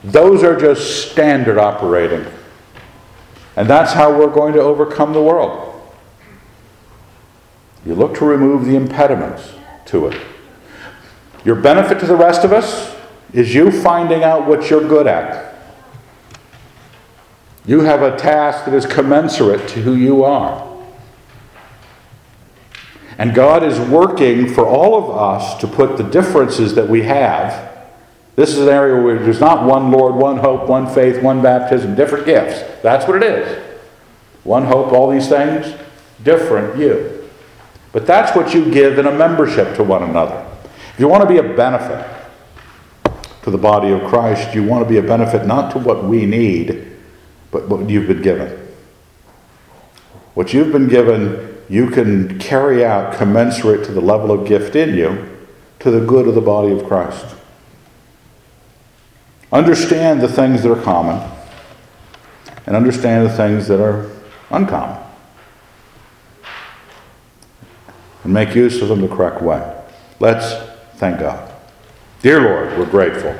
Those 0.04 0.42
are 0.42 0.58
just 0.58 1.10
standard 1.10 1.58
operating. 1.58 2.24
And 3.56 3.68
that's 3.68 3.92
how 3.92 4.16
we're 4.16 4.32
going 4.32 4.54
to 4.54 4.60
overcome 4.60 5.12
the 5.12 5.22
world. 5.22 5.64
You 7.84 7.94
look 7.94 8.16
to 8.18 8.24
remove 8.24 8.66
the 8.66 8.76
impediments 8.76 9.52
to 9.86 10.08
it. 10.08 10.20
Your 11.44 11.56
benefit 11.56 12.00
to 12.00 12.06
the 12.06 12.16
rest 12.16 12.44
of 12.44 12.52
us 12.52 12.94
is 13.32 13.54
you 13.54 13.70
finding 13.70 14.22
out 14.22 14.46
what 14.46 14.70
you're 14.70 14.86
good 14.86 15.06
at. 15.06 15.56
You 17.66 17.80
have 17.80 18.02
a 18.02 18.16
task 18.16 18.64
that 18.64 18.74
is 18.74 18.86
commensurate 18.86 19.68
to 19.68 19.82
who 19.82 19.94
you 19.94 20.24
are. 20.24 20.66
And 23.18 23.34
God 23.34 23.64
is 23.64 23.78
working 23.80 24.48
for 24.48 24.66
all 24.66 24.96
of 24.96 25.10
us 25.16 25.60
to 25.60 25.66
put 25.66 25.96
the 25.96 26.04
differences 26.04 26.74
that 26.76 26.88
we 26.88 27.02
have. 27.02 27.77
This 28.38 28.50
is 28.50 28.58
an 28.58 28.68
area 28.68 29.02
where 29.02 29.18
there's 29.18 29.40
not 29.40 29.64
one 29.64 29.90
Lord, 29.90 30.14
one 30.14 30.36
hope, 30.36 30.68
one 30.68 30.86
faith, 30.86 31.20
one 31.20 31.42
baptism, 31.42 31.96
different 31.96 32.24
gifts. 32.24 32.62
That's 32.84 33.04
what 33.08 33.20
it 33.20 33.24
is. 33.24 33.58
One 34.44 34.62
hope, 34.62 34.92
all 34.92 35.10
these 35.10 35.28
things, 35.28 35.74
different 36.22 36.78
you. 36.78 37.28
But 37.90 38.06
that's 38.06 38.36
what 38.36 38.54
you 38.54 38.70
give 38.70 38.96
in 38.96 39.08
a 39.08 39.10
membership 39.10 39.74
to 39.74 39.82
one 39.82 40.04
another. 40.04 40.46
If 40.94 41.00
you 41.00 41.08
want 41.08 41.24
to 41.24 41.28
be 41.28 41.38
a 41.38 41.56
benefit 41.56 42.06
to 43.42 43.50
the 43.50 43.58
body 43.58 43.90
of 43.90 44.08
Christ, 44.08 44.54
you 44.54 44.62
want 44.62 44.84
to 44.84 44.88
be 44.88 44.98
a 44.98 45.02
benefit 45.02 45.44
not 45.44 45.72
to 45.72 45.80
what 45.80 46.04
we 46.04 46.24
need, 46.24 46.96
but 47.50 47.68
what 47.68 47.90
you've 47.90 48.06
been 48.06 48.22
given. 48.22 48.56
What 50.34 50.54
you've 50.54 50.70
been 50.70 50.86
given 50.86 51.56
you 51.68 51.90
can 51.90 52.38
carry 52.38 52.84
out 52.84 53.18
commensurate 53.18 53.84
to 53.86 53.90
the 53.90 54.00
level 54.00 54.30
of 54.30 54.46
gift 54.46 54.76
in 54.76 54.94
you 54.94 55.28
to 55.80 55.90
the 55.90 56.06
good 56.06 56.28
of 56.28 56.36
the 56.36 56.40
body 56.40 56.70
of 56.70 56.86
Christ. 56.86 57.34
Understand 59.52 60.20
the 60.20 60.28
things 60.28 60.62
that 60.62 60.70
are 60.70 60.82
common 60.82 61.26
and 62.66 62.76
understand 62.76 63.26
the 63.26 63.34
things 63.34 63.66
that 63.68 63.80
are 63.80 64.10
uncommon. 64.50 65.02
And 68.24 68.32
make 68.32 68.54
use 68.54 68.82
of 68.82 68.88
them 68.88 69.00
the 69.00 69.08
correct 69.08 69.40
way. 69.40 69.74
Let's 70.20 70.54
thank 70.96 71.20
God. 71.20 71.52
Dear 72.20 72.40
Lord, 72.40 72.78
we're 72.78 72.90
grateful 72.90 73.34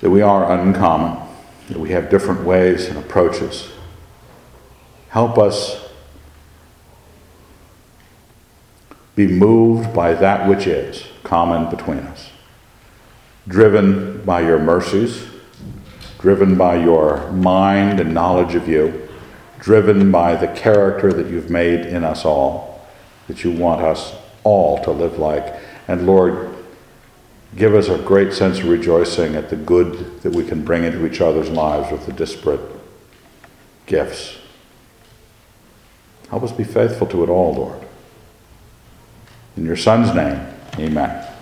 that 0.00 0.10
we 0.10 0.22
are 0.22 0.58
uncommon, 0.58 1.18
that 1.68 1.78
we 1.78 1.90
have 1.90 2.08
different 2.08 2.44
ways 2.44 2.86
and 2.86 2.96
approaches. 2.96 3.70
Help 5.08 5.36
us 5.36 5.88
be 9.16 9.26
moved 9.26 9.94
by 9.94 10.14
that 10.14 10.48
which 10.48 10.66
is 10.66 11.04
common 11.22 11.70
between 11.70 12.00
us, 12.00 12.30
driven 13.48 14.24
by 14.24 14.40
your 14.40 14.58
mercies, 14.58 15.26
driven 16.18 16.56
by 16.56 16.76
your 16.76 17.30
mind 17.32 18.00
and 18.00 18.14
knowledge 18.14 18.54
of 18.54 18.68
you, 18.68 19.08
driven 19.58 20.10
by 20.10 20.34
the 20.34 20.48
character 20.48 21.12
that 21.12 21.26
you've 21.26 21.50
made 21.50 21.80
in 21.80 22.04
us 22.04 22.24
all, 22.24 22.86
that 23.28 23.44
you 23.44 23.50
want 23.50 23.82
us 23.82 24.14
all 24.42 24.82
to 24.84 24.90
live 24.90 25.18
like. 25.18 25.54
And 25.88 26.06
Lord, 26.06 26.54
give 27.56 27.74
us 27.74 27.88
a 27.88 27.98
great 27.98 28.32
sense 28.32 28.58
of 28.58 28.68
rejoicing 28.68 29.34
at 29.34 29.50
the 29.50 29.56
good 29.56 30.22
that 30.22 30.32
we 30.32 30.44
can 30.44 30.64
bring 30.64 30.84
into 30.84 31.06
each 31.06 31.20
other's 31.20 31.50
lives 31.50 31.90
with 31.92 32.06
the 32.06 32.12
disparate 32.12 32.60
gifts. 33.86 34.38
Help 36.30 36.42
us 36.42 36.52
be 36.52 36.64
faithful 36.64 37.06
to 37.08 37.22
it 37.22 37.28
all, 37.28 37.54
Lord. 37.54 37.80
In 39.56 39.64
your 39.64 39.76
Son's 39.76 40.14
name, 40.14 40.40
amen. 40.78 41.33